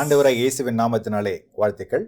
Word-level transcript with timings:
ஆண்டவராய் 0.00 0.38
இயேசுவின் 0.38 0.78
நாமத்தினாலே 0.80 1.32
வாழ்த்துக்கள். 1.60 2.04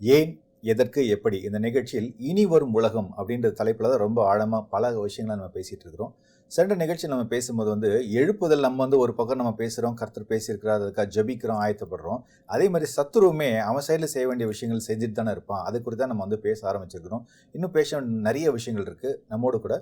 ஏன் 0.00 0.32
எதற்கு 0.72 1.00
எப்படி 1.14 1.38
இந்த 1.46 1.58
நிகழ்ச்சியில் 1.64 2.06
இனி 2.28 2.44
வரும் 2.52 2.76
உலகம் 2.78 3.08
அப்படின்ற 3.16 3.48
தலைப்பில் 3.60 3.88
தான் 3.92 4.02
ரொம்ப 4.04 4.20
ஆழமாக 4.32 4.62
பல 4.74 4.90
விஷயங்களை 5.06 5.36
நம்ம 5.38 5.50
பேசிகிட்டு 5.56 5.84
இருக்கிறோம். 5.86 6.12
சென்ற 6.52 6.74
நிகழ்ச்சி 6.82 7.10
நம்ம 7.12 7.24
பேசும்போது 7.32 7.70
வந்து 7.74 7.88
எழுப்புதல் 8.20 8.64
நம்ம 8.66 8.80
வந்து 8.84 9.00
ஒரு 9.04 9.14
பக்கம் 9.20 9.40
நம்ம 9.42 9.52
பேசுகிறோம் 9.62 9.96
கர்த்தர் 10.02 10.28
பேசியிருக்கிறார் 10.32 10.78
அதுக்காக 10.84 11.08
ஜபிக்கிறோம் 11.16 11.60
ஆயத்தப்படுறோம். 11.64 12.22
அதே 12.56 12.68
மாதிரி 12.74 12.90
சத்துருவுமே 12.96 13.50
அவன் 13.70 13.86
சைடில் 13.88 14.12
செய்ய 14.14 14.28
வேண்டிய 14.30 14.48
விஷயங்கள் 14.52 14.86
செஞ்சுட்டு 14.88 15.18
தானே 15.20 15.34
இருப்பான். 15.38 15.64
அது 15.66 15.82
குறித்து 15.82 16.04
தான் 16.04 16.14
நம்ம 16.14 16.26
வந்து 16.28 16.40
பேச 16.46 16.58
ஆரம்பிச்சிருக்கிறோம். 16.72 17.26
இன்னும் 17.56 17.74
பேச 17.80 18.00
நிறைய 18.28 18.54
விஷயங்கள் 18.58 18.88
இருக்குது 18.88 19.18
நம்மோடு 19.34 19.64
கூட 19.66 19.76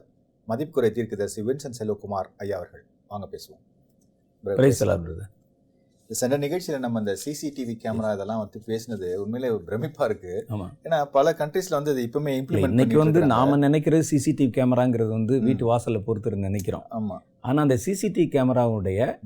மதிப்புக்குறை 0.48 0.92
தீர்க்கதரிசி 0.98 1.48
வின்சன் 1.50 1.78
செல்வகுமார் 1.83 2.34
ஐயா 2.45 2.59
அவர்கள். 2.62 2.84
வாங்க 3.12 3.28
பேசுவோம். 3.37 3.65
சென்ற 6.08 6.36
நிகழ்ச்சியில் 6.36 6.80
நம்ம 6.80 6.98
இந்த 6.98 7.16
சிசிடிவி 7.27 7.78
கேமரா 7.84 8.14
இதெல்லாம் 8.14 8.38
வந்து 8.38 8.62
பேசினது 8.66 9.14
உண்மையிலே 9.14 9.52
ஒரு 9.52 9.64
பிரமிப்பா 9.66 10.05
இருக்கு. 10.05 10.47
ஆமா. 10.48 10.66
ஏன்னா 10.84 11.05
பல 11.05 11.34
கண்ட்ரீஸ்ல 11.38 11.70
வந்து 11.70 12.02
இது 12.02 12.08
இப்பவுமே 12.10 12.22
இம்ப்ளிமெண்ட் 12.22 12.69
இன்னைக்கு 12.69 12.98
வந்து 12.98 13.20
நாம 13.27 13.56
நினைக்கிறது 13.69 14.02
சிசிடிவி 14.10 14.50
கேமராங்கிறது 14.50 15.08
வந்து. 15.08 15.41
வீட்டு 15.41 15.77
வாசல்ல 15.77 16.02
பொறுத்து 16.02 16.36
நினைக்கிறோம். 16.36 16.82
ஆமா. 16.91 17.19
ஆனா 17.41 17.62
அந்த 17.62 17.78
சிசிடிவி 17.86 18.28
கேமராவுடைய. 18.28 19.19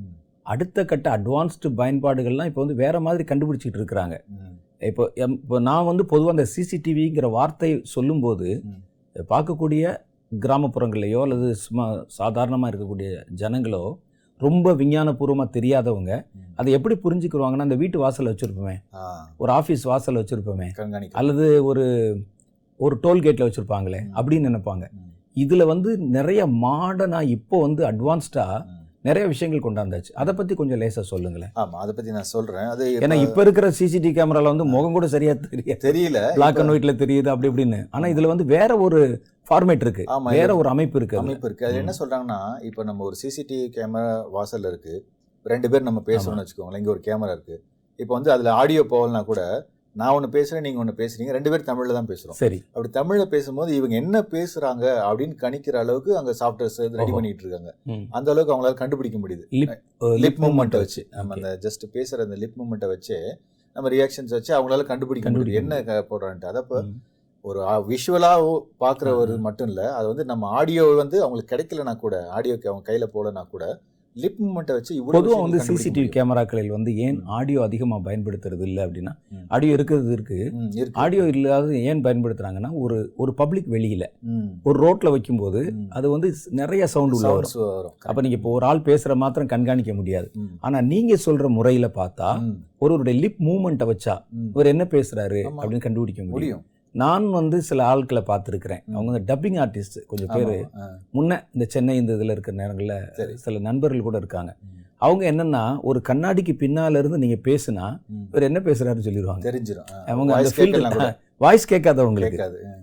அடுத்த 0.42 0.84
கட்ட 0.84 1.18
அட்வான்ஸ்டு 1.18 1.68
பயன்பாடுகள்லாம் 1.76 2.46
இப்போ 2.46 2.64
வந்து 2.64 2.74
வேற 2.74 3.00
மாதிரி 3.00 3.24
கண்டுபிடிச்சிட்டு 3.24 3.76
இருக்கிறாங்க. 3.76 4.20
இப்போ 4.84 5.12
எம்- 5.14 5.30
இப்போ 5.30 5.60
நான் 5.60 5.84
வந்து 5.84 6.06
பொதுவாக 6.06 6.42
அந்த 6.42 6.50
சிசிடிவிங்கிற 6.56 7.30
வார்த்தை 7.30 7.80
சொல்லும்போது. 7.82 8.62
பார்க்கக்கூடிய 9.28 9.96
கிராமப்புறங்கள்லையோ 10.40 11.22
அல்லது 11.22 11.54
சும்மா 11.54 12.04
சாதாரணமாக 12.06 12.76
இருக்கக்கூடிய 12.76 13.24
ஜனங்களோ 13.36 13.98
ரொம்ப 14.39 14.72
விஞ்ஞானபூர்வமாக 14.72 15.50
தெரியாதவங்க. 15.53 16.27
அதை 16.55 16.72
எப்படி 16.72 16.97
புரிஞ்சுக்குருவாங்கன்னா 17.05 17.58
அந்த 17.58 17.75
வீட்டு 17.75 18.08
வாசல்ல 18.08 18.36
வச்சுருப்போமே. 18.36 18.77
ஒரு 19.36 19.53
ஆஃபீஸ் 19.53 19.84
வாசல்ல 19.84 20.25
வச்சுருப்போமே. 20.25 21.08
அல்லது 21.11 21.64
ஒரு 21.64 22.17
ஒரு 22.77 22.98
டோல்கேட்டில் 23.03 23.50
வச்சுருப்பாங்களே. 23.50 24.00
அப்படின்னு 24.14 24.48
நினைப்பாங்க. 24.48 24.89
இதில் 25.33 25.64
வந்து 25.64 25.98
நிறைய 25.98 26.47
மாடர்னாக 26.47 27.22
இப்போ 27.22 27.61
வந்து 27.61 27.86
அட்வான்ஸ்டாக. 27.86 28.64
நிறைய 29.03 29.28
விஷயங்கள் 29.28 29.72
கொண்டாந்தாச்சு. 29.72 30.12
அதை 30.12 30.34
பற்றி 30.34 30.55
கொஞ்சம் 30.55 30.78
லேசாக 30.78 31.06
சொல்லுங்களேன். 31.06 31.48
ஆமா 31.48 31.70
அதை 31.70 31.95
பத்தி 31.95 32.11
நான் 32.11 32.23
சொல்றேன். 32.23 32.64
அது 32.64 32.98
ஏன்னா 33.00 33.14
இப்ப 33.14 33.41
இருக்கிற 33.41 33.69
சிசிடிவி 33.69 34.12
கேமரால 34.14 34.42
வந்து 34.42 34.64
முகம் 34.64 34.92
கூட 34.92 35.08
சரியா 35.08 35.33
தெரியாது. 35.50 35.92
தெரியல. 35.92 36.33
பிளாக் 36.33 36.58
அண்ட் 36.58 36.70
ஒயிட்ல 36.70 36.97
தெரியுது 36.97 37.28
அப்படி 37.28 37.48
இப்படின்னு. 37.52 37.86
ஆனா 37.91 38.08
இதுல 38.08 38.27
வந்து 38.27 38.45
வேற 38.45 38.78
ஒரு 38.78 39.23
ஃபார்மேட் 39.48 39.80
இருக்கு. 39.80 40.04
வேற 40.24 40.56
ஒரு 40.56 40.68
அமைப்பு 40.68 40.96
இருக்கு. 40.98 41.18
அமைப்பு 41.18 41.46
இருக்கு. 41.46 41.66
அது. 41.66 41.77
என்ன 41.77 41.92
சொல்றாங்கன்னா 41.98 42.40
இப்போ 42.61 42.83
நம்ம 42.83 43.05
ஒரு 43.05 43.17
சிசிடிவி 43.23 43.67
கேமரா 43.77 44.06
வாசல்ல 44.34 44.67
இருக்கு. 44.67 44.95
ரெண்டு 45.46 45.70
பேர் 45.70 45.83
நம்ம 45.83 46.02
பேசுறோம்னு 46.06 46.45
வச்சுக்கோங்களேன். 46.45 46.77
இங்க 46.77 46.90
ஒரு 46.90 47.00
கேமரா 47.00 47.30
இருக்கு. 47.30 47.56
இப்போ 47.98 48.14
வந்து 48.14 48.33
அதுல 48.33 48.52
ஆடியோ 48.52 48.83
போகலனா 48.83 49.24
கூட 49.24 49.42
நான் 49.96 50.12
ஒன்று 50.12 50.28
பேசுறேன் 50.28 50.61
நீங்க 50.61 50.78
ஒன்று 50.78 50.92
பேசுறீங்க. 50.96 51.30
ரெண்டு 51.30 51.50
பேர் 51.50 51.61
தமிழ்ல 51.61 51.92
தான் 51.92 52.06
பேசுறோம். 52.06 52.36
சரி. 52.40 52.64
அப்படி 52.73 52.89
தமிழ்ல 52.98 53.24
பேசும்போது 53.24 53.74
இவங்க 53.74 53.95
என்ன 53.96 54.20
பேசுறாங்க 54.30 54.84
அப்படின்னு 55.08 55.34
கணிக்கிற 55.42 55.77
அளவுக்கு 55.77 56.17
அங்க 56.17 56.34
சாஃப்ட்வேர்ஸ் 56.40 56.77
ரெடி. 56.96 57.12
பண்ணிட்டு 57.12 57.44
இருக்காங்க. 57.44 57.70
அந்த 58.11 58.30
அளவுக்கு 58.30 58.55
அவங்களால 58.55 58.74
கண்டுபிடிக்க 58.74 59.18
முடியுது. 59.18 59.44
லிப் 59.50 59.74
லிப் 60.24 60.40
மூமெண்ட்டை 60.44 60.77
வச்சு. 60.77 61.06
நம்ம. 61.11 61.34
அந்த 61.34 61.58
ஜஸ்ட் 61.62 61.86
பேசுற 61.92 62.20
அந்த 62.20 62.36
லிப் 62.36 62.56
மூமெண்ட்டை 62.61 62.86
வச்சு 62.86 63.18
நம்ம 63.77 63.90
ரியாக்ஷன்ஸ் 63.90 64.34
வச்சு 64.36 64.52
அவங்களால 64.58 64.84
கண்டுபிடிக்க 64.84 65.30
முடியும் 65.30 65.70
என்ன 65.70 65.80
போடுறான்ட்டு. 66.11 66.44
அதை 66.44 66.61
இப்போ 66.62 66.83
ம். 66.83 66.94
ஒரு 67.44 67.60
விஷுவலா 67.86 68.32
பாக்குறவர் 68.80 69.34
ஆ. 69.34 69.42
மட்டும் 69.42 69.68
இல்ல 69.68 69.82
அது 69.94 70.06
வந்து 70.08 70.24
நம்ம 70.26 70.48
ஆடியோ 70.56 70.86
வந்து 70.96 71.18
அவங்களுக்கு 71.22 71.52
கிடைக்கலனா 71.52 71.94
கூட 71.98 72.16
ஆடியோக்கு 72.36 72.70
அவங்க 72.70 72.86
கையில 72.88 73.06
போடலனா 73.12 73.44
கூட 73.48 73.64
லிப் 74.16 74.38
மூமெண்ட்டை 74.42 74.74
வச்சு 74.76 74.92
இவ்வளவு 74.94 75.14
பொதுவா 75.16 75.32
விஷயங்கள் 75.32 75.52
வந்து 75.54 75.66
சிசிடிவி. 75.68 76.08
கேமராக்களில் 76.08 76.72
வந்து 76.74 76.90
ஏன். 77.04 77.18
ஆடியோ 77.36 77.60
அதிகமா 77.62 77.96
பயன்படுத்துறது 78.06 78.64
இல்லை 78.68 78.80
அப்படின்னா. 78.84 79.12
ஆடியோ 79.50 79.72
இருக்கிறது 79.76 80.10
இருக்கு 80.12 80.38
ம், 80.54 80.70
இருக்கு. 80.72 80.96
ஆடியோ 81.02 81.24
இல்லாத 81.32 81.76
ஏன் 81.90 82.00
பயன்படுத்துறாங்கன்னா 82.04 82.70
ஒரு 82.80 82.96
ஒரு 83.16 83.32
பப்ளிக் 83.40 83.68
வெளியில 83.70 84.06
ஒரு 84.64 84.76
ரோட்ல 84.84 85.12
வைக்கும்போது. 85.14 85.60
அது 85.92 86.08
வந்து 86.10 86.30
நிறைய 86.60 86.86
சவுண்ட் 86.94 87.14
உள்ள 87.18 87.30
வரும் 87.30 87.94
அப்ப 88.05 88.18
நீங்க 88.20 88.38
இப்போ 88.38 88.52
ஒரு 88.52 88.66
ஆள் 88.66 88.82
பேசுற 88.86 89.14
மாத்திரம் 89.16 89.52
கண்காணிக்க 89.52 89.94
முடியாது 89.94 90.28
ம், 90.38 90.50
ஆனா 90.60 90.80
நீங்க 90.90 91.14
சொல்ற 91.26 91.48
முறையில 91.56 91.88
பார்த்தா 91.96 92.30
ஒருவருடைய 92.82 93.16
லிப் 93.22 93.40
மூமெண்ட்டை 93.46 93.88
வச்சா. 93.88 94.16
இவர் 94.50 94.72
என்ன 94.74 94.86
பேசுறாரு 94.92 95.40
ஆமா. 95.44 95.60
அப்படின்னு 95.60 95.86
கண்டுபிடிக்க 95.86 96.24
முடியும் 96.28 96.64
நான் 96.98 97.31
வந்து 97.31 97.63
சில 97.63 97.85
ஆட்களை 97.85 98.23
பார்த்துருக்கிறேன். 98.27 98.83
அவங்க 98.92 99.35
டப்பிங் 99.35 99.61
ஆர்டிஸ்ட் 99.64 99.98
கொஞ்சம் 100.07 100.31
பேர். 100.33 100.69
முன்ன 101.14 101.41
இந்த 101.53 101.67
சென்னை 101.69 101.97
இந்த 101.97 102.14
இதில் 102.14 102.31
இருக்கிற 102.31 102.57
நேரங்களில். 102.57 103.11
சில 103.36 103.59
நண்பர்கள் 103.59 104.01
கூட 104.01 104.17
இருக்காங்க. 104.17 104.57
அவங்க 104.97 105.25
என்னன்னா 105.33 105.81
ஒரு 105.81 106.01
கண்ணாடிக்கு 106.09 106.53
பின்னால 106.63 106.98
இருந்து 106.98 107.19
நீங்க 107.19 107.39
பேசுனா. 107.45 107.86
இவர் 108.29 108.42
என்ன 108.42 108.61
பேசுறாருன்னு 108.61 109.07
சொல்லிடுவாங்க 109.07 109.42
தெரிஞ்சிரும். 109.48 109.92
ஆ, 109.92 110.05
அவங்க 110.05 110.35
அந்த 110.35 110.51
கூட. 110.92 111.19
வாய்ஸ் 111.36 111.73
கேட்காதவங்களுக்கு 111.73 112.39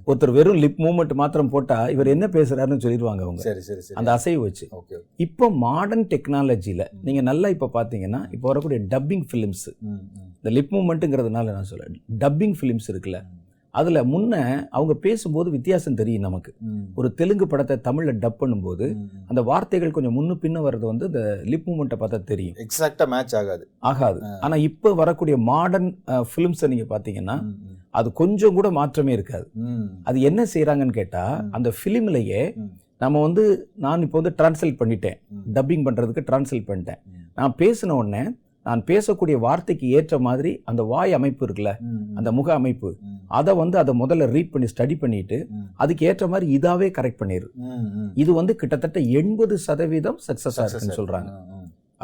ஒருத்தர் 0.07 0.31
வெறும் 0.31 0.55
லிப் 0.55 0.79
மூமெண்ட் 0.79 1.13
மாத்திரம் 1.13 1.49
போட்டா 1.49 1.89
இவர் 1.89 2.07
என்ன 2.07 2.27
பேசுறாருன்னு 2.27 2.83
சொல்லிடுவாங்க 2.85 3.21
அவங்க. 3.21 3.41
சரி 3.41 3.59
சரி 3.59 3.79
அந்த 3.93 4.11
அசைவு 4.11 4.41
வச்சு. 4.41 4.67
ஓகே 4.71 4.93
இப்போ 5.15 5.49
மாடர்ன் 5.49 6.07
டெக்னாலஜியில். 6.07 6.87
நீங்க 7.03 7.21
நல்லா 7.21 7.49
இப்போ 7.49 7.69
பார்த்தீங்கன்னா 7.73 8.33
இப்போ 8.33 8.47
வரக்கூடிய 8.47 8.81
டப்பிங் 8.89 9.23
ஃபிலிம்ஸ் 9.31 9.67
இந்த 10.41 10.61
லிப் 10.61 10.71
மூமெண்ட்டுங்கிறதுனால 10.71 11.51
நான் 11.51 11.63
சொல்ல 11.63 11.85
டப்பிங் 12.19 12.53
ஃபிலிம்ஸ் 12.61 12.87
இருக்குல்ல. 12.87 13.19
அதுல 13.75 13.99
முன்ன 14.05 14.33
அவங்க 14.69 14.93
பேசும்போது 15.01 15.49
வித்தியாசம் 15.49 15.95
தெரியும் 15.95 16.25
நமக்கு 16.25 16.51
ஒரு 16.95 17.07
தெலுங்கு 17.13 17.45
படத்தை 17.47 17.75
தமிழ்ல 17.83 18.13
டப் 18.19 18.39
பண்ணும்போது. 18.41 18.87
அந்த 19.29 19.41
வார்த்தைகள் 19.43 19.91
கொஞ்சம் 19.91 20.15
முன்னு 20.17 20.35
பின்ன 20.41 20.61
வர்றது 20.65 20.85
வந்து 20.85 21.05
இந்த 21.05 21.21
லிப் 21.45 21.67
மூமெண்ட்டை 21.67 21.97
பார்த்தா 21.99 22.19
தெரியும் 22.23 22.59
எக்ஸாக்டா 22.63 23.07
மேட்ச் 23.07 23.35
ஆகாது 23.35 23.65
ஆகாது 23.83 24.19
ஆ. 24.25 24.31
ஆனா 24.41 24.55
இப்போ 24.65 24.91
வரக்கூடிய 24.93 25.37
மாடர்ன் 25.49 25.89
ஃபிலிம்ஸை 26.29 26.67
நீங்க 26.67 26.87
பார்த்தீங்கன்னா 26.89 27.37
அது 27.93 28.07
கொஞ்சம் 28.13 28.55
கூட 28.55 28.69
மாற்றமே 28.71 29.11
இருக்காது 29.13 29.45
அது 30.03 30.17
என்ன 30.21 30.41
செய்றாங்கன்னு 30.53 30.93
கேட்டா 30.93 31.25
ம். 31.37 31.51
அந்த 31.51 31.69
ஃபிலிம்லயே. 31.77 32.41
நம்ம 33.01 33.21
வந்து 33.21 33.43
நான் 33.77 34.01
இப்போ 34.01 34.17
வந்து 34.17 34.33
டிரான்ஸ்லேட் 34.37 34.79
பண்ணிட்டேன். 34.79 35.17
டப்பிங் 35.53 35.85
பண்றதுக்கு 35.85 36.27
டிரான்ஸ்லேட் 36.27 36.67
பண்ணிட்டேன். 36.67 36.99
நான் 37.37 37.55
பேசின 37.59 37.95
உடனே 37.95 38.21
நான் 38.67 38.81
பேசக்கூடிய 38.89 39.35
வார்த்தைக்கு 39.45 39.87
ஏற்ற 39.97 40.19
மாதிரி 40.27 40.51
அந்த 40.69 40.81
வாய் 40.91 41.13
அமைப்பு 41.17 41.43
இருக்குல்ல 41.47 41.71
அந்த 42.19 42.29
முக 42.37 42.47
அமைப்பு. 42.59 42.89
அதை 43.39 43.53
வந்து 43.61 43.77
அதை 43.81 43.93
முதல்ல 44.01 44.25
ரீட் 44.35 44.51
பண்ணி 44.53 44.67
ஸ்டடி 44.73 44.95
பண்ணிட்டு 45.03 45.37
அதுக்கு 45.83 46.05
ஏற்ற 46.05 46.25
மாதிரி 46.33 46.47
இதாவே 46.57 46.87
கரெக்ட் 46.97 47.19
பண்ணிடு. 47.21 47.47
இது 48.23 48.31
வந்து 48.39 48.55
கிட்டத்தட்ட 48.61 48.99
எண்பது 49.21 49.57
சதவீதம் 49.67 50.19
சக்சஸ் 50.27 50.59
ஆகுதுன்னு 50.63 50.97
சொல்றாங்க. 51.01 51.31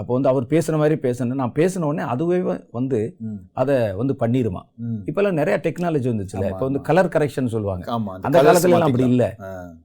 அப்போ 0.01 0.13
வந்து 0.13 0.29
அவர் 0.29 0.45
பேசுன 0.45 0.77
மாதிரி 0.77 0.95
பேசணும் 1.01 1.39
நான் 1.39 1.53
பேசின 1.55 1.83
உடனே 1.83 2.03
அதுவே 2.09 2.37
வந்து 2.71 2.99
அதை 3.53 3.75
வந்து 3.93 4.13
பண்ணிருமா. 4.19 4.61
ம். 4.83 4.99
இப்பெல்லாம் 5.05 5.31
நிறைய 5.33 5.61
டெக்னாலஜி 5.63 6.07
வந்துச்சுல. 6.11 6.45
இப்போ 6.47 6.65
வந்து. 6.65 6.81
கலர் 6.81 7.07
கரெக்ஷன் 7.07 7.45
சொல்லுவாங்க. 7.47 7.85
அந்த 8.19 8.37
காலத்துல 8.41 8.69
எல்லாம் 8.69 8.87
அப்படி 8.87 9.07
இல்ல. 9.09 9.25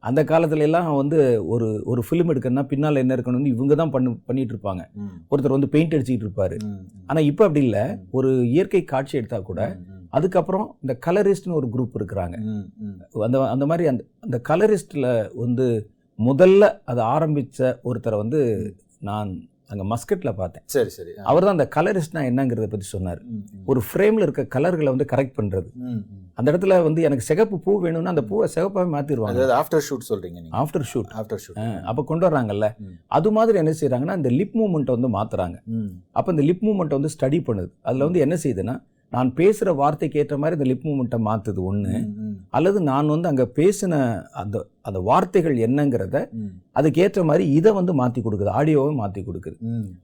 அந்த 0.01 0.25
காலத்துல 0.25 0.61
எல்லாம் 0.61 0.95
வந்து 0.95 1.19
ஒரு 1.49 1.69
ஒரு 1.85 2.03
ஃபிலிம் 2.07 2.33
எடுக்கணும்னா 2.33 2.67
பின்னால 2.67 2.97
என்ன 2.97 3.17
இருக்கணும்னு 3.17 3.47
இவங்க 3.47 3.75
தான் 3.75 3.91
பண்ணு 3.91 4.13
பண்ணிட்டு 4.25 4.55
இருப்பாங்க. 4.55 4.85
ஒருத்தர் 5.31 5.57
வந்து 5.57 5.69
பெயிண்ட் 5.69 5.95
அடிச்சுட்டு 5.95 6.27
இருப்பாரு. 6.27 6.59
ம், 6.65 6.73
ம். 6.73 7.05
ஆனா 7.07 7.21
இப்போ 7.23 7.45
அப்படி 7.45 7.65
இல்ல. 7.65 7.81
ஒரு 8.11 8.31
இயற்கை 8.49 8.85
காட்சி 8.85 9.17
எடுத்தா 9.17 9.41
கூட 9.43 9.61
அதுக்கப்புறம் 10.11 10.77
இந்த 10.81 10.99
கலரிஸ்ட்னு 11.07 11.53
ஒரு 11.53 11.69
குரூப் 11.69 11.97
இருக்கிறாங்க. 11.97 12.37
அந்த 13.25 13.39
அந்த 13.51 13.67
மாதிரி 13.67 13.89
அந்த 13.89 14.03
அந்த 14.21 14.41
கலரிஸ்ட்ல 14.49 15.07
வந்து 15.37 15.67
முதல்ல 16.19 16.65
அதை 16.85 17.05
ஆரம்பிச்ச 17.07 17.59
ஒருத்தரை 17.85 18.17
வந்து 18.17 18.41
நான் 19.01 19.31
அங்க 19.71 19.85
மஸ்கட்ல 19.85 20.31
பார்த்தேன். 20.33 20.65
சரி 20.67 20.91
சரி. 20.91 21.13
அவர் 21.23 21.43
தான் 21.43 21.57
அந்த 21.59 21.69
கலரிஸ்ட்னா 21.77 22.21
என்னங்கிறத 22.31 22.67
பத்தி 22.67 22.87
சொன்னார். 22.87 23.21
ஒரு 23.67 23.81
ஃப்ரேம்ல 23.81 24.23
இருக்க 24.23 24.45
கலர்களை 24.47 24.89
வந்து 24.89 25.05
கரெக்ட் 25.05 25.39
ம். 25.87 26.01
அந்த 26.35 26.53
இடத்துல 26.53 26.83
வந்து 26.83 27.03
எனக்கு 27.03 27.25
சிகப்பு 27.25 27.57
பூ 27.61 27.81
வேணும்னா 27.81 28.09
அந்த 28.09 28.23
பூவை 28.23 28.49
சிகப்பாவே 28.55 28.89
மாத்திடுவாங்க. 28.97 29.35
அதாவது 29.37 29.53
ஆஃப்டர் 29.53 29.85
ஷூட் 29.89 30.09
சொல்றீங்க 30.09 30.39
நீங்க. 30.41 30.57
ஆஃப்டர் 30.57 30.87
ஷூட் 30.93 31.13
ஆஃப்டர் 31.15 31.43
ஷூட் 31.45 31.61
அப்ப 31.85 32.05
கொண்டு 32.05 32.27
வர்றாங்கல்ல. 32.29 32.69
அது 33.07 33.31
மாதிரி 33.31 33.59
என்ன 33.59 33.75
செய்றாங்கன்னா 33.81 34.17
இந்த 34.17 34.31
லிப் 34.31 34.57
மூமெண்ட்டை 34.61 34.95
வந்து 34.99 35.09
மாத்துறாங்க. 35.09 35.57
ம், 35.67 35.91
அப்ப 36.13 36.33
இந்த 36.33 36.43
லிப் 36.43 36.65
மூமெண்ட்டை 36.69 36.99
வந்து 37.01 37.13
ஸ்டடி 37.17 37.41
பண்ணுது. 37.49 37.71
அதுல 37.83 38.05
வந்து 38.05 38.21
என்ன 38.21 38.35
செய்யுதுன்னா 38.35 38.77
நான் 39.13 39.29
பேசுற 39.37 39.69
வார்த்தைக்கு 39.77 40.21
ஏற்ற 40.21 40.37
மாதிரி 40.39 40.57
இந்த 40.57 40.67
லிப் 40.69 40.87
மூமெண்ட்டை 40.87 41.19
மாத்துது 41.27 41.61
ஒண்ணு. 41.69 41.93
ம், 41.99 42.09
ம், 42.23 42.33
அல்லது 42.57 42.79
நான் 42.89 43.13
வந்து 43.13 43.29
அங்க 43.31 43.45
பேசின 43.59 43.93
அந்த 44.41 44.57
அந்த 44.83 44.99
வார்த்தைகள் 45.09 45.57
என்னங்கிறத 45.67 46.17
அதுக்கு 46.77 47.03
ஏற்ற 47.05 47.23
மாதிரி 47.25 47.45
இதை 47.59 47.71
வந்து 47.73 47.93
மாத்தி 48.01 48.21
கொடுக்குது 48.23 48.51
ஆடியோவை 48.59 48.93
மாத்தி 48.99 49.23
கொடுக்குது. 49.23 49.57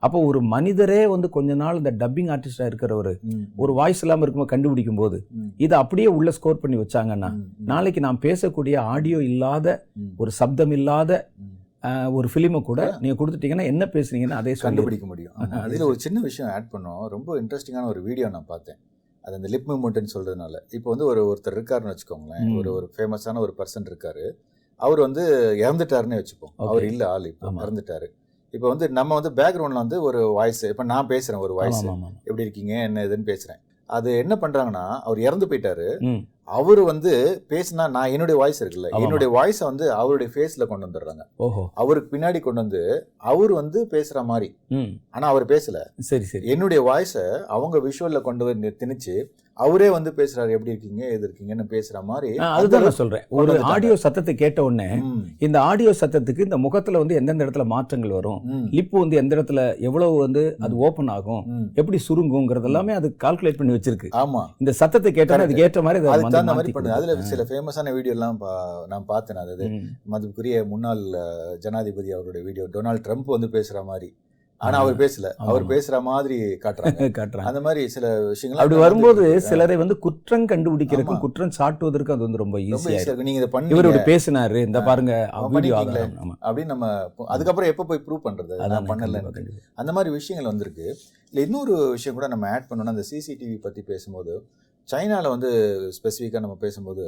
அப்போ 0.04 0.18
ஒரு 0.28 0.40
மனிதரே 0.52 1.00
வந்து 1.12 1.30
கொஞ்ச 1.36 1.54
நாள் 1.62 1.80
இந்த 1.80 1.92
டப்பிங் 2.00 2.30
ஆர்டிஸ்டா 2.34 2.68
இருக்கிறவர் 2.70 3.12
ம், 3.30 3.44
ஒரு 3.58 3.72
வாய்ஸ் 3.72 4.02
இல்லாம 4.04 4.24
இருக்கும்போது 4.24 4.52
கண்டுபிடிக்கும் 4.54 5.00
போது 5.02 5.18
இதை 5.60 5.74
அப்படியே 5.82 6.08
உள்ள 6.16 6.30
ஸ்கோர் 6.38 6.62
பண்ணி 6.62 6.78
வச்சாங்கன்னா 6.82 7.30
நாளைக்கு 7.66 8.02
நான் 8.06 8.24
பேசக்கூடிய 8.24 8.76
ஆடியோ 8.94 9.20
இல்லாத 9.30 9.66
ஒரு 10.18 10.32
சப்தம் 10.40 10.74
இல்லாத 10.78 11.20
ஒரு 12.16 12.28
ஃபிலிமை 12.32 12.58
கூட 12.62 12.80
நீங்க 13.00 13.14
கொடுத்துட்டீங்கன்னா 13.18 13.64
என்ன 13.70 13.84
பேசுனீங்கன்னா 13.94 14.36
அதே 14.40 14.52
கண்டுபிடிக்க 14.58 15.06
முடியும். 15.06 15.32
ஆமா. 15.36 15.60
அது 15.62 15.72
இதுல 15.72 15.86
ஒரு 15.88 15.98
சின்ன 15.98 16.18
விஷயம் 16.26 16.50
ஆட் 16.52 16.68
பண்ணோம். 16.74 17.00
ரொம்ப 17.08 17.38
இன்ட்ரெஸ்டிங்கான 17.40 17.88
ஒரு 17.92 18.00
வீடியோ 18.02 18.26
நான் 18.28 18.46
பார்த்தேன். 18.46 18.78
அது 19.24 19.34
அந்த 19.34 19.48
லிப் 19.48 19.68
மூமெண்ட்னு 19.68 20.12
சொல்றதுனால 20.14 20.54
இப்போ 20.70 20.88
வந்து 20.90 21.06
ஒரு 21.06 21.20
ஒருத்தர் 21.26 21.56
இருக்காருன்னு 21.56 21.92
வச்சுக்கோங்களேன். 21.92 22.46
ஒரு 22.58 22.72
ஒரு 22.72 22.86
ஃபேமஸான 22.94 23.38
ஒரு 23.38 23.54
பர்சன் 23.58 23.88
இருக்காரு 23.88 24.24
அவர் 24.80 25.00
வந்து 25.00 25.22
இறந்துட்டாருன்னே 25.60 26.18
வச்சுப்போம். 26.18 26.54
அவர் 26.64 26.84
இல்ல 26.84 27.08
ஆள் 27.08 27.26
இப்போ. 27.26 27.46
இறந்துட்டாரு 27.64 28.08
இப்போ 28.54 28.68
வந்து 28.68 28.90
நம்ம 28.90 29.14
வந்து 29.14 29.30
பேக்ரவுண்ட்ல 29.32 29.74
வந்து 29.76 30.02
ஒரு 30.02 30.22
வாய்ஸ் 30.32 30.64
இப்போ 30.64 30.84
நான் 30.84 31.08
பேசுறேன் 31.08 31.38
ஒரு 31.38 31.54
வாய்ஸ். 31.54 31.82
எப்படி 32.24 32.42
இருக்கீங்க 32.42 32.74
என்ன 32.82 33.04
இதுன்னு 33.06 33.28
பேசுறேன் 33.28 33.60
அது 33.90 34.18
என்ன 34.18 34.34
பண்றாங்கன்னா 34.36 34.84
அவர் 35.02 35.20
இறந்து 35.20 35.46
போயிட்டாரு. 35.46 35.86
அவர் 36.44 36.80
வந்து 36.80 37.44
பேசினா 37.48 37.90
நான் 37.90 38.10
என்னுடைய 38.10 38.40
வாய்ஸ் 38.40 38.64
இருக்குல்ல. 38.64 38.88
என்னுடைய 38.88 39.32
வாய்ஸை 39.32 39.64
வந்து 39.64 39.92
அவருடைய 39.92 40.32
ஃபேஸ்ல 40.34 40.66
கொண்டு 40.66 40.86
வந்துடுறாங்க. 40.86 41.20
ஓஹோ. 41.36 41.70
அவருக்கு 41.74 42.16
பின்னாடி 42.16 42.40
கொண்டு 42.40 42.60
வந்து 42.60 43.10
அவர் 43.16 43.52
வந்து 43.52 43.86
பேசுற 43.90 44.24
மாதிரி. 44.24 44.56
ம். 44.68 45.00
ஆனா 45.10 45.28
அவர் 45.28 45.46
பேசல. 45.46 45.76
சரி 45.98 46.24
சரி. 46.24 46.46
என்னுடைய 46.46 46.82
வாய்ஸை 46.82 47.42
அவங்க 47.42 47.78
விஷுவல்ல 47.78 48.20
கொண்டு 48.20 48.44
வந்து 48.44 48.76
திணிச்சு 48.78 49.24
அவரே 49.56 49.88
வந்து 49.90 50.10
பேசுறாரு 50.10 50.50
எப்படி 50.50 50.70
இருக்கீங்க? 50.70 51.02
எது 51.06 51.24
இருக்கீங்கன்னு 51.26 51.64
பேசுற 51.72 51.96
மாதிரி 52.02 52.28
அதுதான் 52.48 52.82
நான் 52.82 52.96
சொல்றேன். 53.00 53.24
ஒரு. 53.36 53.54
ஆடியோ 53.72 53.94
சத்தத்தை 53.96 54.34
கேட்ட 54.34 54.64
உடனே 54.64 54.86
இந்த 55.38 55.56
ஆடியோ 55.60 55.92
சத்தத்துக்கு 56.00 56.44
இந்த 56.44 56.58
முகத்துல 56.58 56.98
வந்து 56.98 57.14
எந்தெந்த 57.14 57.44
இடத்துல 57.46 57.64
மாற்றங்கள் 57.66 58.10
வரும் 58.10 58.40
ம், 58.52 58.64
லிப் 58.72 58.96
வந்து 58.98 59.16
எந்த 59.16 59.32
இடத்துல 59.36 59.60
எவ்வளவு 59.80 60.16
வந்து 60.18 60.42
அது 60.60 60.74
ஓபன் 60.86 61.08
ஆகும். 61.08 61.42
எப்படி 61.74 62.00
சுருங்குங்கிறது 62.08 62.64
எல்லாமே 62.64 62.92
அது 62.92 63.10
கால்குலேட் 63.24 63.60
பண்ணி 63.60 63.76
வச்சிருக்கு. 63.76 64.10
ஆமா. 64.22 64.42
இந்த 64.58 64.72
சத்தத்தை 64.72 65.12
கேட்டோன்னே 65.12 65.46
அதுக்கு 65.46 65.66
ஏற்ற 65.68 65.82
மாதிரி 65.82 66.00
அதை 66.06 66.24
தகுந்த 66.26 66.54
மாதிரி 66.54 66.72
பண்ணுது 66.72 66.96
அதுல. 66.98 67.18
சில 67.30 67.44
ஃபேமஸான 67.50 67.94
வீடியோ 67.94 68.14
எல்லாம் 68.14 68.40
நான் 68.88 69.06
பார்த்தேன். 69.06 69.40
அது. 69.44 69.68
மதுக்குரிய 70.12 70.66
முன்னாள் 70.66 71.04
ஜனாதிபதி 71.58 72.12
அவருடைய 72.12 72.42
வீடியோ 72.46 72.66
டொனால்ட் 72.74 73.06
ட்ரம்ப் 73.06 73.34
வந்து 73.36 73.50
பேசுற 73.52 73.84
மாதிரி. 73.84 74.10
ஆனா 74.62 74.78
அவர் 74.78 74.96
பேசல. 74.96 75.28
அவர். 75.44 75.64
பேசுற 75.66 76.02
மாதிரி 76.02 76.36
காட்டுறாங்க. 76.64 77.00
காட்டுறாங்க. 77.18 77.48
அந்த 77.50 77.60
மாதிரி 77.60 77.88
சில 77.88 78.06
விஷயங்கள் 78.26 78.64
அப்படி 78.64 78.80
வரும்போது 78.80 79.40
சிலரை 79.40 79.76
வந்து 79.76 79.98
குற்றம் 79.98 80.46
கண்டுபிடிக்கிறதுக்கும். 80.46 81.18
குற்றம் 81.18 81.52
சாட்டுவதற்கும் 81.58 82.16
அது 82.16 82.26
வந்து 82.26 82.36
ரொம்ப 82.36 82.58
ஈஸியா 82.58 82.90
இருக்கு. 82.90 83.26
நீங்க 83.28 83.40
இதை 83.40 83.48
இவர் 83.48 83.54
பண்ணீங்க 83.54 83.88
இப்படி 83.88 84.02
பேசினாரு. 84.12 84.58
இந்த 84.66 84.82
பாருங்க 84.82 85.12
வீடியோ 85.48 85.76
அப்படின்னு 85.76 86.64
நம்ம 86.64 86.86
அதுக்கப்புறம் 87.26 87.70
எப்ப 87.70 87.84
போய் 87.84 88.02
ப்ரூவ் 88.06 88.24
பண்றது? 88.24 88.56
நான் 88.66 88.86
பண்ணல. 88.86 89.20
அந்த 89.74 89.92
மாதிரி 89.92 90.12
விஷயங்கள் 90.14 90.50
வந்திருக்கு. 90.50 90.86
இல்லை 91.32 91.44
இன்னொரு 91.44 91.88
விஷயம் 91.90 92.16
கூட 92.16 92.28
நம்ம 92.28 92.50
ஆட் 92.50 92.68
பண்ணோம்னா 92.70 92.94
அந்த 92.94 93.04
சிசிடிவி 93.10 93.56
பற்றி 93.60 93.82
பேசும்போது 93.82 94.34
சைனாவில் 94.88 95.28
வந்து 95.28 95.50
ஸ்பெசிஃபிக்காக 95.96 96.40
நம்ம 96.40 96.56
பேசும்போது 96.60 97.04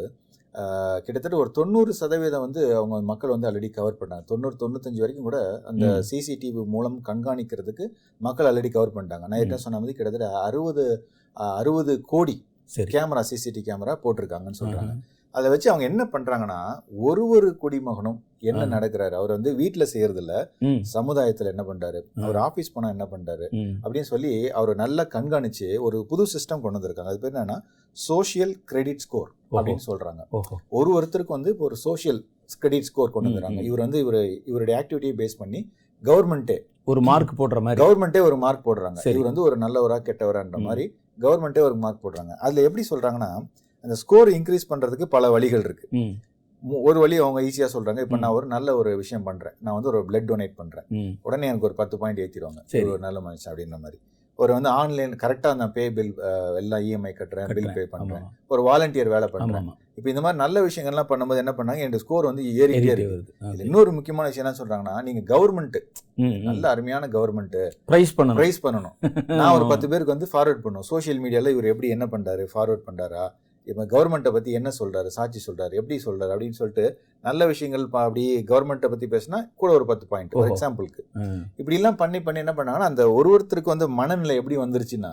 கிட்டத்தட்ட 1.05 1.37
ஒரு 1.37 1.51
தொண்ணூறு 1.51 1.93
சதவீதம் 1.93 2.45
வந்து 2.47 2.63
அவங்க 2.77 3.01
மக்கள் 3.11 3.33
வந்து 3.35 3.49
ஆல்ரெடி 3.51 3.71
கவர் 3.71 3.99
பண்ணாங்க. 4.01 4.25
தொண்ணூறு 4.25 4.57
தொண்ணூத்தஞ்சு 4.61 5.03
வரைக்கும் 5.05 5.29
கூட 5.29 5.39
அந்த. 5.71 5.87
சிசிடிவி 6.11 6.65
மூலம் 6.75 6.99
கண்காணிக்கிறதுக்கு 7.09 7.87
மக்கள் 8.21 8.49
ஆல்ரெடி 8.51 8.71
கவர் 8.71 8.95
பண்ணிட்டாங்க. 8.97 9.27
நான் 9.33 9.45
என்ன 9.47 9.59
சொன்ன 9.65 9.81
மாதிரி 9.81 9.97
கிட்டத்தட்ட 9.97 10.29
அறுபது 10.41 10.85
அறுபது 11.61 11.95
கோடி 12.13 12.37
கேமரா 12.95 13.23
சிசிடிவி 13.31 13.65
கேமரா 13.71 13.97
போட்டிருக்காங்கன்னு 14.05 14.61
சொல்றாங்க. 14.63 14.95
அதை 15.35 15.49
வச்சு 15.53 15.69
அவங்க 15.71 15.85
என்ன 15.91 16.03
பண்றாங்கன்னா 16.13 16.59
ஒரு 17.07 17.23
ஒரு 17.29 17.49
குடிமகனும் 17.63 18.19
என்ன. 18.51 18.67
நடக்கிறாரு? 18.75 19.15
அவர் 19.21 19.33
வந்து 19.37 19.51
வீட்டில் 19.55 19.91
செய்யறது 19.93 20.21
இல்ல 20.21 20.35
சமுதாயத்துல 20.93 21.53
என்ன 21.53 21.63
பண்றாரு. 21.71 22.01
அவர் 22.25 22.39
ஆபீஸ் 22.47 22.73
போனா 22.73 22.89
என்ன 22.89 23.07
பண்றாரு. 23.11 23.47
அப்படின்னு 23.83 24.11
சொல்லி 24.13 24.33
அவர் 24.51 24.73
நல்லா 24.83 25.05
கண்காணிச்சு 25.17 25.69
ஒரு 25.87 26.01
புது 26.13 26.27
சிஸ்டம் 26.35 26.63
கொண்டு 26.65 26.79
வந்திருக்காங்க. 26.79 27.13
அது 27.13 27.23
பேர் 27.25 27.35
என்னன்னா 27.35 27.59
சோஷியல் 27.95 28.65
கிரெடிட் 28.65 28.99
ஸ்கோர் 28.99 29.31
அப்படின்னு 29.51 29.79
சொல்றாங்க. 29.87 30.23
ஒரு 30.69 31.01
ஒருத்தருக்கு 31.01 31.27
வந்து 31.27 31.51
இப்போ 31.51 31.65
ஒரு 31.65 31.77
சோஷியல் 31.77 32.27
கிரெடிட் 32.59 32.83
ஸ்கோர் 32.83 33.11
கொண்டு 33.11 33.29
வந்துறாங்க. 33.29 33.63
இவர் 33.63 33.79
வந்து 33.79 33.99
இவர் 33.99 34.43
இவருடைய 34.45 34.87
ஆக்டிவிட்டியை 34.87 35.21
பேஸ் 35.21 35.39
பண்ணி 35.39 35.73
கவர்மெண்ட்டே 36.03 36.59
ஒரு 36.85 37.01
மார்க் 37.01 37.41
போடுற 37.41 37.61
மாதிரி. 37.63 37.87
கவர்மெண்ட்டே 37.87 38.21
ஒரு 38.21 38.37
மார்க் 38.37 38.71
போடுறாங்க. 38.71 38.99
இவர் 39.11 39.23
வந்து 39.23 39.43
ஒரு 39.43 39.59
நல்லவரா 39.59 40.07
கெட்டவரான்ற. 40.07 40.61
மாதிரி 40.61 40.95
கவர்மெண்ட்டே 41.21 41.59
ஒரு 41.59 41.77
மார்க் 41.77 42.07
போடுறாங்க. 42.07 42.29
அதுல 42.29 42.63
எப்படி 42.63 42.87
சொல்றாங்கன்னா 42.91 43.49
அந்த 43.83 43.95
ஸ்கோர் 43.95 44.29
இன்க்ரீஸ் 44.29 44.67
பண்றதுக்கு 44.71 45.05
பல 45.05 45.31
வழிகள் 45.31 45.61
இருக்கு. 45.61 45.89
ஒரு 46.83 47.01
வழி 47.01 47.17
அவங்க 47.17 47.41
ஈஸியா 47.41 47.69
சொல்றாங்க. 47.77 48.01
இப்போ. 48.01 48.17
நான் 48.17 48.31
ஒரு 48.31 48.47
நல்ல 48.47 48.77
ஒரு 48.77 48.97
விஷயம் 48.97 49.25
பண்றேன். 49.25 49.53
நான் 49.61 49.75
வந்து 49.75 49.89
ஒரு 49.89 50.05
பிளட் 50.09 50.27
டொனேட் 50.27 50.55
பண்றேன். 50.57 50.85
உடனே 51.23 51.47
எனக்கு 51.47 51.65
ஒரு 51.65 51.75
பத்து 51.75 51.99
பாயிண்ட் 51.99 52.19
ஏற்றிடுவாங்க 52.19 52.85
ஒரு 52.89 52.99
நல்ல 52.99 53.21
மனுஷன் 53.21 53.49
அப்படின்ற 53.49 53.79
மாதிரி. 53.79 54.01
ஒரு 54.39 54.53
வந்து 54.53 54.69
ஆன்லைன் 54.69 55.13
கரெக்டாக 55.15 55.57
நான் 55.57 55.73
பே 55.73 55.91
பில் 55.91 56.13
எல்லாம் 56.57 56.81
இஎம்ஐ 56.81 57.13
கட்டுறேன் 57.19 57.53
பில் 57.53 57.73
பே. 57.73 57.83
பண்ணுறேன் 57.93 58.25
ஒரு 58.47 58.63
வாலண்டியர் 58.63 59.09
வேலை 59.09 59.29
பண்ணுறேன். 59.33 59.69
இப்போ 59.95 60.09
இந்த 60.11 60.21
மாதிரி 60.21 60.39
நல்ல 60.39 60.67
விஷயங்கள்லாம் 60.67 61.09
பண்ணும்போது 61.09 61.37
என்ன 61.37 61.53
பண்ணாங்க? 61.59 61.79
என் 61.79 61.99
ஸ்கோர் 61.99 62.25
வந்து 62.25 62.45
இருக்கு. 62.55 63.05
வருது. 63.43 63.65
இன்னொரு 63.65 63.93
முக்கியமான 63.93 64.29
விஷயம் 64.29 64.47
என்ன 64.47 64.57
சொல்றாங்கன்னா 64.61 65.03
நீங்க 65.03 65.37
கவர்மெண்ட் 65.37 65.79
ம், 66.15 66.25
ம். 66.25 66.43
நல்ல 66.43 66.69
அருமையான 66.69 67.07
கவர்மெண்ட் 67.07 67.57
பிரைஸ் 67.85 68.21
பண்ணணும். 68.21 68.37
ப்ரைஸ் 68.37 68.61
பண்ணணும். 68.63 68.97
நான் 69.27 69.55
ஒரு 69.55 69.67
பத்து 69.69 69.89
பேருக்கு 69.89 70.17
வந்து 70.17 70.29
ஃபார்வர்ட் 70.33 70.65
பண்ணுவோம். 70.65 70.89
சோஷியல் 70.93 71.23
மீடியால 71.23 71.49
இவர் 71.49 71.65
எப்படி 71.65 71.89
என்ன 71.89 72.07
பண்றாரு? 72.07 72.47
ஃபார்வர்ட் 72.55 72.87
பண்றாரா? 72.87 73.25
இப்போ 73.67 73.85
கவர்மெண்ட்டை 73.85 74.33
பத்தி 74.33 74.53
என்ன 74.53 74.71
சொல்றாரு? 74.79 75.07
சாட்சி 75.07 75.53
சொல்றாரு? 75.53 75.73
எப்படி 75.73 76.03
சொல்றாரு? 76.05 76.33
அப்படின்னு 76.35 76.51
சொல்லிட்டு 76.51 76.87
நல்ல 77.25 77.43
விஷயங்கள் 77.51 77.85
அப்படி 78.01 78.23
கவர்மெண்ட்டை 78.51 78.89
பத்தி 78.93 79.07
பேசினா 79.13 79.39
கூட 79.61 79.71
ஒரு 79.79 79.85
பத்து 79.91 80.05
பாயிண்ட் 80.13 80.35
ஒரு. 80.41 80.49
எக்ஸாம்பிளுக்கு 80.51 81.03
ம், 81.23 81.41
இப்படி 81.61 81.77
எல்லாம் 81.79 81.99
பண்ணி 82.03 82.19
பண்ணி 82.27 82.43
என்ன 82.45 82.55
பண்ணாங்கன்னா 82.59 82.89
அந்த 82.93 83.03
ஒரு 83.17 83.29
ஒருத்தருக்கு 83.35 83.73
வந்து 83.73 83.87
மனநிலை 84.01 84.37
எப்படி 84.41 84.57
வந்துருச்சுன்னா. 84.63 85.13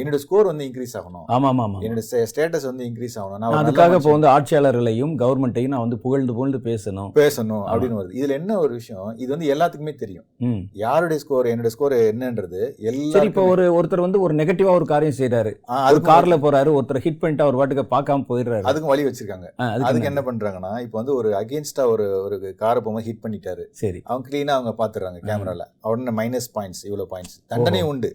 என்னோட 0.00 0.18
ஸ்கோர் 0.24 0.50
வந்து 0.50 0.66
இன்க்ரீஸ் 0.68 0.94
ஆகணும். 1.00 1.26
ஆமா 1.34 1.48
ஆமா 1.52 1.64
ஆமா 1.68 1.80
என்னோட 1.86 2.02
ஸ்டேட்டஸ் 2.32 2.66
வந்து 2.70 2.84
இன்க்ரீஸ் 2.90 3.16
ஆகணும். 3.22 3.40
நான் 3.44 3.58
அதுக்காக 3.62 3.98
இப்போ 4.00 4.12
வந்து 4.16 4.30
ஆட்சியாளர்களையும் 4.34 5.14
கவர்மெண்ட்டையும் 5.22 5.72
நான் 5.74 5.84
வந்து 5.86 6.00
புகழ்ந்து 6.06 6.34
புகழ்ந்து 6.38 6.60
பேசணும். 6.68 7.10
பேசணும் 7.20 7.64
அப்படின்னு 7.70 7.98
வருது. 8.00 8.14
இதுல 8.20 8.36
என்ன 8.40 8.58
ஒரு 8.64 8.72
விஷயம்? 8.80 9.10
இது 9.22 9.30
வந்து 9.34 9.50
எல்லாத்துக்குமே 9.54 9.94
தெரியும். 10.02 10.26
யாருடைய 10.84 11.18
ஸ்கோர் 11.24 11.50
என்னோட 11.52 11.72
ஸ்கோர் 11.74 11.96
என்னன்றது 12.12 12.60
சரி 13.14 13.28
இப்போ 13.30 13.44
ஒரு 13.52 13.64
ஒருத்தர் 13.76 14.04
வந்து 14.06 14.22
ஒரு 14.26 14.34
நெகட்டிவா 14.40 14.72
ஒரு 14.78 14.86
காரியம் 14.92 15.18
செய்றாரு. 15.20 15.52
ஒரு 15.70 15.82
அதுக்கும் 15.88 16.10
கார்ல 16.12 16.36
போறாரு 16.44 16.70
ஒருத்தர் 16.78 17.02
ஹிட் 17.06 17.20
பண்ணிட்டு 17.22 17.44
அவர் 17.46 17.58
பாட்டுக்கு 17.60 17.84
பார்க்காம 17.94 18.26
போயிடுறாரு. 18.30 18.64
அதுக்கும் 18.70 18.92
வழி 18.92 19.06
வச்சிருக்காங்க. 19.08 19.48
அதுக்கு 19.86 20.00
என்ன? 20.00 20.12
என்ன 20.12 20.22
பண்றாங்கன்னா 20.28 20.72
இப்போ 20.84 20.96
வந்து 21.00 21.14
ஒரு 21.20 21.28
அகேன்ஸ்டா 21.44 21.84
ஒரு 21.86 22.06
ஒரு 22.22 22.36
காரை 22.54 22.80
போகும்போது 22.80 23.06
ஹிட் 23.08 23.22
பண்ணிட்டாரு. 23.24 23.64
சரி. 23.82 24.00
அவங்க 24.04 24.24
கிளீனா 24.28 24.54
அவங்க 24.58 24.72
பாத்துறாங்க 24.80 25.20
கேமரால 25.28 25.64
உடனே 25.92 26.14
மைனஸ் 26.20 26.48
பாயிண்ட்ஸ் 26.56 26.82
இவ்வளவு 26.88 27.08
பாயிண்ட்ஸ் 27.14 27.36
தண்டனை 27.46 27.82
உண்டு. 27.82 28.10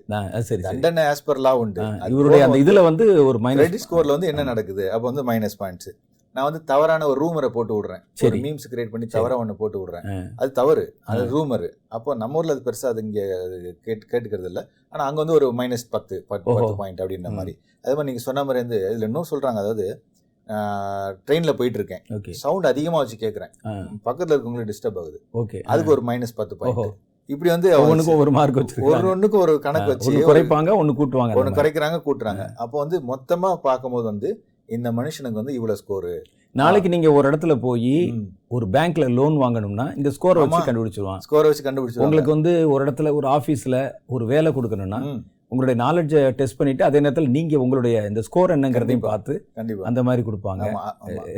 சரி 0.50 0.62
தண்டனை 0.62 1.04
ஆஸ் 1.04 1.26
பர் 1.26 1.40
லா 1.40 1.54
உண்டு. 1.56 1.82
இவருடைய 2.14 2.44
அந்த 2.48 2.60
இதுல 2.66 2.84
வந்து 2.84 3.08
ஒரு 3.26 3.40
மைனஸ் 3.40 3.84
ஸ்கோர்ல 3.86 4.16
வந்து 4.18 4.32
என்ன 4.34 4.44
நடக்குது? 4.44 4.86
அப்போ 4.92 5.06
வந்து 5.12 5.26
மைனஸ் 5.32 5.60
பாயிண்ட்ஸ் 5.60 5.92
நான் 6.36 6.48
வந்து 6.48 6.60
தவறான 6.64 7.06
ஒரு 7.08 7.20
ரூமரை 7.22 7.50
போட்டு 7.50 7.74
விடுறேன். 7.76 8.02
சரி. 8.14 8.40
மீம்ஸ் 8.42 8.68
கிரியேட் 8.72 8.92
பண்ணி. 8.92 9.06
தவறா 9.14 9.38
ஒன்று 9.38 9.56
போட்டு 9.56 9.78
விடுறேன். 9.80 10.04
அது 10.36 10.52
தவறு. 10.52 10.84
அது. 11.12 11.22
ரூமர் 11.32 11.66
அப்போ 11.88 12.16
நம்ம 12.16 12.38
ஊர்ல 12.40 12.56
அது 12.56 12.64
பெருசா 12.66 12.86
அது 12.86 13.02
இங்க 13.06 13.22
கேட்டு 13.82 14.06
கேட்டுக்கிறது 14.12 14.50
இல்ல. 14.52 14.62
ஆனா 14.90 15.04
அங்க 15.06 15.20
வந்து 15.24 15.34
ஒரு 15.34 15.48
மைனஸ் 15.60 15.86
பத்து 15.90 16.18
பத்து 16.28 16.76
பாயிண்ட் 16.82 17.02
அப்படின்ற. 17.04 17.32
மாதிரி. 17.32 17.54
அதே 17.84 17.94
மாதிரி 17.94 18.10
நீங்க 18.12 18.24
சொன்ன 18.28 18.44
மாதிரி 18.44 18.64
வந்து 18.64 18.80
இதுல 18.92 19.10
இன்னும் 19.10 19.30
சொல்றாங்க. 19.32 19.60
அதாவது 19.64 19.88
ட்ரெயின்ல 21.28 21.54
போயிட்டு 21.54 21.80
இருக்கேன் 21.80 22.04
ஓகே. 22.14 22.32
சவுண்ட் 22.38 22.66
அதிகமா 22.66 22.98
வச்சு 22.98 23.18
கேக்குறேன். 23.18 23.52
ஆ. 23.66 23.72
பக்கத்துல 24.06 24.36
இருக்கவங்களுக்கு 24.36 24.72
டிஸ்டர்ப் 24.72 25.00
ஆகுது. 25.00 25.18
ஓகே. 25.34 25.62
அதுக்கு 25.66 25.92
ஒரு 25.92 26.02
மைனஸ் 26.06 26.36
பத்து 26.36 26.58
பாயிண்ட் 26.58 26.96
இப்படி 27.30 27.50
வந்து 27.50 27.68
அவங்க 27.70 27.84
ஒவ்வொன்றுக்கும் 27.84 28.18
ஒரு 28.18 28.32
மார்க் 28.32 28.56
ஒரு 28.56 28.66
வச்சிருக்காங்க 28.66 29.10
ஒண்ணுக்கு 29.10 29.38
ஒரு 29.38 29.60
கணக்கு 29.60 29.88
வச்சு 29.88 30.12
குறைப்பாங்க 30.26 30.76
ஒன்னு 30.76 30.94
கூட்டுவாங்க 30.94 31.36
ஒன்று. 31.36 31.58
குறைக்கிறாங்க 31.62 31.98
கூட்டுறாங்க. 32.06 32.44
அப்போ 32.56 32.80
வந்து 32.80 33.00
மொத்தமா 33.10 33.56
பார்க்கும்போது 33.62 34.06
வந்து 34.06 34.30
இந்த 34.70 34.92
மனுஷனுக்கு 34.92 35.32
வந்து 35.34 35.54
இவ்வளவு 35.54 35.80
ஸ்கோரு 35.84 36.14
நாளைக்கு 36.56 36.90
நீங்க 36.90 37.12
ஒரு 37.12 37.30
இடத்துல 37.30 37.60
போய் 37.60 37.94
ஒரு 38.48 38.68
பேங்க்ல 38.68 39.14
லோன் 39.14 39.36
வாங்கணும்னா 39.38 39.96
இந்த 39.98 40.10
ஸ்கோரை 40.10 40.40
வச்சு. 40.44 40.62
கண்டுபிடிச்சிருவான். 40.68 41.20
ஸ்கோரை 41.20 41.48
வச்சு 41.48 41.64
கண்டுபிடிச்சு 41.64 42.00
உங்களுக்கு 42.00 42.30
வந்து 42.30 42.70
ஒரு 42.72 42.86
இடத்துல 42.86 43.14
ஒரு 43.14 43.28
ஆபீஸ்ல 43.28 43.78
ஒரு 44.08 44.26
வேலை 44.26 44.54
கொடுக்கணும்னா 44.54 45.00
உங்களுடைய 45.52 45.76
நாலேஜை 45.82 46.20
டெஸ்ட் 46.40 46.58
பண்ணிட்டு 46.58 46.84
அதே 46.88 47.00
நேரத்தில் 47.00 47.32
நீங்க 47.36 47.56
உங்களுடைய 47.64 47.96
இந்த 48.10 48.22
ஸ்கோர் 48.28 48.54
என்னங்கிறதையும். 48.56 49.04
பார்த்து 49.06 49.34
கண்டிப்பா 49.58 49.86
அந்த 49.90 50.02
மாதிரி 50.08 50.22
கொடுப்பாங்க 50.28 50.66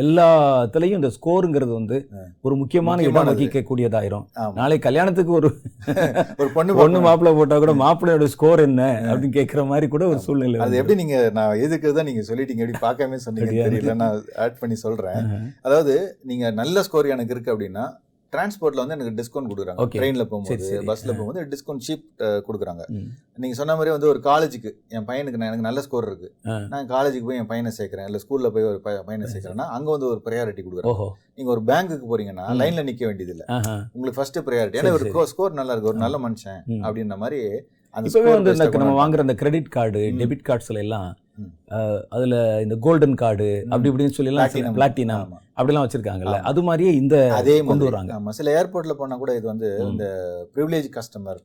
எல்லாத்துலயும் 0.04 1.00
இந்த 1.00 1.12
ஸ்கோருங்கிறது 1.16 1.74
வந்து. 1.78 1.98
ஒரு 2.48 2.56
முக்கியமான 2.62 3.06
இடம். 3.08 3.30
வகிக்கக்கூடியதாயிரும். 3.32 4.26
நாளை 4.60 4.78
கல்யாணத்துக்கு 4.88 5.34
ஒரு 5.40 5.50
ஒரு 6.42 6.50
பொண்ணு 6.58 6.78
பொண்ணு. 6.82 7.02
மாப்பிள்ளை 7.08 7.34
போட்டா 7.40 7.58
கூட 7.64 7.76
மாப்பிள்ளையோட 7.84 8.28
ஸ்கோர் 8.36 8.66
என்ன 8.68 8.82
அப்படின்னு 9.08 9.38
கேட்கிற 9.40 9.64
மாதிரி 9.72 9.88
கூட 9.88 10.04
ஒரு 10.14 10.22
சூழ்நிலை 10.28 10.60
அது. 10.66 10.80
எப்படி 10.82 11.00
நீங்க 11.02 11.18
நான் 11.40 11.64
எதுக்குறதா 11.66 12.08
நீங்க 12.10 12.24
சொல்லிட்டீங்க 12.30 12.64
எப்படி 12.66 12.84
பார்க்காம 12.86 13.22
சொன்னீங்க. 13.26 13.52
தெரியல 13.68 13.96
நான் 14.04 14.18
ஆட் 14.46 14.62
பண்ணி 14.62 14.78
சொல்றேன் 14.86 15.20
ஆஹா. 15.22 15.40
அதாவது 15.62 15.96
நீங்க 16.24 16.46
நல்ல 16.62 16.84
ஸ்கோர் 16.84 17.14
எனக்கு 17.16 17.36
இருக்கு 17.36 17.54
அப்படின்னா 17.54 17.86
டிரான்ஸ்போர்ட்ல 18.34 18.76
வந்து 18.76 18.96
எனக்கு 18.96 19.16
டிஸ்கவுண்ட் 19.20 19.50
கொடுக்குறாங்க. 19.52 19.80
ட்ரெயின்ல 20.00 20.24
போகும்போது 20.24 20.54
ஆ. 21.14 21.18
போகும்போது 21.18 21.48
டிஸ்கவுண்ட் 21.48 21.84
சீப் 21.88 22.04
கொடுக்குறாங்க. 22.48 22.84
நீங்க 23.36 23.56
சொன்ன 23.56 23.76
மாதிரி 23.76 23.90
வந்து 23.90 24.08
ஒரு 24.08 24.20
காலேஜுக்கு 24.20 24.74
என் 24.88 25.02
பையனுக்கு 25.02 25.38
நான் 25.38 25.50
எனக்கு 25.50 25.58
நல்ல 25.58 25.82
ஸ்கோர் 25.82 26.06
இருக்கு. 26.06 26.30
நான் 26.68 26.90
காலேஜுக்கு 26.90 27.24
போய் 27.24 27.38
என் 27.38 27.46
பையனை 27.46 27.72
சேர்க்கிறேன் 27.78 28.06
இல்ல 28.06 28.18
ஸ்கூல்ல 28.18 28.50
போய் 28.50 28.64
ஒரு 28.64 28.80
பைய- 28.82 29.02
பையனை 29.02 29.32
சேர்க்கிறேன்னா 29.34 29.68
அங்க 29.70 29.92
வந்து 29.92 30.08
ஒரு 30.08 30.22
ப்ரையாரிட்டி 30.26 30.64
கொடுக்குறாங்க 30.64 30.94
ஓஹோ 30.94 31.08
நீங்க 31.36 31.52
ஒரு 31.52 31.62
பேங்க்குக்கு 31.62 32.08
போறீங்கன்னா. 32.12 32.46
லைன்ல 32.62 32.84
நிக்க 32.84 33.06
வேண்டியது 33.06 33.36
இல்ல. 33.38 33.46
உங்களுக்கு 33.94 34.16
ஃபர்ஸ்ட் 34.16 34.40
ப்ரையாரிட்டி 34.40 34.80
ஏன்னா 34.82 34.92
ஒரு 35.14 35.28
ஸ்கோர் 35.28 35.52
நல்லா 35.52 35.72
இருக்கு 35.72 35.90
ஒரு 35.90 35.98
நல்ல 35.98 36.18
மனுஷன். 36.20 36.62
அப்படின்ற 36.84 37.18
மாதிரி 37.18 37.42
அந்த 37.94 38.10
இப்பவே 38.10 38.34
வந்து 38.34 38.50
நம்ம 38.80 39.00
வாங்குற 39.02 39.20
அந்த 39.20 39.36
கிரெடிட் 39.36 39.68
கார்டு. 39.68 40.00
டெபிட் 40.18 40.46
கார்ட்ஸ்ல 40.50 40.78
எல்லாம் 40.78 41.08
அதுல 42.14 42.36
இந்த 42.64 42.76
கோல்டன் 42.82 43.16
கார்டு 43.20 43.48
அப்படி 43.66 43.90
இப்படின்னு 43.90 44.16
சொல்லி 44.16 44.32
எல்லாம் 44.32 44.48
Platinum. 44.48 44.74
பிளாட்டினம் 44.78 45.22
ஆமா. 45.22 45.38
அப்படிலாம் 45.58 45.84
வச்சிருக்காங்கல்ல. 45.86 46.38
அது 46.50 46.62
மாதிரியே 46.64 46.92
இந்த 46.96 47.16
அதே 47.38 47.56
கொண்டு 47.60 47.70
மாதிரி 47.74 47.90
வராங்க 47.90 48.14
ஆமா 48.16 48.32
சில 48.38 48.52
ஏர்போர்ட்ல 48.58 48.94
போனா 49.00 49.16
கூட 49.18 49.32
இது 49.36 49.48
வந்து. 49.48 49.70
இந்த 49.86 50.06
ப்ரிவிலேஜ் 50.56 50.88
கஸ்டமர் 50.94 51.40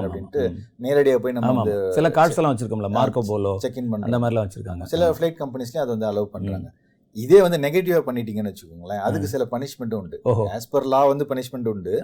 அப்படின்ட்டு 0.00 0.42
ம். 0.46 0.56
நேரடியா 0.80 1.16
போய் 1.18 1.36
நம்ம 1.38 1.64
சில 1.94 2.10
கார்ட்ஸ் 2.16 2.40
எல்லாம் 2.40 2.54
வச்சிருக்கோம்ல 2.54 2.90
மார்க்கோ 2.96 3.24
போலோ 3.28 3.54
செக் 3.58 3.76
இன் 3.76 3.88
அந்த 3.88 3.96
பண்றோம் 3.96 4.22
மாதிரிலாம் 4.24 4.46
வச்சிருக்காங்க 4.46 4.88
சில 4.92 5.10
ஃபிளைட் 5.14 5.38
கம்பெனிஸ்லயும் 5.40 5.84
அதை 5.84 5.92
வந்து 5.96 6.08
அலோவ் 6.10 6.32
பண்றாங்க 6.34 6.70
இதே 7.16 7.40
வந்து 7.44 7.58
நெகட்டிவா 7.64 7.98
பண்ணிட்டீங்கன்னு 8.06 8.50
வச்சுக்கோங்களேன் 8.52 9.02
அதுக்கு 9.06 9.28
சில 9.32 9.44
பனிஷ்மெண்ட் 9.50 9.94
உண்டு. 9.98 10.18
ஆஸ் 10.56 10.68
பர் 10.70 10.86
லா 10.92 11.00
வந்து 11.12 11.24
பனிஷ்மெண்ட் 11.32 11.68
உண்டு. 11.72 11.94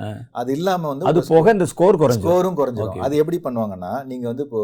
அது 0.41 0.53
இல்லாம 0.59 0.89
வந்து 0.89 1.07
அது 1.11 1.21
போக 1.35 1.53
இந்த 1.57 1.67
ஸ்கோர் 1.73 2.01
குறைஞ்சு 2.03 2.21
ஸ்கோரும் 2.21 2.59
குறைஞ்சிரும். 2.61 2.91
Okay. 2.91 3.05
அது 3.07 3.17
எப்படி 3.23 3.41
பண்ணுவாங்கன்னா 3.47 3.93
நீங்க 4.11 4.27
வந்து 4.33 4.45
இப்போ 4.49 4.63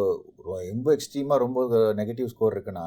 ரொம்ப 0.52 0.96
எக்ஸ்ட்ரீமா 0.96 1.36
ரொம்ப 1.44 1.66
நெகட்டிவ் 2.00 2.28
ஸ்கோர் 2.34 2.56
இருக்குன்னா 2.56 2.86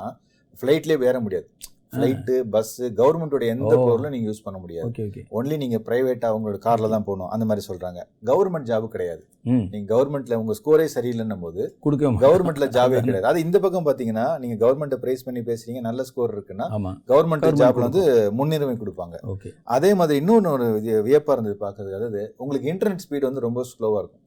ஃப்ளைட்லேயே 0.57 1.09
ஏற 1.11 1.19
முடியாது. 1.19 1.47
ஃப்ளைட்டு 1.95 2.39
பஸ் 2.39 2.83
கவர்மெண்டோட 2.83 3.45
எந்த. 3.45 3.75
பொருளும் 3.75 4.11
நீங்க 4.11 4.31
யூஸ் 4.31 4.43
பண்ண 4.43 4.59
முடியாது. 4.59 4.87
ஒன்லி 5.31 5.57
நீங்க 5.57 5.77
பிரைவேட்டா 5.85 6.31
உங்களோட 6.31 6.53
கார்ல 6.53 6.89
தான் 6.89 7.03
போகணும். 7.03 7.27
அந்த 7.27 7.45
மாதிரி 7.45 7.67
சொல்றாங்க. 7.67 8.03
கவர்மெண்ட் 8.25 8.63
ஜாப் 8.63 8.87
கிடையாது. 8.87 9.27
ம். 9.43 9.67
நீங்க 9.71 9.95
கவர்மெண்ட்ல 9.95 10.33
உங்க 10.33 10.53
ஸ்கோரே 10.63 10.87
சரியில்லைன்னும் 10.95 11.39
போது 11.39 11.77
கொடுக்க 11.79 12.11
மாட்டோம். 12.11 12.31
கவர்மெண்ட்ல 12.31 12.67
ஜாபே 12.67 12.89
கிடையாது. 12.89 13.25
அது 13.25 13.39
இந்த 13.39 13.59
பக்கம் 13.59 13.85
பாத்தீங்கன்னா 13.85 14.39
நீங்க 14.39 14.67
கவர்மெண்ட்டை 14.67 14.95
பிரைஸ் 14.95 15.23
பண்ணி 15.23 15.39
பேசுறீங்க 15.39 15.79
நல்ல 15.79 16.03
ஸ்கோர் 16.03 16.39
இருக்குன்னா 16.39 16.69
கவர்மெண்ட் 17.07 17.39
ஜாப்ல 17.55 17.79
வந்து 17.79 18.31
முன்னுரிமை 18.31 18.75
கொடுப்பாங்க. 18.75 19.15
அதே 19.63 19.93
மாதிரி 19.93 20.17
இன்னொன்று 20.19 20.51
ஒரு 20.51 20.79
விய- 20.79 20.99
வியப்பா 20.99 21.31
இருந்தது 21.31 21.57
பார்க்கறது 21.59 21.95
அதாவது 21.95 22.33
உங்களுக்கு 22.37 22.73
இன்டர்நெட் 22.73 22.97
ஸ்பீடு 23.09 23.21
வந்து 23.21 23.39
ரொம்ப 23.39 23.61
ஸ்லோவா 23.61 23.97
இருக்கும். 23.97 24.21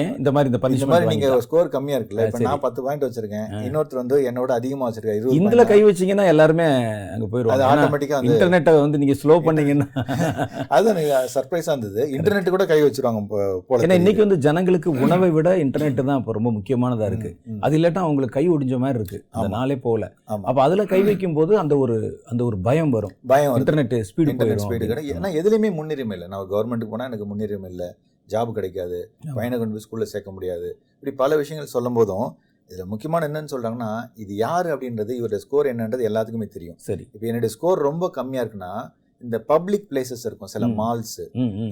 ஏன் 0.00 0.12
இந்த 0.18 0.30
மாதிரி 0.34 0.48
இந்த 0.50 0.58
இந்த 0.76 0.86
மாதிரி 0.90 1.06
நீங்க 1.10 1.28
ஸ்கோர் 1.44 1.70
கம்மியா 1.72 1.96
இருக்குல்ல 1.98 2.24
இப்ப. 2.26 2.40
நான் 2.44 2.62
பத்து 2.64 2.80
பாயிண்ட் 2.84 3.04
வச்சிருக்கேன். 3.06 3.46
இன்னொருத்தர் 3.66 4.00
வந்து 4.00 4.16
என்னோட 4.28 4.50
அதிகமா 4.58 4.86
வச்சிருக்காரு 4.86 5.18
இதுல. 5.38 5.64
கை 5.70 5.78
வச்சீங்கன்னா 5.86 6.26
எல்லாருமே 6.32 6.66
அங்க 6.68 7.16
அது 7.16 7.28
போயிருவாங்க 7.32 7.66
ஆட்டோமேட்டிக்கா 7.70 8.18
இன்டர்நெட்டை 8.28 8.74
வந்து 8.78 9.00
நீங்க 9.02 9.16
ஸ்லோ 9.22 9.36
பண்ணீங்கன்னா 9.46 9.86
அதுதான் 10.74 11.00
சர்ப்ரைஸா 11.34 11.72
இருந்தது 11.74 12.02
இன்டர்நெட் 12.16 12.54
கூட 12.54 12.66
கை 12.70 12.80
வச்சிருவாங்க 12.84 13.22
போல 13.68 13.82
ஏன்னா. 13.84 13.98
இன்னைக்கு 14.00 14.24
வந்து 14.24 14.38
ஜனங்களுக்கு 14.46 14.90
உணவை 15.04 15.30
விட 15.36 15.50
இன்டர்நெட் 15.64 16.00
தான் 16.02 16.20
இப்போ 16.20 16.34
ரொம்ப 16.38 16.52
முக்கியமானதா 16.56 17.08
இருக்கு. 17.10 17.32
அது 17.64 17.76
இல்லாட்டா 17.78 18.04
அவங்களுக்கு 18.06 18.36
கை 18.38 18.46
ஒடிஞ்ச 18.54 18.78
மாதிரி 18.78 19.00
இருக்கு 19.00 19.20
அந்த. 19.34 19.48
நாளே 19.56 19.78
போல. 19.86 20.02
அப்ப 20.48 20.58
அதுல 20.66 20.86
கை 20.90 21.02
வைக்கும் 21.02 21.36
போது 21.38 21.52
அந்த 21.62 21.74
ஒரு 21.82 21.96
அந்த 22.32 22.42
ஒரு 22.48 22.58
பயம் 22.66 22.94
வரும் 22.96 23.14
பயம் 23.30 23.56
இன்டர்நெட் 23.60 23.94
ஸ்பீடு 24.08 24.30
ஸ்பீடு 24.30 24.38
போயிடும் 24.40 24.72
கிடையாது 24.92 25.12
ஏன்னா 25.14 25.30
எதுலையுமே 25.40 25.70
முன்னுரிமை 25.78 26.16
இல்லை 26.16 26.28
நான் 26.32 26.48
கவர்மெண்ட்டுக்கு 26.52 26.94
போனா 26.94 27.08
எனக்கு 27.10 27.28
முன்னுரிமை 27.30 27.70
இல்லை 27.72 27.88
ஜாப் 28.28 28.52
கிடைக்காது. 28.52 29.12
பையனை 29.34 29.58
கொண்டு 29.58 29.74
போய் 29.74 29.86
ஸ்கூல்ல 29.88 30.06
சேர்க்க 30.06 30.30
முடியாது. 30.30 30.80
இப்படி 30.94 31.16
பல 31.16 31.36
விஷயங்கள் 31.36 31.70
சொல்லும் 31.70 31.94
போதும் 31.94 32.36
இதுல 32.70 32.84
முக்கியமான 32.84 33.28
என்னன்னு 33.28 33.52
சொல்றாங்கன்னா 33.52 34.10
இது 34.14 34.36
யாரு 34.36 34.74
அப்படின்றது 34.74 35.10
இவருடைய 35.10 35.38
ஸ்கோர் 35.38 35.66
என்னன்றது 35.66 36.04
எல்லாத்துக்குமே 36.10 36.48
தெரியும். 36.48 36.78
சரி. 36.78 37.08
இப்போ 37.12 37.26
என்னுடைய 37.26 37.54
ஸ்கோர் 37.54 37.78
ரொம்ப 37.78 38.10
கம்மியா 38.10 38.44
இருக்குன்னா 38.44 38.90
இந்த 39.20 39.38
பப்ளிக் 39.40 39.86
பிளேசஸ் 39.90 40.24
இருக்கும். 40.24 40.46
சில. 40.46 40.66
மால்ஸ். 40.66 41.18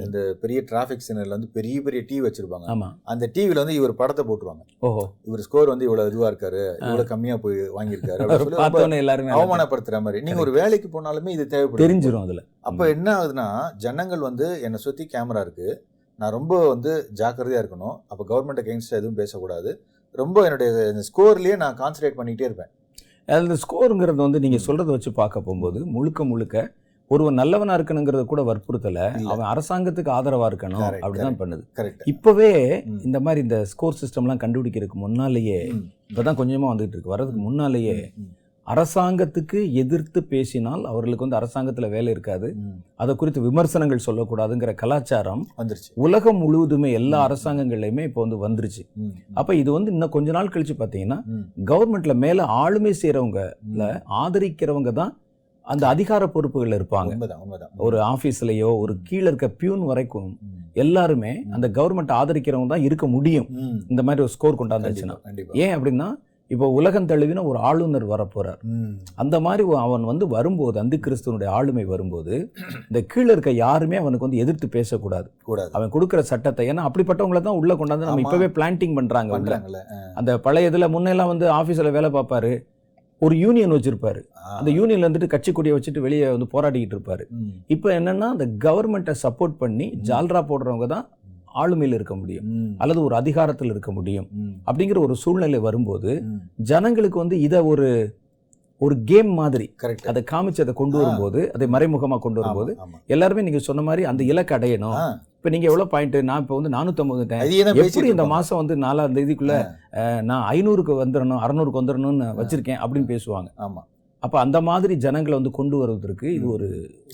இந்த 0.05 0.37
பெரிய 0.41 0.65
டிராஃபிக் 0.71 1.01
சிக்னல்ல 1.09 1.29
வந்து 1.29 1.49
பெரிய 1.49 1.83
பெரிய 1.83 2.03
டிவி 2.09 2.27
வச்சிருப்பாங்க. 2.27 2.67
அந்த 3.03 3.31
டிவில 3.35 3.55
வந்து 3.55 3.75
இவர் 3.75 3.95
படத்தை 3.95 4.25
போட்டுருவாங்க. 4.25 4.63
ஓஹோ. 4.79 5.13
இவர் 5.25 5.41
ஸ்கோர் 5.41 5.69
வந்து 5.69 5.85
இவ்வளவு 5.85 6.11
இதுவா 6.11 6.31
இருக்காரு 6.31 6.75
இவ்வளவு 6.75 7.05
கம்மியா 7.05 7.37
போய் 7.37 7.55
வாங்கியிருக்காரு 7.55 8.19
எல்லாருமே 8.97 9.31
அவமானப்படுத்துற 9.31 10.01
மாதிரி. 10.01 10.23
நீங்க 10.23 10.41
ஒரு 10.41 10.51
வேலைக்கு 10.51 10.89
போனாலுமே 10.93 11.29
இது 11.29 11.47
தேவைப்படும். 11.47 11.87
தெரிஞ்சிரும் 11.87 12.23
அதுல. 12.23 12.43
அப்ப 12.61 12.89
என்ன 12.89 13.15
ஆகுதுன்னா 13.17 13.77
ஜனங்கள் 13.77 14.21
வந்து 14.21 14.61
என்னை 14.63 14.79
சுத்தி 14.79 15.07
கேமரா 15.13 15.41
இருக்கு. 15.41 15.89
நான் 16.21 16.35
ரொம்ப 16.39 16.55
வந்து 16.73 16.93
ஜாக்கிரதையா 17.21 17.61
இருக்கணும். 17.63 17.97
அப்ப 18.13 18.25
கவர்மெண்ட் 18.31 18.63
அகேன்ஸ்ட் 18.63 18.99
எதுவும் 18.99 19.21
பேசக்கூடாது. 19.21 19.71
ரொம்ப 20.21 20.43
என்னுடைய 20.47 20.71
ஸ்கோர்லயே 21.09 21.57
நான் 21.63 21.79
கான்சன்ட்ரேட் 21.81 22.19
பண்ணிட்டே 22.19 22.47
இருப்பேன். 22.49 22.71
அந்த 23.39 23.57
ஸ்கோருங்கிறது 23.63 24.21
வந்து 24.27 24.43
நீங்க 24.45 24.59
சொல்றதை 24.67 24.93
வச்சு 24.97 25.11
பார்க்க 25.19 25.47
போகும்போது 25.47 25.81
முழுக்க 25.97 26.25
முழுக்க 26.31 26.65
ஒருவன் 27.11 27.39
நல்லவனா 27.41 27.77
இருக்கணுங்கிறத 27.77 28.25
கூட 28.33 28.43
வற்புறுத்தல. 28.49 28.99
அவன் 29.33 29.49
அரசாங்கத்துக்கு 29.53 30.11
ஆதரவா 30.17 30.49
இருக்கணும் 30.51 30.85
அப்படிதான் 31.05 31.39
பண்ணுது. 31.41 31.63
கரெக்ட் 31.79 32.05
இப்பவே. 32.13 32.51
இந்த 33.07 33.19
மாதிரி 33.27 33.41
இந்த 33.47 33.59
ஸ்கோர் 33.73 33.99
சிஸ்டம்லாம் 34.01 34.43
கண்டுபிடிக்கிறதுக்கு 34.45 34.99
முன்னாலேயே 35.05 35.59
இப்பதான் 36.11 36.39
கொஞ்சமா 36.43 36.69
வந்துட்டு 36.73 36.97
இருக்கு. 36.97 37.15
வர்றதுக்கு 37.15 37.43
முன்னாலேயே 37.49 37.97
அரசாங்கத்துக்கு 38.71 39.59
எதிர்த்து 39.75 40.21
பேசினால் 40.25 40.83
அவர்களுக்கு 40.87 41.25
வந்து 41.25 41.39
அரசாங்கத்துல 41.39 41.89
வேலை 41.91 42.11
இருக்காது. 42.13 42.49
அதை 42.97 43.17
குறித்து 43.17 43.41
விமர்சனங்கள் 43.41 44.05
சொல்லக்கூடாதுங்கிற 44.07 44.75
கலாச்சாரம் 44.75 45.43
வந்துருச்சு. 45.59 45.91
உலகம் 46.01 46.37
முழுவதுமே 46.37 46.91
எல்லா. 46.93 47.19
அரசாங்கங்கள்லயுமே 47.29 48.05
இப்போ 48.05 48.21
வந்து 48.21 48.39
வந்துருச்சு. 48.45 48.83
அப்ப 49.35 49.55
இது 49.55 49.73
வந்து 49.73 49.93
இன்னும் 49.93 50.11
கொஞ்ச 50.11 50.31
நாள் 50.31 50.49
கழிச்சு 50.49 50.77
பாத்தீங்கன்னா 50.79 51.19
ம், 51.33 51.45
கவர்மெண்ட்ல 51.65 52.17
மேல 52.19 52.47
ஆளுமை 52.59 52.95
செய்றவங்க 53.03 53.41
ம். 53.73 53.83
ஆதரிக்கிறவங்க 54.21 54.93
தான் 54.93 55.13
அந்த 55.67 55.85
அதிகார 55.89 56.23
பொறுப்புகள்ல 56.27 56.77
இருப்பாங்க. 56.79 57.11
ஒரு 57.79 57.97
ஆபீஸ்லயோ 58.07 58.71
ஒரு 58.79 58.95
கீழே 59.03 59.27
இருக்க 59.27 59.49
பியூன் 59.59 59.85
வரைக்கும் 59.87 60.31
எல்லாருமே. 60.77 61.33
அந்த 61.55 61.67
கவர்மெண்ட் 61.77 62.13
ஆதரிக்கிறவங்க 62.13 62.69
தான் 62.69 62.83
இருக்க 62.83 63.07
முடியும். 63.09 63.47
இந்த 63.89 64.03
மாதிரி 64.03 64.23
ஒரு 64.23 64.33
ஸ்கோர் 64.33 64.61
கொண்டாந்துச்சுன்னா. 64.61 65.17
ஏன் 65.63 65.75
அப்படின்னா 65.77 66.09
இப்போ 66.51 66.67
உலகம் 66.71 67.09
தழுவின 67.11 67.43
ஒரு 67.45 67.59
ஆளுநர் 67.59 68.07
வரப்போறார். 68.07 68.61
ம், 68.65 68.95
அந்த 69.15 69.41
மாதிரி 69.41 69.65
அவன் 69.83 70.05
வந்து 70.05 70.27
வரும்போது 70.27 70.77
அந்த 70.79 70.97
கிறிஸ்துவனுடைய 70.97 71.49
ஆளுமை 71.59 71.85
வரும்போது 71.85 72.35
இந்த 72.89 73.01
கீழே 73.13 73.31
இருக்க 73.33 73.51
யாருமே 73.59 73.97
அவனுக்கு 73.97 74.27
வந்து 74.27 74.43
எதிர்த்து 74.45 74.69
பேசக்கூடாது. 74.69 75.29
கூடாது. 75.43 75.71
அவன் 75.73 75.95
கொடுக்குற 75.95 76.23
சட்டத்தை 76.33 76.67
ஏன்னா 76.69 76.87
அப்படிப்பட்டவங்கள 76.89 77.43
தான் 77.43 77.61
உள்ள 77.61 77.75
கொண்டாந்து 77.75 78.09
நம்ம. 78.09 78.25
இப்பவே 78.27 78.49
பிளான்டிங். 78.59 78.97
பண்றாங்கல்ல 79.01 79.81
அந்த 80.15 80.39
பழைய 80.39 80.71
இதுல 80.71 80.89
முன்னெல்லாம் 80.97 81.33
வந்து 81.35 81.49
ஆபீஸ்ல 81.51 81.93
வேலை 81.99 82.11
பார்ப்பாரு. 82.11 82.53
ஒரு 83.23 83.35
யூனியன் 83.39 83.75
வச்சிருப்பாரு. 83.77 84.21
அந்த 84.59 84.71
யூனியன்ல 84.71 85.09
வந்துட்டு 85.09 85.27
கட்சி 85.27 85.51
கொடியை 85.53 85.75
வச்சுட்டு 85.77 86.05
வெளியே 86.05 86.29
வந்து 86.31 86.47
போராடிக்கிட்டு 86.55 86.95
இருப்பாரு. 86.97 87.25
இப்போ 87.69 87.89
என்னன்னா 87.99 88.29
அந்த 88.37 88.47
கவர்மெண்ட்டை 88.67 89.15
சப்போர்ட் 89.25 89.57
பண்ணி 89.63 89.87
ஜால்ரா 90.09 90.41
போடுறவங்க 90.51 90.87
தான் 90.87 91.05
ஆளுமையில் 91.55 91.97
இருக்க 91.99 92.17
முடியும். 92.17 92.47
அல்லது 92.79 93.01
ஒரு 93.03 93.15
அதிகாரத்தில் 93.15 93.71
இருக்க 93.71 93.93
முடியும். 93.93 94.29
அப்படிங்கிற 94.67 94.99
ஒரு 94.99 95.15
சூழ்நிலை 95.15 95.59
வரும்போது. 95.59 96.13
ஜனங்களுக்கு 96.71 97.19
வந்து 97.19 97.39
இதை 97.41 97.61
ஒரு 97.73 98.19
ஒரு 98.81 98.95
கேம் 99.05 99.33
மாதிரி 99.39 99.65
கரெக்ட் 99.83 100.07
அதை 100.11 100.21
காமிச்சு 100.31 100.61
அதை 100.65 100.75
கொண்டு. 100.75 100.97
வரும்போது 100.99 101.41
அதை 101.53 101.67
மறைமுகமா 101.69 102.19
கொண்டு 102.19 102.41
வரும்போது. 102.41 102.73
எல்லாருமே 103.07 103.43
நீங்க 103.43 103.59
சொன்ன 103.59 103.83
மாதிரி 103.83 104.05
அந்த 104.05 104.23
இலக்கு 104.25 104.55
அடையணும். 104.55 104.95
இப்போ 105.37 105.51
நீங்க 105.55 105.67
எவ்வளவு 105.67 105.91
பாயிண்ட் 105.91 106.17
நான் 106.31 106.41
இப்போ 106.41 106.55
வந்து 106.57 106.73
பேசிட்டு 107.75 107.85
எப்படி 107.87 108.09
இந்த. 108.09 108.25
மாசம் 108.27 108.61
வந்து 108.63 108.77
நாலாம் 108.87 109.15
தேதிக்குள்ள 109.19 109.55
நான் 110.23 110.45
ஐநூறுக்கு 110.53 110.95
வந்துடணும் 111.05 111.43
அறநூறுக்கு 111.45 111.81
வந்துடணும்னு 111.83 112.29
வச்சிருக்கேன் 112.41 112.81
அப்படின்னு 112.85 113.11
பேசுவாங்க. 113.15 113.51
ஆமா. 113.67 113.83
அப்ப 114.23 114.37
அந்த 114.41 114.59
மாதிரி 114.61 114.95
ஜனங்களை 114.97 115.35
வந்து 115.39 115.51
கொண்டு 115.51 115.77
வருவதற்கு 115.77 116.27
இது 116.35 116.47
ஒரு 116.49 116.67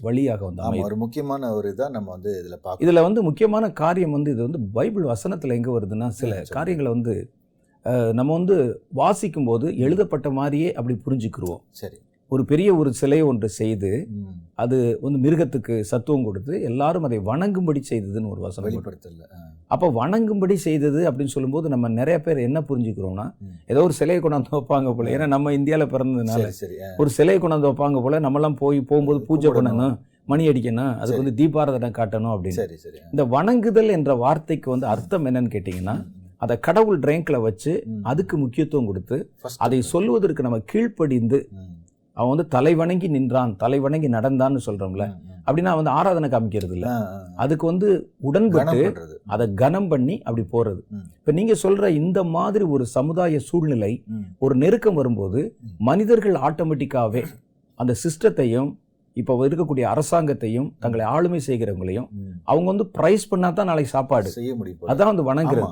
வழியாக 0.02 0.42
வந்து 0.44 0.62
ஆமா 0.62 0.68
அமையுது. 0.68 0.86
ஒரு 0.88 0.96
முக்கியமான 0.96 1.52
ஒரு 1.54 1.68
இதா 1.74 1.86
நம்ம 1.90 2.08
வந்து 2.10 2.30
இதுல 2.40 2.56
பார்க்கணும். 2.62 2.84
இதுல 2.84 3.02
வந்து 3.02 3.22
முக்கியமான 3.22 3.70
காரியம் 3.82 4.16
வந்து 4.16 4.30
இது 4.30 4.42
வந்து 4.42 4.60
பைபிள் 4.72 5.04
வசனத்துல 5.04 5.56
எங்க 5.58 5.70
வருதுன்னா 5.76 6.08
சில. 6.20 6.42
காரியங்களை 6.56 6.90
வந்து 6.92 7.14
நம்ம 8.12 8.30
வந்து 8.32 8.56
வாசிக்கும் 8.92 9.44
போது 9.44 9.66
எழுதப்பட்ட 9.78 10.28
மாதிரியே 10.30 10.70
அப்படி 10.72 10.94
புரிஞ்சுக்கிருவோம். 11.06 11.62
சரி. 11.82 11.98
ஒரு 12.32 12.42
பெரிய 12.44 12.68
ஒரு 12.76 12.90
சிலை 12.92 13.18
ஒன்று 13.22 13.48
செய்து 13.60 13.90
அது 14.54 14.76
வந்து 15.02 15.18
மிருகத்துக்கு 15.26 15.74
சத்துவம் 15.90 16.24
கொடுத்து 16.24 16.54
எல்லாரும் 16.62 17.06
அதை 17.08 17.18
வணங்கும்படி 17.28 17.82
செய்ததுன்னு 17.90 18.32
ஒரு 18.34 18.40
வசனம். 18.40 18.66
வெளிப்படுத்தல. 18.68 19.22
அப்ப 19.70 19.86
வணங்கும்படி 19.94 20.56
செய்தது 20.62 21.00
அப்படின்னு 21.06 21.32
சொல்லும்போது 21.32 21.66
நம்ம 21.68 21.88
நிறைய 21.94 22.16
பேர் 22.20 22.38
என்ன 22.44 22.58
புரிஞ்சுக்கிறோம்னா. 22.68 23.24
ஏதோ 23.68 23.80
ஒரு 23.82 23.94
சிலையை 23.96 24.20
கொண்டாந்து 24.20 24.52
வைப்பாங்க 24.52 24.90
போல 24.94 25.14
ஏன்னா 25.14 25.26
நம்ம 25.28 25.52
இந்தியால 25.52 25.86
பிறந்ததுனால 25.92 26.42
ஒரு 26.98 27.10
சிலையை 27.16 27.38
கொண்டாந்து 27.38 27.68
வைப்பாங்க 27.68 28.02
போல 28.02 28.20
நம்மலாம் 28.20 28.58
போய் 28.60 28.78
போகும்போது 28.84 29.20
பூஜை. 29.28 29.50
பண்ணணும் 29.56 29.96
மணி 30.28 30.44
அடிக்கணும் 30.48 30.92
அதுக்கு 30.92 31.10
சரி. 31.10 31.20
வந்து 31.20 31.36
தீபாரதனை 31.40 31.90
காட்டணும் 31.94 32.34
அப்படின்னு 32.34 32.58
சரி 32.60 32.76
சரி 32.78 32.98
ஆ. 32.98 33.08
இந்த 33.12 33.24
வணங்குதல் 33.32 33.90
என்ற 33.92 34.14
வார்த்தைக்கு 34.22 34.68
வந்து 34.70 34.86
அர்த்தம் 34.86 35.26
என்னன்னு 35.28 35.52
கேட்டிங்கன்னா 35.52 35.96
அதை 36.42 36.54
கடவுள் 36.60 36.98
ரேங்க்ல 37.06 37.36
வச்சு. 37.42 37.72
அதுக்கு 38.04 38.36
முக்கியத்துவம் 38.38 38.88
கொடுத்து 38.88 39.16
அதை 39.60 39.78
step. 39.78 39.90
சொல்வதற்கு 39.92 40.42
நம்ம 40.42 40.58
கீழ்ப்படிந்து 40.72 41.38
அவன் 42.16 42.32
வந்து 42.32 42.48
தலை 42.48 42.74
வணங்கி 42.74 43.08
நின்றான் 43.08 43.56
தலை 43.56 43.78
வணங்கி 43.78 44.08
நடந்தான்னு 44.08 44.58
சொல்றோம்ல. 44.66 45.04
அப்படின்னா 45.46 45.74
வந்து 45.74 45.90
ஆராதனை 45.90 46.28
காமிக்கிறது 46.28 46.72
இல்ல. 46.72 46.86
அதுக்கு 47.36 47.66
வந்து 47.66 47.88
உடன்பட்டு. 48.20 48.80
அதை 49.26 49.54
கனம் 49.54 49.88
பண்ணி 49.88 50.22
அப்படி 50.22 50.46
போறது. 50.52 50.80
இப்ப 51.18 51.32
நீங்க 51.32 51.54
சொல்ற 51.62 51.88
இந்த 51.88 52.24
மாதிரி 52.24 52.64
ஒரு 52.64 52.86
சமுதாய 52.86 53.38
சூழ்நிலை 53.38 53.92
ஒரு 54.38 54.54
நெருக்கம் 54.54 54.94
வரும்போது. 54.94 55.56
மனிதர்கள் 55.78 56.40
ஆட்டோமேட்டிக்காவே 56.46 57.24
அந்த 57.74 57.94
சிஸ்டத்தையும் 58.04 58.70
இப்போ 59.16 59.48
இருக்கக்கூடிய 59.48 59.84
அரசாங்கத்தையும் 59.92 60.72
தங்களை 60.78 61.04
ஆளுமை 61.06 61.40
செய்கிறவங்களையும். 61.46 62.08
அவங்க 62.44 62.66
வந்து 62.66 62.86
பிரைஸ் 62.86 63.28
பண்ணா 63.28 63.50
தான் 63.50 63.66
நாளைக்கு 63.66 63.90
சாப்பாடு. 63.90 64.28
செய்ய 64.28 64.54
முடியும். 64.54 64.80
அதான் 64.92 65.10
வந்து 65.12 65.24
வணங்குறது. 65.32 65.68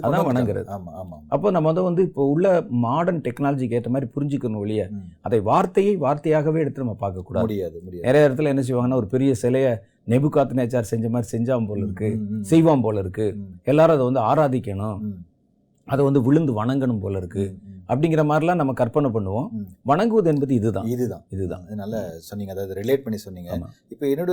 அதான். 0.00 0.26
வணங்குறது. 0.30 0.64
அப்போ 1.28 1.50
நம்ம 1.50 1.68
அதை 1.68 1.82
வந்து 1.82 2.02
இப்போ 2.02 2.22
உள்ள 2.28 2.46
மாடர்ன் 2.68 3.20
டெக்னாலஜிக்கு 3.20 3.70
ஏற்ற 3.70 3.90
மாதிரி 3.90 4.10
புரிஞ்சுக்கணும் 4.16 4.56
ஒழிய. 4.56 4.82
அதை 5.20 5.40
வார்த்தையை 5.40 5.96
வார்த்தையாகவே 5.96 6.58
எடுத்து 6.58 6.84
நம்ம 6.84 6.96
பார்க்கக்கூடாது. 7.00 7.40
முடியாது 7.40 7.76
நிறைய 8.02 8.28
இடத்துல 8.28 8.52
என்ன 8.54 8.62
செய்வாங்கன்னா 8.62 8.94
ஒரு 8.94 9.06
பெரிய 9.06 9.34
சிலையை 9.34 9.72
நெபுகாத்து 10.08 10.58
நேச்சார் 10.60 10.90
செஞ்ச 10.92 11.08
மாதிரி 11.08 11.28
செஞ்சாம் 11.36 11.66
போல 11.66 11.84
இருக்கு 11.84 12.08
செய்வான் 12.40 12.80
போல 12.80 12.98
இருக்கு. 12.98 13.26
எல்லாரும் 13.64 13.96
அதை 13.96 14.06
வந்து 14.10 14.22
ஆராதிக்கணும். 14.30 15.00
அதை 15.84 16.04
வந்து 16.04 16.22
விழுந்து 16.22 16.64
வணங்கணும் 16.64 17.00
போல 17.00 17.18
இருக்கு. 17.18 17.44
அப்படிங்கிற 17.90 18.22
மாதிரிலாம் 18.30 18.60
நம்ம 18.60 18.72
கற்பனை 18.80 19.08
பண்ணுவோம். 19.16 19.46
வணங்குவது 19.90 20.28
என்பது 20.32 20.52
இதுதான் 20.60 20.88
இதுதான் 20.94 21.24
இதுதான் 21.36 21.64
நல்லா 21.82 22.00
சொன்னீங்க 22.28 22.54
அதாவது 22.56 22.76
ரிலேட் 22.80 23.04
பண்ணி 23.06 23.18
சொன்னீங்க. 23.26 23.50
இப்போ 23.94 24.04
என்னோட 24.12 24.32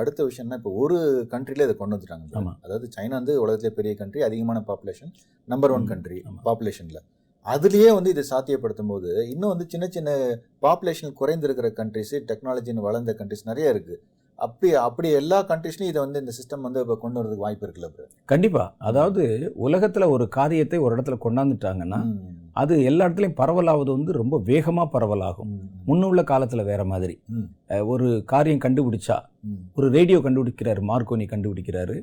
அடுத்த 0.00 0.26
விஷயம்னா 0.30 0.58
இப்போ 0.60 0.72
ஒரு 0.82 0.98
கண்ட்ரில 1.34 1.66
இதை 1.68 1.76
கொண்டு 1.82 1.96
வந்துட்டாங்க. 1.96 2.54
அதாவது 2.66 2.88
சைனா 2.96 3.14
வந்து 3.20 3.36
உலகத்திலே 3.44 3.72
பெரிய 3.78 3.94
கண்ட்ரி 4.02 4.26
அதிகமான 4.28 4.64
பாப்புலேஷன் 4.70 5.12
நம்பர் 5.48 5.74
ஒன் 5.78 5.88
கண்ட்ரி. 5.92 6.18
பாப்புலேஷன்ல 6.48 7.00
அதுலயே 7.46 7.90
வந்து 7.96 8.12
இதை 8.14 8.22
சாத்தியப்படுத்தும் 8.30 8.90
போது 8.92 9.10
இன்னும் 9.32 9.52
வந்து 9.52 9.66
சின்ன 9.72 9.84
சின்ன 9.96 10.10
பாப்புலேஷன் 10.64 11.18
குறைந்திருக்கிற 11.20 11.68
கண்ட்ரிஸ் 11.78 12.14
டெக்னாலஜின்னு 12.30 12.86
வளர்ந்த 12.86 13.12
கண்ட்ரிஸ் 13.20 13.48
நிறைய 13.50 13.74
இருக்கு 13.74 13.96
அப்படி 14.38 14.68
அப்படி 14.86 15.08
எல்லா 15.20 15.38
கண்ட்ரிஸ்லையும் 15.50 15.92
இதை 15.92 16.00
வந்து 16.04 16.20
இந்த 16.22 16.32
சிஸ்டம் 16.36 16.66
வந்து 16.66 16.82
இப்போ 16.84 16.96
கொண்டு 17.04 17.18
வரதுக்கு 17.18 17.44
வாய்ப்பு 17.44 17.64
இருக்குல்ல 17.66 17.88
bro? 17.94 18.04
கண்டிப்பா 18.32 18.64
அதாவது 18.88 19.22
உலகத்துல 19.66 20.08
ஒரு 20.16 20.24
காரியத்தை 20.36 20.78
ஒரு 20.84 20.92
இடத்துல 20.96 21.16
கொண்டாந்துட்டாங்கன்னா. 21.24 22.00
அது 22.58 22.74
எல்லா 22.84 23.04
இடத்துலயும் 23.06 23.38
பரவலாவது 23.38 23.90
வந்து 23.96 24.12
ரொம்ப 24.12 24.36
வேகமா 24.46 24.84
பரவலாகும். 24.92 25.50
முன்னுள்ள 25.88 26.20
காலத்துல 26.24 26.62
வேற 26.64 26.82
மாதிரி 26.84 27.14
ஒரு 27.86 28.06
காரியம் 28.24 28.62
கண்டுபிடிச்சா. 28.64 29.16
ஒரு 29.76 29.86
ரேடியோ 29.90 30.18
கண்டுபிடிக்கிறாரு 30.24 30.82
மார்க்கோனி 30.90 31.26
கண்டுபிடிக்கிறாரு 31.30 31.96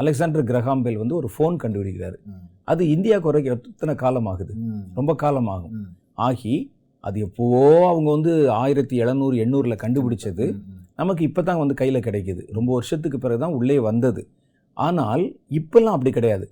அலெக்சாண்டர் 0.00 0.44
கிரஹாம்பெல் 0.44 0.98
வந்து 0.98 1.16
ஒரு 1.16 1.28
ஃபோன் 1.34 1.56
கண்டுபிடிக்கிறாரு. 1.62 2.18
அது 2.64 2.82
இந்தியாவுக்கு 2.90 3.30
வரைக்கும் 3.30 3.54
எத்தனை 3.70 3.94
காலம் 3.96 4.28
ஆகுது 4.28 4.52
ம். 4.64 4.82
ரொம்ப 4.94 5.12
காலம் 5.14 5.48
ஆகும் 5.48 5.74
ம். 5.78 5.88
ஆகி 6.26 6.54
அது 7.04 7.18
எப்போவோ 7.26 7.60
அவங்க 7.88 8.08
வந்து 8.10 8.32
ஆயிரத்தி 8.58 8.96
எழுநூறு 8.96 9.36
எண்ணூறுல 9.44 9.76
கண்டுபிடிச்சது. 9.82 10.46
நமக்கு 10.98 11.22
இப்போ 11.24 11.42
தான் 11.42 11.58
வந்து 11.58 11.74
கையில் 11.74 12.06
கிடைக்குது 12.06 12.42
ரொம்ப 12.52 12.70
வருஷத்துக்கு 12.74 13.18
பிறகு 13.18 13.40
தான் 13.40 13.56
உள்ளே 13.58 13.78
வந்தது 13.86 14.22
ஆனால் 14.76 15.22
இப்பெல்லாம் 15.52 15.96
அப்படி 15.96 16.12
கிடையாது. 16.12 16.46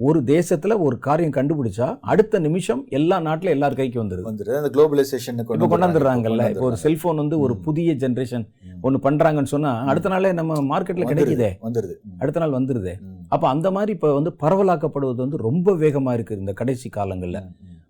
ஒரு 0.00 0.18
தேசத்துல 0.28 0.74
ஒரு 0.80 0.96
காரியம் 0.98 1.34
கண்டுபிடிச்சா 1.34 1.86
அடுத்த 2.10 2.38
நிமிஷம் 2.38 2.80
எல்லா 2.90 3.16
நாட்டிலும் 3.20 3.54
எல்லார் 3.54 3.76
கைக்கு 3.76 3.98
வந்துடுது 4.00 4.26
வந்துருது 4.28 4.58
அந்த 4.60 4.70
குளோபலைசேஷன் 4.74 5.40
இப்போ 5.40 5.68
கொண்டாந்துடுறாங்கல்ல 5.72 6.44
இப்போ 6.50 6.64
ஒரு 6.66 6.76
செல்போன் 6.76 7.20
வந்து 7.22 7.36
ஒரு. 7.40 7.54
புதிய 7.66 7.94
ஜென்ரேஷன் 7.94 8.44
ஒன்று 8.82 8.98
பண்றாங்கன்னு 8.98 9.52
சொன்னா 9.52 9.72
அடுத்த 9.86 10.08
நாளே 10.08 10.30
நம்ம 10.32 10.60
மார்க்கெட்ல 10.70 11.06
கிடைக்குதே 11.10 11.50
வந்துருது 11.62 11.94
ம். 12.04 12.16
அடுத்த 12.20 12.40
நாள் 12.40 12.56
வந்துருதே. 12.58 12.94
அப்போ 13.28 13.48
அந்த 13.48 13.70
மாதிரி 13.70 13.92
இப்போ 13.92 14.10
வந்து 14.14 14.32
பரவலாக்கப்படுவது 14.40 15.20
வந்து 15.20 15.40
ரொம்ப 15.40 15.74
வேகமா 15.76 16.12
இருக்கு 16.12 16.38
இந்த 16.38 16.52
கடைசி 16.52 16.90
காலங்கள்ல. 16.96 17.40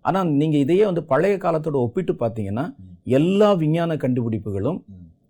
ஆனா 0.05 0.19
நீங்க 0.35 0.57
இதையே 0.57 0.85
வந்து 0.85 1.03
பழைய 1.05 1.35
காலத்தோட 1.37 1.77
ஒப்பிட்டு 1.81 2.15
பார்த்தீங்கன்னா 2.19 2.65
ம். 2.77 2.91
எல்லா 3.17 3.51
விஞ்ஞான 3.53 3.97
கண்டுபிடிப்புகளும். 3.97 4.79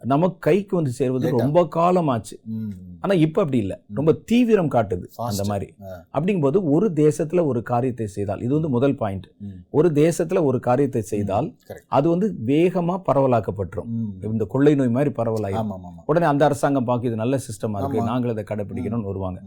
நமக்கு 0.04 0.40
கைக்கு 0.40 0.76
வந்து 0.76 0.92
சேர்வது. 0.92 1.30
ரொம்ப 1.38 1.68
காலமாச்சு 1.76 2.44
ம். 2.46 2.70
ஆனா 3.00 3.14
இப்ப 3.14 3.42
அப்படி 3.42 3.58
இல்ல 3.58 3.82
ரொம்ப 3.94 4.12
தீவிரம் 4.14 4.70
காட்டுது. 4.70 5.06
அந்த 5.16 5.44
மாதிரி. 5.46 5.74
அப்படிங்கும்போது 6.14 6.62
ஒரு 6.64 6.92
தேசத்துல 6.96 7.46
ஒரு 7.46 7.64
காரியத்தை 7.64 8.08
செய்தால் 8.08 8.42
இது 8.42 8.54
வந்து 8.54 8.70
முதல் 8.70 8.96
பாயிண்ட். 8.96 9.26
ஒரு 9.70 9.90
தேசத்துல 9.90 10.44
ஒரு 10.44 10.60
காரியத்தை 10.60 11.02
செய்தால். 11.02 11.56
அது 11.88 12.10
வந்து 12.10 12.36
வேகமா 12.46 13.02
பரவலாக்கப்பட்டுரும். 13.14 13.90
இந்த 14.24 14.46
கொள்ளை 14.46 14.76
நோய் 14.76 14.90
மாதிரி 14.90 15.14
பரவலாயிரும் 15.16 15.68
உடனே 16.06 16.26
அந்த 16.26 16.46
அரசாங்கம் 16.46 16.84
பார்க்க 16.84 17.08
இது 17.08 17.16
நல்ல 17.16 17.36
சிஸ்டமா 17.36 17.78
இருக்கு 17.78 18.02
ஆமா. 18.02 18.04
நாங்கள் 18.04 18.30
அதை 18.30 18.44
கடைபிடிக்கணும்னு 18.44 19.04
வருவாங்க. 19.04 19.42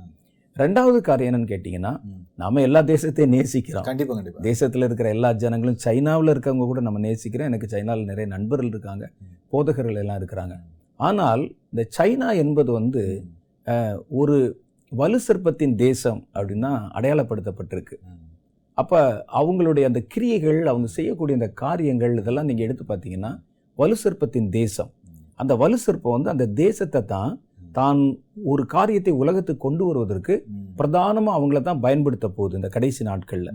ரெண்டாவது 0.57 1.01
காரியம் 1.01 1.31
என்னன்னு 1.31 1.51
கேட்டீங்கன்னா 1.53 1.93
ம். 2.03 2.21
நாம 2.35 2.61
எல்லா 2.61 2.81
தேசத்தையும் 2.83 3.33
நேசிக்கிறோம். 3.37 3.83
கண்டிப்பா 3.83 4.15
கண்டிப்பா. 4.15 4.43
தேசத்துல 4.43 4.85
இருக்கிற 4.85 5.09
எல்லா 5.09 5.33
ஜனங்களும் 5.33 5.77
சைனாவில் 5.77 6.29
இருக்கவங்க 6.29 6.67
கூட 6.67 6.81
நம்ம 6.81 6.99
நேசிக்கிறோம். 6.99 7.45
எனக்கு 7.45 7.69
சைனாவில் 7.69 8.05
நிறைய 8.05 8.27
நண்பர்கள் 8.27 8.69
இருக்காங்க. 8.69 9.07
போதகர்கள் 9.49 9.95
எல்லாம் 9.95 10.21
இருக்கிறாங்க. 10.21 10.55
ஆனால் 11.01 11.43
இந்த 11.71 11.89
சைனா 11.99 12.37
என்பது 12.37 12.73
வந்து. 12.73 13.03
ஒரு 14.09 14.37
வலு 14.93 15.21
சிற்பத்தின் 15.21 15.75
தேசம் 15.77 16.29
அப்படின்னா 16.35 16.71
அடையாளப்படுத்தப்பட்டிருக்கு. 16.95 17.97
அப்போ 18.79 18.99
அவங்களுடைய 19.33 19.85
அந்த 19.85 20.01
கிரியைகள் 20.09 20.67
அவங்க 20.67 20.87
செய்யக்கூடிய 20.87 21.35
அந்த 21.37 21.49
காரியங்கள் 21.55 22.15
இதெல்லாம் 22.19 22.45
நீங்கள் 22.45 22.67
எடுத்து 22.67 22.85
பார்த்தீங்கன்னா 22.89 23.33
வலு 23.79 23.97
சிற்பத்தின் 23.97 24.49
தேசம். 24.49 24.91
அந்த 25.35 25.57
வலு 25.57 25.79
சிற்பம் 25.79 26.13
வந்து 26.13 26.31
அந்த 26.31 26.47
தேசத்தை 26.47 27.05
தான் 27.05 27.33
தான் 27.75 28.01
ஒரு 28.47 28.63
காரியத்தை 28.67 29.13
உலகத்துக்கு 29.21 29.65
கொண்டு 29.65 29.85
வருவதற்கு. 29.85 30.35
பிரதானமாக 30.77 31.39
அவங்கள 31.39 31.61
தான் 31.63 31.81
பயன்படுத்த 31.81 32.29
போகுது 32.31 32.57
இந்த 32.57 32.69
கடைசி 32.69 33.03
நாட்களில். 33.05 33.53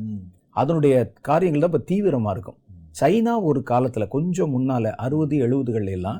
அதனுடைய 0.56 0.96
காரியங்கள் 1.22 1.64
தான் 1.64 1.72
இப்போ 1.72 1.84
தீவிரமாக 1.90 2.34
இருக்கும். 2.36 2.58
சைனா 3.00 3.34
ஒரு 3.50 3.60
காலத்தில் 3.64 4.14
கொஞ்சம் 4.14 4.52
முன்னால் 4.52 4.90
அறுபது 5.04 5.36
எழுபதுகள்ல 5.46 5.96
எல்லாம் 5.98 6.20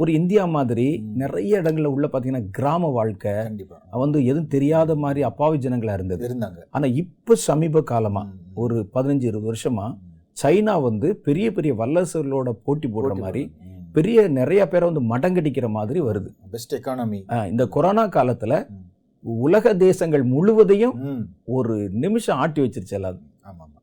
ஒரு 0.00 0.10
இந்தியா 0.18 0.44
மாதிரி. 0.52 0.86
நிறைய 1.14 1.60
இடங்கள்ல 1.60 1.88
உள்ள 1.94 2.06
பார்த்தீங்கன்னா 2.06 2.50
கிராம 2.50 2.90
வாழ்க்கை 2.92 3.32
வந்து 4.02 4.18
எதுவும் 4.24 4.52
தெரியாத 4.54 4.94
மாதிரி 4.96 5.22
அப்பாவி 5.28 5.58
ஜனங்களா 5.58 5.96
இருந்தது 5.98 6.24
இருந்தாங்க 6.28 6.60
ஆனா 6.70 6.86
இப்போ 7.02 7.34
சமீப 7.46 7.82
காலமா 7.90 8.22
ம். 8.26 8.36
ஒரு 8.56 8.76
பதினஞ்சு 8.94 9.26
இருபது 9.30 9.50
வருஷமா 9.50 9.86
ம். 9.90 9.98
சைனா 10.36 10.74
வந்து 10.82 11.08
பெரிய 11.26 11.46
பெரிய 11.52 11.72
வல்லரசுகளோட 11.74 12.50
போட்டி 12.66 12.88
போடுற 12.88 13.14
மாதிரி. 13.18 13.42
பெரிய 13.92 14.28
நிறைய 14.38 14.62
பேரை 14.68 14.90
வந்து 14.90 15.02
மடங்கடிக்கிற 15.12 15.68
மாதிரி 15.70 16.00
வருது 16.00 16.30
பெஸ்ட் 16.50 16.74
எக்கானமி 16.74 17.20
இந்த 17.48 17.64
கொரோனா 17.66 18.04
காலத்துல. 18.08 18.54
உலக 19.24 19.74
தேசங்கள் 19.76 20.24
முழுவதையும். 20.34 20.94
ஒரு 21.56 21.74
நிமிஷம் 22.04 22.38
ஆட்டி 22.38 22.60
வச்சிருச்சு 22.62 22.96
எல்லாரும் 22.98 23.26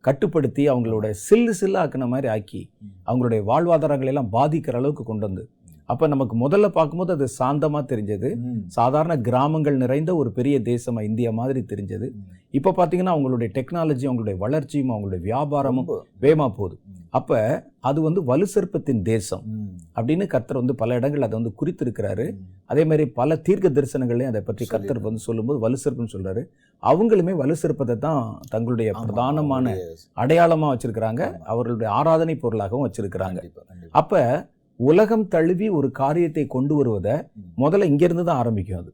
கட்டுப்படுத்தி 0.08 0.64
அவங்களோட 0.70 1.06
சில்லு 1.28 1.54
சில்லு 1.60 1.78
ஆக்குன 1.84 2.08
மாதிரி 2.08 2.28
ஆக்கி. 2.28 2.62
அவங்களுடைய 3.06 3.42
வாழ்வாதாரங்களை 3.52 4.12
எல்லாம் 4.14 4.32
பாதிக்கிற 4.32 4.76
அளவுக்கு 4.82 5.04
கொண்டு 5.04 5.26
வந்து 5.28 5.44
அப்ப 5.88 6.08
நமக்கு 6.08 6.50
முதல்ல 6.50 6.68
பார்க்கும்போது 6.68 7.14
அது 7.14 7.28
சாந்தமா 7.40 7.74
தெரிஞ்சது. 7.74 8.36
சாதாரண 8.68 9.18
கிராமங்கள் 9.18 9.78
நிறைந்த 9.78 10.16
ஒரு 10.16 10.32
பெரிய 10.32 10.60
தேசமா 10.60 11.02
இந்தியா 11.02 11.32
மாதிரி 11.32 11.62
தெரிஞ்சது. 11.62 12.10
இப்ப 12.50 12.74
பாத்தீங்கன்னா 12.78 13.16
அவங்களுடைய 13.16 13.48
டெக்னாலஜி 13.54 14.12
அவங்களுடைய 14.12 14.38
வளர்ச்சியும் 14.38 14.90
அவங்களுடைய 14.90 15.20
வியாபாரமும் 15.20 15.86
ரொம்ப. 15.86 16.06
வேகமா 16.22 16.36
போகுது. 16.36 16.80
அப்ப 17.10 17.64
அது 17.80 18.02
வந்து 18.02 18.22
வலுசற்பத்தின் 18.22 19.02
தேசம் 19.02 19.42
ம். 19.46 20.00
அப்படின்னு 20.00 20.28
கர்த்தர் 20.28 20.58
வந்து 20.58 20.76
பல 20.76 20.94
இடங்கள் 20.96 21.22
அதை 21.22 21.42
வந்து 21.42 21.56
குறித்திருக்கிறாரு. 21.62 22.38
அதே 22.66 22.84
மாதிரி 22.84 23.10
பல 23.10 23.36
தீர்க்க 23.36 23.70
தரிசனங்களையும் 23.70 24.26
அதை 24.26 24.42
பற்றி 24.42 24.66
கர்த்தர். 24.66 25.00
வந்து 25.00 25.20
சொல்லும்போது 25.20 25.70
வலுசற்பன்னு 25.70 26.08
சொல்றாரு 26.14 26.46
அவங்களுமே 26.82 27.36
வலுசற்பத்தை 27.36 27.98
தான் 27.98 28.40
தங்களுடைய 28.50 28.92
பிரதானமான 28.92 29.76
அவங்களுடைய- 29.76 30.20
அடையாளமா 30.20 30.78
வச்சிருக்கிறாங்க. 30.78 31.38
அவர்களுடைய 31.38 31.94
ஆராதனை 31.94 32.36
பொருளாகவும் 32.36 32.92
வச்சிருக்கிறாங்க. 32.92 33.52
அப்ப 33.90 34.48
உலகம் 34.80 35.26
தழுவி 35.32 35.68
ஒரு 35.78 35.88
காரியத்தை 36.00 36.44
கொண்டு 36.50 36.74
வருவதை. 36.78 37.16
முதல்ல 37.62 37.90
இங்க 37.92 38.04
இருந்து 38.06 38.26
தான் 38.26 38.42
ஆரம்பிக்கும் 38.42 38.82
அது. 38.82 38.92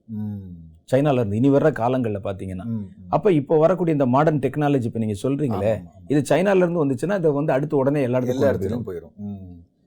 சைனால 0.91 1.19
இருந்து 1.19 1.37
இனி 1.39 1.49
வர்ற 1.51 1.69
காலங்கள்ல 1.75 2.19
பாத்தீங்கன்னா 2.23 2.65
ம். 2.71 2.85
அப்ப 3.15 3.31
இப்போ 3.37 3.55
வரக்கூடிய 3.61 3.97
இந்த 3.97 4.07
மாடர்ன் 4.13 4.41
டெக்னாலஜி 4.43 4.87
இப்ப 4.89 5.01
நீங்க 5.03 5.17
சொல்றீங்களே 5.21 5.73
ஆமா, 5.73 5.91
ஆமா. 5.91 6.07
இது 6.11 6.21
சைனால 6.31 6.63
இருந்து 6.63 6.81
வந்துச்சுன்னா 6.81 7.17
இதை 7.21 7.31
வந்து 7.37 7.53
அடுத்து 7.55 7.75
உடனே 7.81 8.01
எல்லா 8.07 8.19
இடத்துக்கும் 8.19 8.49
இடத்துலயும் 8.49 8.87
போயிடும். 8.89 9.13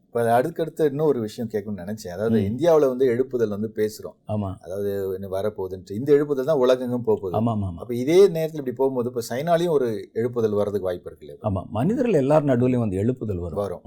இப்ப 0.06 0.24
அடுத்தடுத்து 0.36 0.82
இன்னும் 0.90 1.08
ஒரு 1.08 1.20
விஷயம் 1.24 1.50
கேட்கணும்னு 1.52 1.82
நினைச்சேன் 1.84 2.14
அதாவது. 2.14 2.38
இந்தியாவுல 2.50 2.88
வந்து 2.92 3.06
எழுப்புதல் 3.12 3.54
வந்து 3.54 3.68
பேசுறோம் 3.76 4.16
ஆமா 4.34 4.50
அதாவது 4.64 4.92
வரப்போகுதுன்ட்டு 5.34 5.98
இந்த 5.98 6.10
எழுப்புதல் 6.16 6.50
தான் 6.50 6.62
உலகெங்கும் 6.62 7.06
போக 7.06 7.16
போகுது 7.16 7.36
ஆமா 7.40 7.52
ஆமா 7.56 7.66
ஆமா 7.70 7.82
அப்ப 7.82 7.94
இதே 8.02 8.20
நேரத்துல 8.36 8.62
இப்படி 8.62 8.76
போகும்போது 8.78 9.10
இப்ப 9.12 9.24
சைனாலையும் 9.28 9.74
ஒரு 9.76 9.88
எழுப்புதல் 10.20 10.58
வர்றதுக்கு 10.60 10.88
வாய்ப்பு 10.88 11.10
இருக்கு 11.10 11.26
இல்லையா 11.26 11.42
ஆமா 11.50 11.62
மனிதர்கள் 11.76 12.20
எல்லார் 12.22 12.48
நடுவுலயும் 12.50 12.84
வந்து 12.86 13.00
எழுப்புதல் 13.02 13.44
வரும் 13.46 13.62
வரும். 13.62 13.84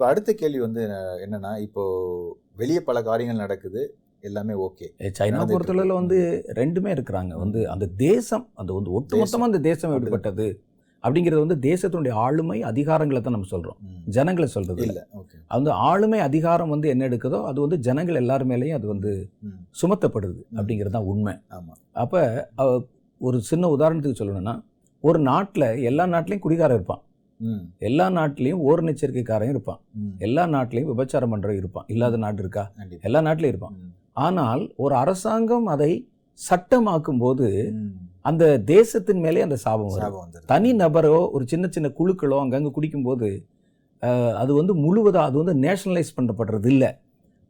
இப்ப 0.00 0.06
அடுத்த 0.06 0.32
கேள்வி 0.32 0.60
வந்து 0.60 0.82
என்னன்னா 1.24 1.58
இப்போ 1.58 1.82
வெளியே 2.56 2.80
பல 2.80 3.02
காரியங்கள் 3.02 3.36
நடக்குது 3.36 3.82
எல்லாமே 4.20 4.54
ஓகே. 4.54 4.86
சைனா 5.18 5.38
பொறுத்தளவுல. 5.52 5.92
வந்து 5.92 6.18
ரெண்டுமே 6.54 6.90
இருக்கிறாங்க. 6.94 7.32
வந்து 7.34 7.68
அந்த 7.68 7.86
தேசம் 7.86 8.50
அந்த 8.54 8.72
வந்து 8.72 8.90
ஒட்டுமொத்தமா 8.90 9.40
அந்த 9.40 9.58
தேசம் 9.58 9.94
எப்படிப்பட்டது 9.94 10.60
அப்படிங்கிறது 11.04 11.44
வந்து 11.46 11.56
தேசத்தினுடைய 11.68 12.12
ஆளுமை 12.12 12.62
அதிகாரங்களை 12.62 13.20
தான் 13.20 13.32
நம்ம 13.32 13.50
சொல்றோம். 13.50 13.78
ஜனங்களை 14.06 14.48
சொல்றது 14.48 14.84
இல்ல. 14.86 15.00
அந்த 15.46 15.72
ஆளுமை 15.72 16.20
அதிகாரம் 16.20 16.68
வந்து 16.68 16.88
என்ன 16.88 17.08
எடுக்குதோ 17.08 17.44
அது 17.44 17.60
வந்து 17.60 17.78
ஜனங்கள் 17.78 18.14
எல்லார் 18.14 18.46
மேலேயும் 18.46 18.74
அது 18.74 18.86
வந்து. 18.86 19.12
சுமத்தப்படுது 19.82 20.40
அப்படிங்கிறது 20.56 20.90
தான் 20.90 21.04
உண்மை. 21.04 21.34
ஆமா. 21.50 21.74
அப்ப 21.92 22.14
ஒரு 23.20 23.40
சின்ன 23.40 23.68
உதாரணத்துக்கு 23.76 24.20
சொல்லணும்னா 24.22 24.56
ஒரு 25.04 25.20
நாட்டுல 25.22 25.82
எல்லா 25.82 26.06
நாட்டிலையும் 26.06 26.38
குடிகாரன் 26.38 26.76
இருப்பான். 26.76 27.02
எல்லா 27.88 28.06
நாட்டிலையும் 28.18 28.62
ஓர் 28.68 28.82
எச்சரிக்கைக்காரன் 28.92 29.52
இருப்பான். 29.54 29.80
எல்லா 30.18 30.44
நாட்டிலையும் 30.54 30.90
விபச்சாரம் 30.92 31.32
பண்றவன் 31.34 31.60
இருப்பான். 31.62 31.86
இல்லாத 31.94 32.16
நாடு 32.16 32.42
இருக்கா? 32.44 32.64
எல்லா 33.08 33.20
நாட்டிலையும் 33.26 33.52
இருப்பான். 33.54 33.76
ஆனால் 34.26 34.62
ஒரு 34.76 34.94
அரசாங்கம் 34.94 35.66
அதை 35.74 35.92
சட்டமாக்கும் 36.40 37.20
போது. 37.24 37.48
அந்த 38.20 38.44
தேசத்தின் 38.74 39.20
மேலே 39.24 39.42
அந்த 39.46 39.56
சாபம் 39.64 39.90
வரும். 39.92 40.02
தனி 40.52 40.70
நபரோ 40.74 41.18
ஒரு 41.36 41.44
சின்ன 41.46 41.66
சின்ன 41.76 41.88
குழுக்களோ 41.98 42.38
அங்கங்க 42.44 42.72
குடிக்கும்போது 42.78 43.28
அது 44.40 44.52
வந்து 44.54 44.72
முழுவதா 44.84 45.20
அது 45.28 45.36
வந்து 45.42 45.54
நேஷனலைஸ் 45.66 46.16
பண்ணப்படுறது 46.16 46.68
இல்லை 46.74 46.90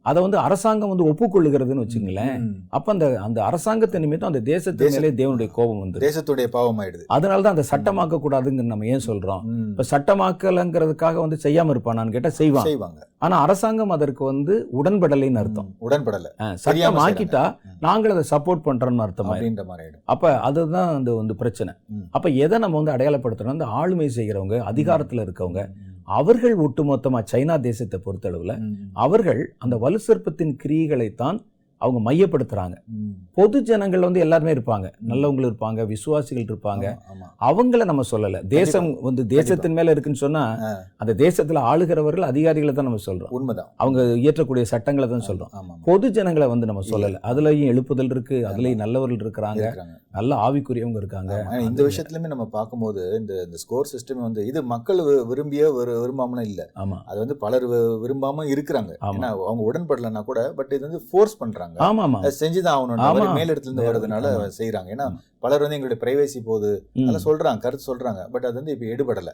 அதை 0.07 0.21
வந்து 0.21 0.37
அரசாங்கம் 0.37 0.89
வந்து 0.89 1.05
ஒப்புக்கொள்ளுகிறதுன்னு 1.05 1.87
வச்சுங்களேன். 1.87 2.39
அப்ப 2.69 2.91
அந்த 2.91 3.19
அந்த 3.21 3.43
அரசாங்கத்தை 3.43 3.99
நிமித்தம் 3.99 4.33
அந்த 4.33 4.51
தேசத்தின் 4.51 4.87
தேச- 4.87 4.99
மேலே 4.99 5.25
தேவனுடைய 5.25 5.51
கோபம் 5.51 5.79
வந்து 5.79 5.99
தேசத்துடைய 5.99 6.43
பாவம் 6.43 6.79
ஆயிடுது 6.79 7.03
அதனால 7.07 7.41
தான் 7.41 7.55
அந்த 7.55 7.91
சட்டமாக்க 7.91 8.19
கூடாதுன்னு 8.19 8.63
நம்ம 8.63 8.85
ஏன் 8.85 9.01
சொல்றோம். 9.05 9.41
இப்ப 9.69 9.83
சட்டமாக்கலங்கிறதுக்காக 9.91 11.13
வந்து 11.13 11.37
செய்யாம 11.43 11.75
இருப்பானான்னு 11.75 12.11
கேட்டா 12.11 12.29
செய்வான். 12.29 12.63
செய்வாங்க. 12.63 13.07
ஆனா 13.17 13.41
அரசாங்கம் 13.41 13.89
அதற்கு 13.89 14.23
வந்து 14.25 14.67
உடன்படலைன்னு 14.83 15.35
அர்த்தம். 15.35 15.75
உடன்படல. 15.81 16.25
சட்டம் 16.53 16.95
ஆக்கிட்டா. 16.95 17.57
நாங்கள் 17.79 18.11
அதை 18.11 18.23
சப்போர்ட் 18.31 18.67
பண்றோம்னு 18.67 18.95
அர்த்தம்? 18.95 19.29
அப்ப 20.05 20.39
அதுதான் 20.39 20.95
அந்த 20.95 21.13
வந்து 21.13 21.35
பிரச்சனை. 21.35 21.73
அப்ப 22.11 22.29
எதை 22.29 22.59
நம்ம 22.59 22.81
வந்து 22.81 23.05
அடையாளப்படுத்துறோம் 23.05 23.47
அந்த 23.47 23.65
ஆளுமை 23.65 24.11
செய்கிறவங்க 24.15 24.61
அதிகாரத்துல 24.73 25.27
இருக்கவங்க. 25.27 25.71
அவர்கள் 26.07 26.55
ஒட்டுமொத்தமா 26.57 27.19
சைனா 27.31 27.59
தேசத்தை 27.59 27.97
பொறுத்தளவுல. 28.05 28.53
அவர்கள் 28.93 29.41
அந்த 29.57 29.75
வலுசற்பத்தின் 29.75 30.53
கிரியைகளைத்தான் 30.63 31.39
அவங்க 31.77 32.11
மையப்படுத்துறாங்க. 32.11 32.75
ம். 32.85 33.09
பொது 33.33 33.61
ஜனங்கள் 33.61 33.99
வந்து 33.99 34.19
எல்லாருமே 34.19 34.53
இருப்பாங்க. 34.53 34.91
நல்லவங்களும் 35.07 35.53
இருப்பாங்க 35.53 35.85
விசுவாசிகள் 35.85 36.43
இருப்பாங்க. 36.43 36.97
அவங்கள 37.41 37.85
நம்ம 37.85 38.01
சொல்லல. 38.11 38.47
தேசம் 38.47 39.01
வந்து 39.01 39.25
தேசத்தின் 39.27 39.73
மேல 39.73 39.91
இருக்குன்னு 39.91 40.19
சொன்னா 40.19 40.57
ஆ. 40.59 40.77
அந்த 40.97 41.13
தேசத்துல 41.13 41.57
ஆளுகிறவர்கள் 41.57 42.19
அதிகாரிகளை 42.19 42.73
தான் 42.73 42.85
நம்ம 42.85 42.99
சொல்றோம். 43.05 43.29
உண்மைதான். 43.29 43.67
அவங்க 43.75 44.01
இயற்றக்கூடிய 44.01 44.61
சட்டங்களை 44.61 45.09
தான் 45.09 45.25
ஆமா. 45.53 45.75
பொது 45.83 46.11
ஜனங்களை 46.11 46.47
வந்து 46.47 46.65
நம்ம 46.65 46.81
சொல்லல. 46.81 47.17
அதுலயும் 47.23 47.65
எழுப்புதல் 47.65 48.03
இருக்கு 48.03 48.35
அதுலயும் 48.35 48.75
நல்லவர்கள் 48.75 49.31
இருக்கிறாங்க. 49.31 49.77
நல்ல 50.11 50.35
ஆவிக்குரியவங்க 50.35 50.95
இருக்காங்க. 50.95 51.47
இந்த 51.59 51.83
விஷயத்துலயுமே 51.83 52.27
நம்ம 52.27 52.45
பார்க்கும்போது 52.45 53.17
இந்த 53.19 53.43
இந்த 53.43 53.57
ஸ்கோர் 53.57 53.89
சிஸ்டம் 53.91 54.21
வந்து 54.21 54.45
இது 54.45 54.63
மக்கள் 54.63 55.25
விரும்பிய 55.25 55.73
ஒரு 55.73 55.91
விரும்பாமலும் 55.91 56.41
இல்ல. 56.41 56.69
ஆமா. 56.75 57.01
அது 57.05 57.19
வந்து 57.19 57.35
பலர் 57.35 57.67
வி- 57.67 58.01
விரும்பாம 58.05 58.55
இருக்கிறாங்க. 58.55 58.95
அவங்க 58.97 59.71
உடன்படலைன்னா 59.71 60.23
கூட 60.23 60.53
பட் 60.55 60.71
இது 60.71 60.79
வந்து 60.79 61.05
ஃபோர்ஸ் 61.11 61.37
பண்றாங்க 61.67 61.85
ஆமா 61.87 62.03
ஆமா 62.07 62.19
செஞ்சுதான் 62.39 62.77
ஆகணும். 63.05 63.35
மேல் 63.37 63.51
இடத்துல 63.51 63.69
இருந்து 63.69 63.87
வர்றதுனால. 63.89 64.25
செய்யறாங்க. 64.57 64.89
ஏன்னா. 64.95 65.07
பலர் 65.43 65.63
வந்து 65.63 65.77
எங்களுடைய 65.77 65.99
பிரைவேசி 66.03 66.39
போகுது. 66.47 66.71
அதெல்லாம் 66.97 67.27
சொல்றாங்க 67.27 67.61
கருத்து 67.65 67.89
சொல்றாங்க. 67.89 68.23
பட் 68.33 68.47
அது 68.49 68.59
வந்து 68.61 68.75
இப்ப 68.75 68.87
எடுபடல. 68.95 69.33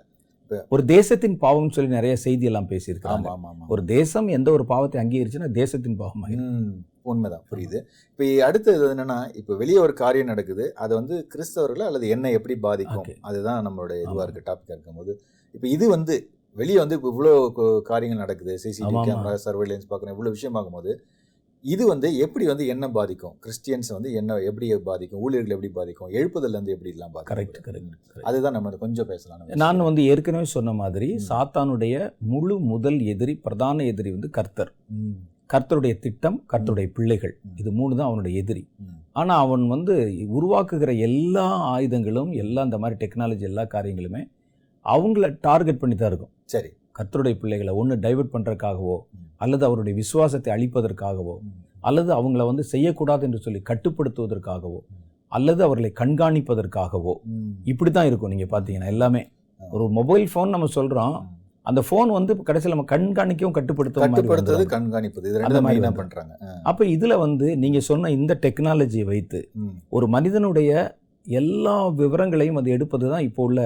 ஒரு 0.72 0.84
தேசத்தின் 0.91 1.36
பாவம் 1.43 1.72
சொல்லி 1.76 1.89
நிறைய 1.91 2.15
செய்தி 2.24 2.46
எல்லாம் 2.50 2.67
பேசியிருக்காங்க 2.72 3.28
ஆமா 3.30 3.50
ஆமா. 3.52 3.65
ஒரு 3.69 3.82
தேசம் 3.93 4.28
எந்த 4.38 4.50
ஒரு 4.52 4.65
பாவத்தை 4.72 4.98
அங்கீகரிச்சுன்னா 5.02 5.52
தேசத்தின் 5.56 5.98
பாவம் 6.02 6.26
உண்மைதான். 7.06 7.41
புரியுது. 7.50 7.80
இப்போ 8.10 8.26
அடுத்தது 8.46 8.84
என்னன்னா 8.89 9.17
இப்போ 9.39 9.54
வெளியே 9.56 9.80
ஒரு 9.86 9.93
காரியம் 10.02 10.30
நடக்குது. 10.32 10.65
அது 10.84 10.93
வந்து 11.00 11.15
கிறிஸ்தவர்களை 11.34 11.86
அல்லது 11.89 12.06
என்ன 12.15 12.32
எப்படி 12.38 12.56
பாதிக்கும். 12.65 13.08
அதுதான் 13.30 13.65
நம்மளுடைய 13.67 13.98
இதுவா 14.00 14.13
ஆமா. 14.15 14.28
இருக்கு 14.28 14.48
டாபிக்கா 14.50 14.76
இருக்கும்போது. 14.76 15.13
இப்போ 15.56 15.67
இது 15.69 15.88
வந்து 15.89 16.15
வெளியே 16.56 16.80
வந்து 16.80 16.98
இப்போ 16.98 17.10
இவ்வளோ 17.13 17.34
காரியங்கள் 17.88 18.24
நடக்குது. 18.24 18.54
சிசிடிவி. 18.63 19.02
கேமரா 19.08 19.34
சர்வேலன்ஸ் 19.46 19.89
பார்க்கணும். 19.89 20.15
இவ்வளோ 20.15 20.34
விஷயம் 20.36 20.56
பார்க்கும்போது 20.56 20.91
இது 21.63 21.84
வந்து 21.91 22.08
எப்படி 22.26 22.45
வந்து 22.49 22.65
என்ன 22.73 22.86
பாதிக்கும்? 22.95 23.36
கிறிஸ்டியன்ஸ் 23.43 23.89
வந்து 23.95 24.10
என்ன 24.19 24.38
எப்படி 24.49 24.67
பாதிக்கும்? 24.88 25.21
ஊழியர்கள் 25.26 25.56
எப்படி 25.56 25.71
பாதிக்கும்? 25.78 26.10
எழுப்புதல் 26.19 26.58
வந்து 26.60 26.73
எப்படி 26.76 26.91
எல்லாம் 26.95 27.13
கரெக்ட் 27.30 27.60
கரெக்ட் 27.67 28.26
அதுதான் 28.30 28.56
நம்ம 28.58 28.71
கொஞ்சம் 28.86 29.10
பேசலாம். 29.12 29.62
நான் 29.63 29.86
வந்து 29.89 30.04
ஏற்கனவே 30.13 30.47
சொன்ன 30.56 30.73
மாதிரி. 30.73 31.10
சாத்தானுடைய 31.30 31.95
முழு 32.34 32.58
முதல் 32.73 32.99
எதிரி 33.13 33.36
பிரதான 33.45 33.86
எதிரி 33.91 34.12
வந்து 34.12 34.32
கர்த்தர். 34.39 34.73
கர்த்தருடைய 35.54 35.93
திட்டம் 35.99 36.38
கர்த்தருடைய 36.52 36.88
பிள்ளைகள். 36.97 37.34
இது 37.62 37.71
மூணு 37.80 37.93
தான் 37.95 38.10
அவனுடைய 38.10 38.41
எதிரி. 38.41 38.63
ம், 38.84 38.99
ஆனா 39.12 39.34
அவன் 39.45 39.65
வந்து 39.67 39.95
உருவாக்குகிற 40.38 40.91
எல்லா 41.08 41.47
ஆயுதங்களும் 41.73 42.32
எல்லா 42.43 42.62
இந்த 42.63 42.78
மாதிரி 42.78 42.97
டெக்னாலஜி 43.04 43.45
எல்லா 43.52 43.65
காரியங்களுமே 43.76 44.21
அவங்கள 44.86 45.26
டார்கெட் 45.41 45.82
பண்ணி 45.82 45.95
தான் 45.95 46.10
இருக்கும். 46.12 46.34
சரி. 46.45 46.71
கர்த்தருடைய 46.95 47.36
பிள்ளைகளை 47.39 47.73
ஒன்று 47.79 47.95
டைவர்ட் 48.03 48.34
பண்றதுக்காகவோ 48.34 48.95
ம். 49.13 49.27
அல்லது 49.41 49.63
அவருடைய 49.67 49.93
விசுவாசத்தை 49.99 50.49
அழிப்பதற்காகவோ 50.56 51.36
அல்லது 51.84 52.12
அவங்கள 52.17 52.41
வந்து 52.47 52.63
செய்யக்கூடாது 52.69 53.23
என்று 53.27 53.39
சொல்லி 53.41 53.62
கட்டுப்படுத்துவதற்காகவோ 53.69 54.82
அல்லது 55.32 55.62
அவர்களை 55.63 55.89
கண்காணிப்பதற்காகவோ 55.99 57.13
இப்படி 57.67 57.91
தான் 57.91 58.10
இருக்கும் 58.10 58.34
நீங்க 58.34 58.47
பார்த்தீங்கன்னா 58.51 58.91
எல்லாமே. 58.91 59.21
ஒரு 59.62 59.86
மொபைல் 59.95 60.25
ஃபோன் 60.32 60.53
நம்ம 60.53 60.67
சொல்றோம். 60.75 61.15
ம். 61.19 61.32
அந்த 61.65 61.82
ஃபோன் 61.88 62.10
வந்து 62.12 62.32
கடைசியில் 62.41 62.73
நம்ம 62.73 62.86
கண்காணிக்கவும் 62.89 63.56
கட்டுப்படுத்தவும் 63.58 64.03
மாதிரி 64.06 64.15
கட்டுப்படுத்துறது. 64.17 64.65
கண்காணிப்பது. 64.73 65.25
இது 65.29 65.38
ரெண்டு 65.38 65.62
மாதிரி. 65.65 65.82
பண்றாங்க? 65.99 66.34
ஆ, 66.43 66.56
அப்ப 66.63 66.86
இதுல 66.93 67.13
வந்து 67.19 67.47
நீங்க 67.62 67.79
சொன்ன 67.88 68.12
இந்த 68.17 68.34
டெக்னாலஜியை 68.43 69.06
வைத்து 69.10 69.39
ஒரு 69.91 70.08
மனிதனுடைய 70.15 70.71
எல்லா 71.25 71.75
விவரங்களையும் 71.99 72.60
அது 72.62 72.69
எடுப்பது 72.71 73.06
தான் 73.10 73.25
இப்போ 73.27 73.43
உள்ள 73.43 73.62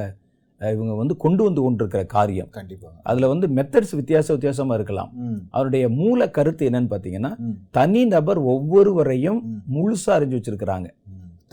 இவங்க 0.62 0.94
வந்து 0.94 1.16
கொண்டு 1.18 1.44
வந்து 1.44 1.62
கொண்டிருக்கிற 1.62 2.04
காரியம். 2.08 2.50
கண்டிப்பா 2.50 2.90
அதுல 3.04 3.28
வந்து 3.28 3.48
மெத்தட்ஸ் 3.48 3.96
வித்தியாச 3.96 4.28
வித்தியாசமா 4.32 4.74
இருக்கலாம். 4.74 5.10
அவருடைய 5.50 5.90
மூல 5.98 6.30
கருத்து 6.30 6.70
என்னன்னு 6.70 6.90
பாத்தீங்கன்னா 6.90 7.32
ம், 7.40 7.56
தனி 7.72 8.06
நபர் 8.06 8.38
ஒவ்வொருவரையும் 8.48 9.40
ம், 9.48 9.60
முழுசா 9.76 10.12
அறிஞ்சு 10.18 10.38
வச்சிருக்கிறாங்க. 10.38 10.88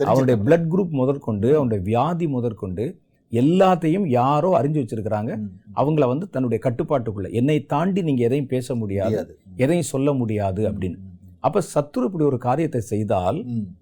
அவருடைய. 0.09 0.37
பிளட் 0.45 0.67
குரூப் 0.67 0.89
முதற்கொண்டு 0.91 1.49
அவருடைய 1.55 1.83
வியாதி 1.83 2.27
முதற்கொண்டு 2.27 2.85
எல்லாத்தையும் 3.31 4.07
யாரோ 4.11 4.49
அறிஞ்சு 4.59 4.79
வச்சிருக்கிறாங்க. 4.81 5.31
அவங்கள 5.75 6.07
வந்து 6.07 6.29
தன்னுடைய 6.29 6.59
கட்டுப்பாட்டுக்குள்ள 6.63 7.31
என்னை 7.33 7.65
தாண்டி 7.65 8.01
நீங்க 8.01 8.23
எதையும் 8.23 8.47
பேச 8.47 8.75
முடியாது. 8.75 9.15
எதையும் 9.57 9.89
சொல்ல 9.89 10.13
முடியாது 10.13 10.63
அப்படின்னு. 10.69 10.99
அப்ப 11.39 11.61
சத்துரு 11.73 12.03
இப்படி 12.03 12.23
ஒரு 12.23 12.37
காரியத்தை 12.39 12.81
செய்தால் 12.85 13.39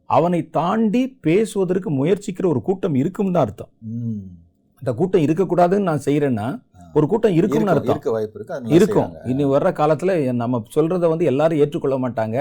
அவனை 0.09 0.49
தாண்டி 0.51 1.17
பேசுவதற்கு 1.21 1.89
முயற்சிக்கிற 1.91 2.45
ஒரு 2.45 2.62
கூட்டம் 2.62 2.95
இருக்கும் 2.95 3.31
தான் 3.31 3.45
அர்த்தம். 3.45 3.71
ம். 4.84 4.86
அந்த 4.86 4.93
கூட்டம் 4.93 5.26
இருக்கக்கூடாதுன்னு 5.26 5.89
நான் 5.89 6.06
செய்யறேன்னா 6.06 6.48
ஒரு 6.96 7.06
கூட்டம் 7.08 7.36
இருக்கும்னு 7.38 7.62
இருக்கும், 7.65 7.76
அர்த்தம். 7.76 7.96
இருக்க 7.96 8.12
வாய்ப்பு 8.12 8.38
இருக்கு 8.38 8.76
இருக்கும். 8.76 9.12
இனி 9.32 9.43
வர்ற 9.52 9.69
காலத்துல 9.74 10.12
நம்ம 10.41 10.63
சொல்றத 10.76 11.10
வந்து 11.10 11.26
எல்லாரும் 11.26 11.62
ஏற்றுக்கொள்ள 11.62 11.96
மாட்டாங்க. 11.98 12.38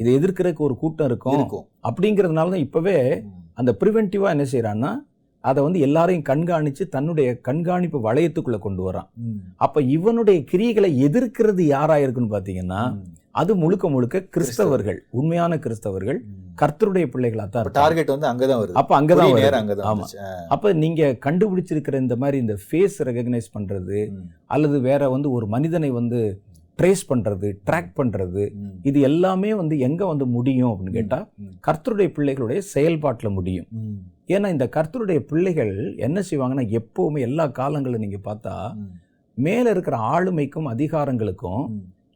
இதை 0.00 0.10
எதிர்க்கிறதுக்கு 0.18 0.66
ஒரு 0.68 0.76
கூட்டம் 0.76 1.08
இருக்கும். 1.08 1.36
அப்படிங்கறதுனால 1.88 2.50
தான் 2.50 2.64
இப்பவே 2.66 2.96
அந்த 3.56 3.72
ப்ரிவென்டிவா 3.80 4.28
என்ன 4.30 4.46
செய்யறான்னா 4.52 4.92
அதை 5.44 5.60
வந்து 5.62 5.78
எல்லாரையும் 5.80 6.24
கண்காணிச்சு 6.24 6.84
தன்னுடைய 6.88 7.28
கண்காணிப்பு 7.40 7.98
வளையத்துக்குள்ள 8.06 8.58
கொண்டு 8.60 8.82
வரான் 8.82 9.08
அப்ப 9.56 9.82
இவனுடைய 9.90 10.38
கிரியைகளை 10.50 10.90
எதிர்க்கிறது 11.06 11.62
யாரா 11.68 11.96
இருக்குன்னு 11.96 12.34
பாத்தீங்கன்னா 12.34 12.82
அது 13.34 13.56
முழுக்க 13.56 13.88
முழுக்க 13.88 14.18
கிறிஸ்தவர்கள் 14.30 14.96
உண்மையான 15.10 15.56
கிறிஸ்தவர்கள். 15.56 16.18
கர்த்தருடைய 16.58 17.06
பிள்ளைகளா 17.06 17.48
தான். 17.48 17.66
டார்கெட் 17.78 18.10
வந்து 18.10 18.26
அங்கதான் 18.26 18.60
வருது. 18.60 18.74
அப்ப 18.74 19.00
அங்கதான் 19.00 19.28
வருது. 19.28 19.44
நேரம் 19.44 19.68
வந்துச்சு. 19.90 20.16
ஆ, 20.24 20.30
அப்ப 20.48 20.72
நீங்க 20.80 21.02
கண்டுபிடிச்சிருக்கிற 21.26 21.94
இந்த 22.00 22.16
மாதிரி 22.16 22.38
இந்த 22.38 22.56
ஃபேஸ் 22.62 22.98
ரெகக்னைஸ் 23.02 23.54
பண்றது 23.54 24.00
அல்லது 24.50 24.80
வேற 24.80 25.08
வந்து 25.08 25.30
ஒரு 25.30 25.46
மனிதனை 25.46 25.90
வந்து 25.90 26.20
ட்ரேஸ் 26.78 27.02
பண்றது 27.08 27.48
ட்ராக் 27.66 27.92
பண்றது 27.96 28.42
இது 28.82 29.00
எல்லாமே 29.00 29.54
வந்து 29.54 29.78
எங்க 29.78 30.06
வந்து 30.06 30.26
முடியும் 30.28 30.70
அப்படின்னு 30.70 30.92
கேட்டா 30.92 31.18
ம், 31.38 31.50
கர்த்தருடைய 31.66 32.08
பிள்ளைகளுடைய 32.08 32.60
செயல்பாட்டுல 32.74 33.30
முடியும். 33.30 33.68
ஏன்னா 34.28 34.48
இந்த 34.48 34.68
கர்த்தருடைய 34.76 35.18
பிள்ளைகள் 35.24 35.72
என்ன 35.98 36.22
செய்வாங்கன்னா 36.30 36.64
எப்பவுமே 36.78 37.20
எல்லா 37.20 37.46
காலங்களும் 37.54 38.00
நீங்க 38.00 38.20
பார்த்தா 38.24 38.54
மேல 39.38 39.70
இருக்கிற 39.70 39.96
ஆளுமைக்கும் 40.10 40.68
அதிகாரங்களுக்கும். 40.72 41.64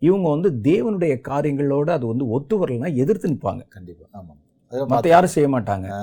இவங்க 0.05 0.29
வந்து 0.31 0.51
தேவனுடைய 0.65 1.15
காரியங்களோட 1.29 1.89
அது 1.91 2.07
வந்து 2.07 2.29
ஒத்து 2.29 2.55
வரலைன்னா 2.61 2.95
எதிர்த்து 2.97 3.31
நிற்பாங்க 3.31 3.63
கண்டிப்பா. 3.69 4.07
ஆமா. 4.13 4.35
அதெல்லாம் 4.73 4.91
மற்ற 4.91 5.09
யாரும் 5.09 5.31
செய்ய 5.31 5.49
மாட்டாங்க. 5.49 5.87
ஆ, 5.95 6.01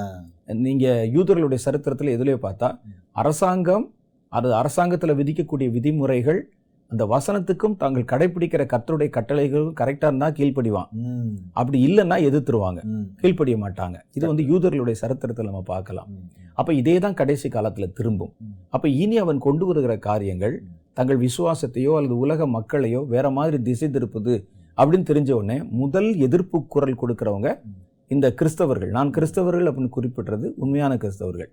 நீங்க 0.61 0.85
யூதர்களுடைய 1.13 1.59
சரித்திரத்துல 1.65 2.13
எதுலயோ 2.15 2.39
பார்த்தா. 2.41 2.69
அரசாங்கம் 3.15 3.85
அது 4.31 4.47
அரசாங்கத்துல 4.53 5.15
விதிக்கக்கூடிய 5.15 5.69
விதிமுறைகள் 5.71 6.41
அந்த 6.91 7.03
வசனத்துக்கும் 7.05 7.77
தாங்கள் 7.77 8.03
கடைபிடிக்கிற 8.03 8.63
கர்த்தருடைய 8.65 9.09
கட்டளைகளும் 9.09 9.75
கரெக்டா 9.75 10.03
இருந்தா 10.03 10.29
கீழ்ப்படிவான். 10.29 10.89
அப்படி 11.53 11.77
இல்லைன்னா 11.87 12.17
எதிர்த்துருவாங்க. 12.27 12.79
கீழ்ப்படிய 13.21 13.57
மாட்டாங்க. 13.57 13.97
இது 14.13 14.27
வந்து 14.27 14.43
யூதர்களுடைய 14.43 14.95
சரித்திரத்துல 15.01 15.43
நம்ம 15.43 15.61
பார்க்கலாம். 15.67 16.09
அப்ப 16.53 16.73
இதே 16.73 16.99
தான் 16.99 17.13
கடைசி 17.13 17.49
காலத்துல 17.49 17.93
திரும்பும். 17.93 18.33
அப்ப 18.69 18.87
இனி 18.95 19.17
அவன் 19.17 19.39
கொண்டு 19.39 19.65
வருகிற 19.65 19.97
காரியங்கள். 20.01 20.55
தங்கள் 21.01 21.21
விசுவாசத்தையோ 21.27 21.93
அல்லது 21.97 22.17
உலக 22.17 22.47
மக்களையோ 22.47 23.03
வேற 23.07 23.29
மாதிரி 23.37 23.59
திசை 23.61 23.89
திருப்புது 23.89 24.33
அப்படின்னு 24.77 25.07
தெரிஞ்ச 25.11 25.31
உடனே 25.31 25.57
முதல் 25.83 26.09
எதிர்ப்பு 26.27 26.57
குரல் 26.73 26.99
கொடுக்குறவங்க 27.01 27.49
இந்த 28.07 28.27
கிறிஸ்தவர்கள். 28.39 28.91
நான் 28.97 29.09
கிறிஸ்தவர்கள் 29.09 29.67
அப்படின்னு 29.69 29.95
குறிப்பிடுறது 29.97 30.47
உண்மையான 30.63 30.93
கிறிஸ்தவர்கள். 30.95 31.49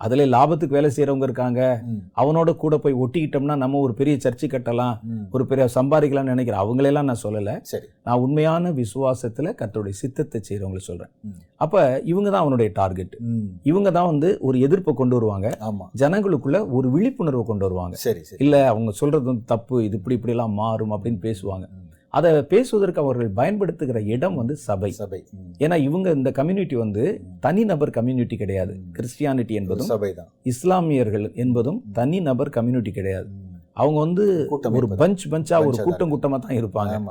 அதுல 0.00 0.26
லாபத்துக்கு 0.26 0.68
வேலை 0.68 0.90
செய்யறவங்க 0.96 1.22
இருக்காங்க. 1.22 1.82
அவனோட 2.16 2.56
கூட 2.56 2.78
போய் 2.78 2.94
ஒட்டிக்கிட்டோம்னா 2.94 3.56
நம்ம 3.56 3.78
ஒரு 3.78 3.94
பெரிய 3.94 4.16
சர்ச்சை 4.16 4.48
கட்டலாம். 4.48 4.94
ஒரு 5.30 5.46
பெரிய 5.46 5.68
சம்பாதிக்கலாம்னு 5.74 6.34
நினைக்கிறேன். 6.34 6.62
அவங்களெல்லாம் 6.62 7.02
நான் 7.02 7.22
சொல்லல. 7.22 7.58
சரி. 7.62 7.86
நான் 8.02 8.18
உண்மையான 8.18 8.70
விசுவாசத்துல 8.70 9.54
கர்த்தருடைய 9.54 9.88
சித்தத்தை 9.88 10.40
செய்றவங்களை 10.48 10.76
சொல்றேன். 10.76 11.10
அப்ப 11.56 12.00
இவங்க 12.04 12.30
தான் 12.30 12.40
அவனுடைய 12.40 12.70
டார்கெட். 12.74 13.16
இவங்க 13.62 13.90
தான் 13.90 14.06
வந்து 14.06 14.38
ஒரு 14.40 14.60
எதிர்ப்பை 14.60 14.94
கொண்டு 14.94 15.14
வருவாங்க. 15.14 15.58
ஆமா. 15.60 15.86
ஜனங்களுக்குள்ள 15.98 16.70
ஒரு 16.70 16.90
விழிப்புணர்வை 16.90 17.44
கொண்டு 17.44 17.64
வருவாங்க. 17.64 17.96
சரி 17.96 18.20
இல்ல 18.38 18.68
அவங்க 18.68 18.90
சொல்றது 18.90 19.24
வந்து 19.24 19.44
தப்பு 19.44 19.84
இது 19.84 19.96
இப்படி 19.96 20.14
இப்படி 20.14 20.32
எல்லாம் 20.32 20.52
மாறும் 20.52 20.90
அப்படின்னு 20.90 21.20
பேசுவாங்க. 21.22 21.66
அதை 22.08 22.42
பேசுவதற்கு 22.42 23.00
அவர்கள் 23.00 23.28
பயன்படுத்துகிற 23.28 24.02
இடம் 24.02 24.34
வந்து 24.34 24.56
சபை. 24.56 24.90
சபை. 24.90 25.24
ஏன்னா 25.58 25.76
இவங்க 25.76 26.10
இந்த 26.10 26.30
கம்யூனிட்டி 26.30 26.76
வந்து 26.76 27.22
தனிநபர் 27.40 27.90
கம்யூனிட்டி 27.90 28.36
கிடையாது. 28.36 28.80
கிறிஸ்டியானிட்டி 28.92 29.50
என்பதும் 29.50 29.86
சபை 29.86 30.14
தான். 30.14 30.26
இஸ்லாமியர்கள் 30.42 31.32
என்பதும் 31.34 31.82
தனிநபர் 31.92 32.48
கம்யூனிட்டி 32.48 32.90
கிடையாது. 32.90 33.28
அவங்க 33.72 33.98
வந்து 33.98 34.48
ஒரு. 34.70 34.86
பஞ்ச் 34.88 35.18
பஞ்சா 35.30 35.66
ஒரு 35.66 35.76
கூட்டம் 35.82 36.16
கூட்டமா 36.16 36.38
தான் 36.38 36.88
இருப்பாங்க. 36.90 37.02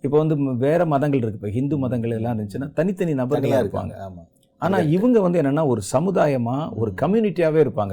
இப்போ 0.00 0.18
வந்து 0.18 0.56
வேற 0.56 0.86
மதங்கள் 0.86 1.18
இருக்கு. 1.18 1.38
இப்போ 1.38 1.50
ஹிந்து 1.50 1.78
மதங்கள் 1.78 2.10
எல்லாம் 2.10 2.38
இருந்துச்சுன்னா 2.38 2.72
தனித்தனி 2.72 3.14
தனியா 3.14 3.24
நபர்களா 3.24 3.64
இருப்பாங்க. 3.64 3.92
ஆனா. 4.58 4.78
இவங்க 4.78 5.20
வந்து 5.20 5.42
என்னன்னா 5.42 5.66
ஒரு 5.66 5.80
சமுதாயமா 5.92 6.76
ஒரு. 6.76 6.92
கம்யூனிட்டியாவே 7.02 7.66
இருப்பாங்க 7.66 7.92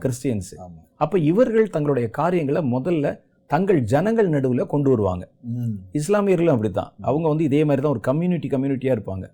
கிறிஸ்டியன்ஸ். 0.00 0.50
அப்ப 0.94 1.18
இவர்கள் 1.18 1.70
தங்களுடைய 1.70 2.10
காரியங்களை 2.10 2.72
முதல்ல 2.72 3.24
தங்கள் 3.46 3.80
ஜனங்கள் 3.82 4.30
நடுவுல 4.30 4.66
கொண்டு 4.66 4.90
வருவாங்க. 4.90 5.28
இஸ்லாமியர்களும் 5.92 6.50
அப்படித்தான். 6.50 6.92
அவங்க 7.00 7.28
வந்து 7.28 7.44
இதே 7.44 7.64
மாதிரி 7.64 7.82
தான் 7.82 7.90
ஒரு 7.90 8.00
கம்யூனிட்டி 8.00 8.48
கம்யூனிட்டியா 8.48 8.94
இருப்பாங்க. 8.96 9.26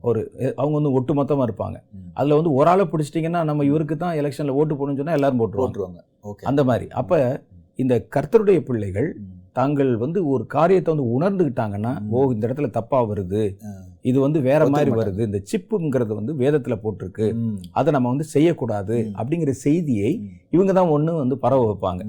ஒரு 0.00 0.20
அவங்க 0.56 0.80
வந்து 0.80 0.92
ஒட்டுமொத்தமா 0.98 1.44
இருப்பாங்க. 1.48 1.76
அதுல 2.14 2.34
வந்து 2.34 2.52
ஒரு 2.52 2.70
ஆளை 2.70 2.86
பிடிச்சிட்டிங்கன்னா 2.86 3.44
நம்ம 3.44 3.64
இவருக்கு 3.64 3.96
தான் 3.96 4.16
எலெக்ஷன்ல 4.16 4.48
ஓட்டு 4.48 4.74
போடணும்னு 4.74 4.96
சொன்னா 4.96 5.12
எல்லாரும் 5.12 5.40
போட்டுருவாங்க. 5.40 5.68
போட்டுருவாங்க. 5.70 6.00
அந்த 6.42 6.64
மாதிரி. 6.64 6.88
அப்ப 6.88 7.42
இந்த 7.74 8.06
கர்த்தருடைய 8.16 8.60
பிள்ளைகள் 8.60 9.16
தாங்கள் 9.52 9.96
வந்து 9.96 10.26
ஒரு 10.28 10.46
காரியத்தை 10.46 10.94
வந்து 10.94 11.06
உணர்ந்துக்கிட்டாங்கன்னா. 11.14 12.08
ஓ 12.08 12.32
இந்த 12.32 12.48
இடத்துல 12.48 12.70
தப்பா 12.70 13.04
வருது. 13.04 13.56
இது 14.02 14.20
வந்து 14.20 14.40
வேற 14.40 14.68
மாதிரி. 14.68 14.90
வருது. 14.90 15.20
இந்த 15.20 15.42
சிப்புங்கிறது 15.52 16.14
வந்து 16.14 16.34
வேதத்துல 16.34 16.76
போட்டிருக்கு. 16.84 17.26
அதை 17.70 17.92
நம்ம 17.92 18.08
வந்து 18.08 18.24
செய்யக்கூடாது. 18.24 19.10
அப்படிங்கிற 19.16 19.50
செய்தியை 19.50 20.12
இவங்க 20.50 20.72
தான் 20.72 20.88
ஒண்ணு 20.88 21.16
வந்து 21.16 21.38
பரவ 21.38 21.64
வைப்பாங்க. 21.70 22.02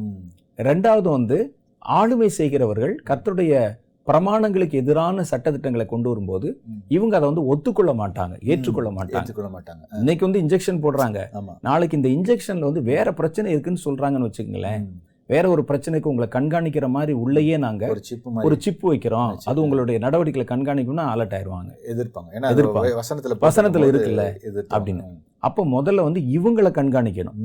ரெண்டாவது 0.63 1.09
வந்து 1.09 1.55
ஆளுமை 1.79 2.29
செய்கிறவர்கள் 2.29 3.03
கர்த்தருடைய 3.09 3.79
பிரமாணங்களுக்கு 4.07 4.73
எதிரான 4.73 5.23
சட்டதிட்டங்களை 5.31 5.85
கொண்டு 5.85 6.09
வரும்போது. 6.09 6.47
இவங்க 6.87 7.15
அதை 7.15 7.27
வந்து 7.29 7.45
ஒத்துக்கொள்ள 7.45 7.91
மாட்டாங்க 7.93 8.35
ஏற்றுக்கொள்ள 8.43 8.89
மாட்டாங்க 8.89 9.15
ஏற்றுக்கொள்ள 9.15 9.49
மாட்டாங்க 9.57 9.97
இன்னைக்கு 9.97 10.29
வந்து 10.29 10.41
இன்ஜெக்ஷன் 10.41 10.81
போடுறாங்க 10.85 11.19
நாளைக்கு 11.61 12.01
இந்த 12.01 12.09
இன்ஜெக்ஷன்ல 12.09 12.59
வந்து 12.59 12.81
வேற 12.81 13.13
பிரச்சனை 13.13 13.51
இருக்குன்னு 13.51 13.85
சொல்றாங்கன்னு 13.85 14.29
வச்சுக்கோங்களேன். 14.29 14.85
வேற 15.25 15.49
ஒரு 15.49 15.63
பிரச்சனைக்கு 15.67 16.03
உங்களை 16.03 16.27
கண்காணிக்கிற 16.33 16.89
மாதிரி 16.89 17.13
உள்ளேயே 17.13 17.57
நாங்க 17.57 17.87
ஒரு 17.87 18.03
சிப்பு 18.03 18.29
ஒரு 18.33 18.43
மாதிரி 18.43 18.61
சிப் 18.61 18.91
வைக்கிறோம். 18.91 19.37
அது 19.45 19.61
உங்களுடைய 19.61 19.99
நடவடிக்கைகளை 19.99 20.47
கண்காணிக்கணும்னா 20.47 21.05
அலர்ட் 21.13 21.35
ஆயிருவாங்க 21.37 21.71
எதிர்ப்பாங்க 21.91 22.29
ஏன்னா 22.33 22.49
எதிர்ப்பாங்க. 22.53 22.99
வசனத்துல 23.01 23.35
வசனத்துல 23.41 23.85
இருக்குல்ல. 23.91 24.25
அப்படின்னு. 24.69 25.03
அப்போ 25.43 25.61
முதல்ல 25.75 26.03
வந்து 26.07 26.21
இவங்களை 26.37 26.71
கண்காணிக்கணும். 26.71 27.37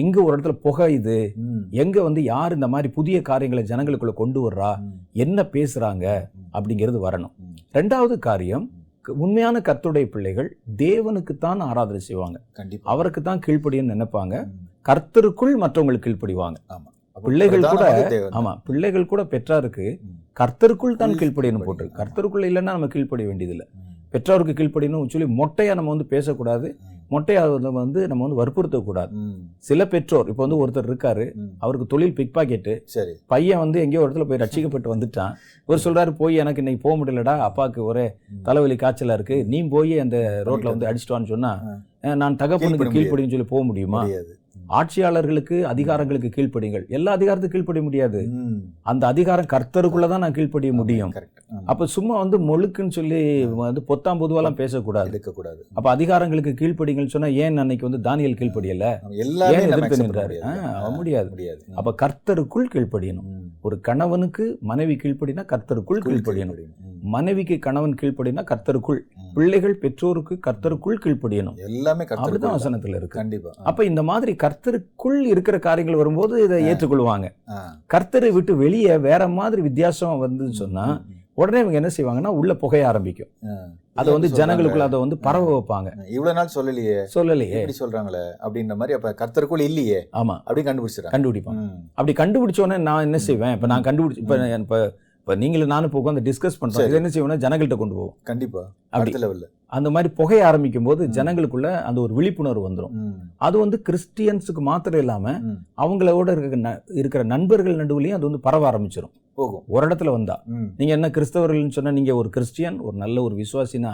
எங்க 0.00 0.16
ஒரு 0.22 0.32
இடத்துல 0.34 0.54
புகையுது 0.64 1.18
ம், 1.44 1.62
எங்க 1.82 1.96
வந்து 2.02 2.22
யார் 2.24 2.56
இந்த 2.56 2.68
மாதிரி 2.68 2.88
புதிய 2.98 3.18
காரியங்களை 3.22 3.62
ஜனங்களுக்குள்ள 3.70 4.14
கொண்டு 4.22 4.40
வர்றா? 4.46 4.72
என்ன 5.24 5.48
பேசுறாங்க? 5.54 6.06
அப்படிங்கிறது 6.56 7.00
வரணும். 7.06 7.34
ரெண்டாவது 7.74 8.16
காரியம் 8.28 8.66
உண்மையான 9.24 9.56
கர்த்தருடைய 9.66 10.06
பிள்ளைகள் 10.14 10.48
தேவனுக்கு 10.76 11.34
தான் 11.38 11.60
ஆராதனை 11.60 12.00
செய்வாங்க. 12.08 12.38
கண்டிப்பா. 12.52 12.86
அவருக்கு 12.92 13.20
தான் 13.22 13.42
கீழ்ப்படின்னு 13.46 13.94
நினைப்பாங்க 13.94 14.34
கர்த்தருக்குள் 14.86 15.54
மற்றவங்களுக்கு 15.62 16.06
கீழ்ப்படிவாங்க. 16.06 16.58
ஆமா. 16.74 16.88
அப்ப 17.16 17.24
பிள்ளைகள் 17.28 17.64
கூட. 17.74 17.84
ஆமா 18.38 18.52
பிள்ளைகள் 18.68 19.10
கூட 19.12 19.22
பெற்றாருக்கு 19.32 19.86
கர்த்தருக்குள் 20.40 21.00
தான் 21.02 21.18
கீழ்ப்படியணும். 21.20 21.64
போட்டிருக்கு. 21.68 21.98
கர்த்தருக்குள்ள 22.00 22.50
இல்லைன்னா 22.50 22.74
நம்ம 22.76 22.90
கீழ்ப்படிய 22.94 23.26
வேண்டியதில்லை. 23.30 23.66
பெற்றோருக்கு 24.14 24.54
கீழ்ப்படியணும் 24.54 25.10
சொல்லி 25.12 25.26
மொட்டையா 25.38 25.72
நம்ம 25.74 25.90
வந்து 25.90 26.06
பேசக்கூடாது. 26.12 26.68
ம், 26.84 26.94
மொட்டையா 27.10 27.42
வந்து 27.74 28.00
நம்ம 28.08 28.22
வந்து 28.24 28.38
வற்புறுத்தக்கூடாது. 28.40 29.10
சில 29.68 29.86
பெற்றோர் 29.86 30.30
இப்போ 30.30 30.42
வந்து 30.46 30.58
ஒருத்தர் 30.62 30.88
இருக்காரு. 30.90 31.24
அவருக்கு 31.58 31.86
தொழில் 31.86 32.14
பிக் 32.14 32.34
பாக்கெட்டு 32.36 32.72
சரி. 32.86 33.12
பையன் 33.26 33.58
வந்து 33.58 33.78
எங்கேயோ 33.80 34.02
ஒரு 34.02 34.10
இடத்துல 34.10 34.26
போய் 34.30 34.40
ரட்சிக்கப்பட்டு 34.44 34.92
வந்துட்டான். 34.94 35.32
ஒரு 35.68 35.78
சொல்றாரு 35.84 36.12
போய் 36.16 36.40
எனக்கு 36.42 36.62
இன்னைக்கு 36.62 36.82
போக 36.82 36.96
முடியலடா 36.96 37.34
அப்பாவுக்கு 37.40 37.82
ஒரே. 37.84 38.06
தலைவலி 38.42 38.76
காய்ச்சலா 38.76 39.16
இருக்கு. 39.18 39.38
நீ 39.44 39.60
போய் 39.68 39.94
அந்த 39.98 40.18
ரோட்ல 40.48 40.72
வந்து 40.74 40.88
அடிச்சிட்டு 40.90 41.16
வான்னு 41.16 41.32
சொன்னா 41.34 41.52
நான் 42.14 42.36
தகப்பனுக்கு 42.36 42.92
கீழ்ப்படின்னு 42.94 43.34
சொல்லி 43.34 43.46
போக 43.46 43.62
முடியுமா? 43.64 44.02
ஆட்சியாளர்களுக்கு 44.68 45.56
அதிகாரங்களுக்கு 45.72 46.30
கீழ்ப்படிங்கள் 46.36 46.88
எல்லா 46.88 47.16
அதிகாரத்துக்கும் 47.16 47.54
கீழ்ப்படிய 47.54 47.82
முடியாது. 47.82 48.20
அந்த 48.82 49.06
அதிகாரம் 49.06 49.50
கர்த்தருக்குள்ள 49.52 50.08
தான் 50.08 50.20
நான் 50.20 50.32
கீழ்ப்படிய 50.32 50.72
முடியும். 50.72 51.12
அப்ப 51.64 51.86
சும்மா 51.86 52.18
வந்து 52.18 52.38
மொழுக்குன்னு 52.38 52.90
சொல்லி 52.90 53.46
வந்து 53.46 53.82
பொத்தாம் 53.88 54.20
பொதுவெல்லாம் 54.22 54.54
பேசக்கூடாது. 54.54 55.08
எடுக்கக்கூடாது. 55.08 55.66
அப்ப 55.72 55.96
அதிகாரங்களுக்கு 55.96 56.52
கீழ்ப்படிங்கன்னு 56.60 57.14
சொன்னா 57.14 57.28
ஏன் 57.28 57.56
அன்னைக்கு 57.56 57.90
வந்து 57.90 58.10
தானியல் 58.10 58.38
கீழ்ப்படியல? 58.40 59.14
எல்லாமே 59.16 59.62
எதிர்த்து 59.62 59.96
நின்றாரு? 59.96 60.36
முடியாது. 60.96 61.28
முடியாது. 61.28 61.64
அப்ப 61.74 61.94
கர்த்தருக்குள் 62.02 62.68
கீழ்ப்படியணும். 62.74 63.28
ஒரு 63.60 63.80
கணவனுக்கு 63.80 64.58
மனைவி 64.60 64.96
கீழ்ப்படினா 65.02 65.44
கர்த்தருக்குள் 65.52 66.04
கீழ்ப்படியணும். 66.06 66.60
மனைவிக்கு 67.02 67.58
கணவன் 67.58 67.94
கீழ்ப்படினா 68.02 68.42
கர்த்தருக்குள். 68.50 68.98
பிள்ளைகள் 69.34 69.76
பெற்றோருக்கு 69.76 70.34
கர்த்தருக்குள் 70.46 71.00
கீழ்ப்படியணும். 71.04 71.56
எல்லாமே 71.66 72.04
அப்படிதான் 72.04 72.24
கருத்து 72.24 72.48
வசனத்துல 72.56 72.88
இருக்கு. 72.88 73.18
கண்டிப்பா. 73.18 73.50
அப்ப 73.62 73.84
இந்த 73.84 74.02
மாதிரி 74.02 74.32
கர்த்தருக்குள் 74.58 75.20
இருக்கிற 75.20 75.58
காரியங்கள் 75.58 75.96
வரும்போது 75.96 76.44
இதை 76.44 76.64
ஏற்றுக்கொள்வாங்க. 76.64 77.34
கர்த்தரை 77.94 78.32
விட்டு 78.32 78.56
வெளியே 78.56 78.96
வேற 78.96 79.28
மாதிரி 79.28 79.62
வித்தியாசமா 79.62 80.14
வந்து 80.14 80.52
சொன்னா. 80.52 81.02
உடனே 81.34 81.58
இவங்க 81.58 81.88
என்ன 81.88 81.90
செய்வாங்கன்னா 81.96 82.32
உள்ள 82.32 82.54
புகைய 82.54 82.86
ஆரம்பிக்கும். 82.86 83.28
அதை 83.94 84.12
வந்து. 84.12 84.28
ஜனங்களுக்குள்ள 84.28 84.78
அதை 84.78 84.98
வந்து 84.98 85.18
பரவ 85.18 85.58
வைப்பாங்க. 85.58 86.08
இவ்வளவு 86.08 86.34
நாள் 86.34 86.48
சொல்லலையே. 86.54 87.06
சொல்லலையே. 87.14 87.68
எப்படி 87.68 87.76
சொல்றாங்களே? 87.80 88.24
அப்படின்ற 88.42 88.76
மாதிரி 88.76 88.98
அப்ப 89.00 89.14
கர்த்தருக்குள் 89.18 89.60
இல்லையே. 89.60 90.08
ஆமா. 90.12 90.36
அப்படி 90.38 90.62
கண்டுபிடிச்சிடறாங்க. 90.62 91.10
கண்டுபிடிப்பாங்க. 91.10 91.70
அப்படி 91.94 92.12
கண்டுபிடிச்ச 92.12 92.60
உடனே 92.60 92.82
நான் 92.82 93.02
என்ன 93.02 93.18
செய்வேன்? 93.18 93.54
இப்ப 93.54 93.66
நான் 93.66 93.82
கண்டுபிடிச்சு 93.82 94.56
இப்ப 94.58 94.92
இப்ப 95.28 95.36
நீங்களும் 95.36 95.68
நானும் 95.68 95.88
இப்போ 95.88 96.00
உட்காந்து 96.00 96.22
டிஸ்கஸ் 96.22 96.58
பண்றோம் 96.60 96.76
சரி. 96.76 96.88
இது 96.88 96.96
என்ன 96.96 97.08
செய்வேன்னா 97.08 97.36
ஜனங்கள்ட்ட 97.38 97.76
கொண்டு 97.76 97.94
போவோம் 97.94 98.14
கண்டிப்பா 98.22 98.60
அப்படி. 98.90 99.10
லெவல்ல 99.24 99.46
அந்த 99.72 99.90
மாதிரி 99.90 100.14
புகைய 100.14 100.46
ஆரம்பிக்கும் 100.46 100.84
போது. 100.84 101.08
ஜனங்களுக்குள்ள 101.08 101.82
அந்த 101.82 102.00
ஒரு 102.00 102.14
விழிப்புணர்வு 102.14 102.68
வந்துடும் 102.68 102.94
அது 103.36 103.58
வந்து 103.58 103.82
கிறிஸ்டியன்ஸுக்கு 103.88 104.60
மாத்திரம் 104.60 105.00
இல்லாம. 105.00 105.26
அவங்களோட 105.76 106.28
இருக்கிற 106.34 106.60
ந- 106.60 106.94
இருக்கிற 106.94 107.22
நண்பர்கள் 107.24 107.76
நடுவுலையும் 107.76 108.12
அது 108.12 108.24
வந்து 108.24 108.40
பரவ 108.40 108.70
ஆரம்பிச்சிடும் 108.70 109.14
போகும் 109.34 109.64
ஒரு 109.68 109.86
இடத்துல 109.86 110.10
வந்தா. 110.10 110.36
நீங்க 110.76 110.92
என்ன 110.92 111.08
கிறிஸ்தவர்கள்னு 111.08 111.68
சொன்னா 111.68 111.90
நீங்க 111.90 112.14
ஒரு 112.14 112.30
கிறிஸ்டியன் 112.30 112.80
ஒரு 112.80 112.96
நல்ல 112.96 113.22
ஒரு 113.22 113.36
விசுவாசினா 113.36 113.92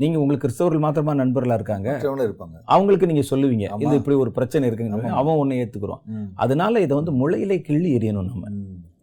நீங்க 0.00 0.20
உங்களுக்கு 0.20 0.44
கிறிஸ்தவர்கள் 0.44 0.78
மாத்திரமா 0.78 1.14
நண்பர்களா 1.14 1.54
இருக்காங்க 1.54 1.88
இருப்பாங்க 2.24 2.56
அவங்களுக்கு 2.66 3.06
நீங்க 3.06 3.24
சொல்லுவீங்க. 3.30 3.64
இது 3.78 3.96
இப்படி 3.96 4.16
ஒரு 4.16 4.30
பிரச்சனை 4.30 4.68
இருக்குன்னு 4.68 4.96
ஆமா. 5.10 5.18
அவன் 5.18 5.36
உன்னை 5.36 5.58
ஏத்துக்குறான். 5.60 6.02
அதனால 6.36 6.80
இதை 6.80 6.96
வந்து 6.96 7.14
முளையிலே 7.14 7.60
கிள்ளி 7.60 7.96
எறியணும் 7.96 8.28
நம்ம. 8.28 8.46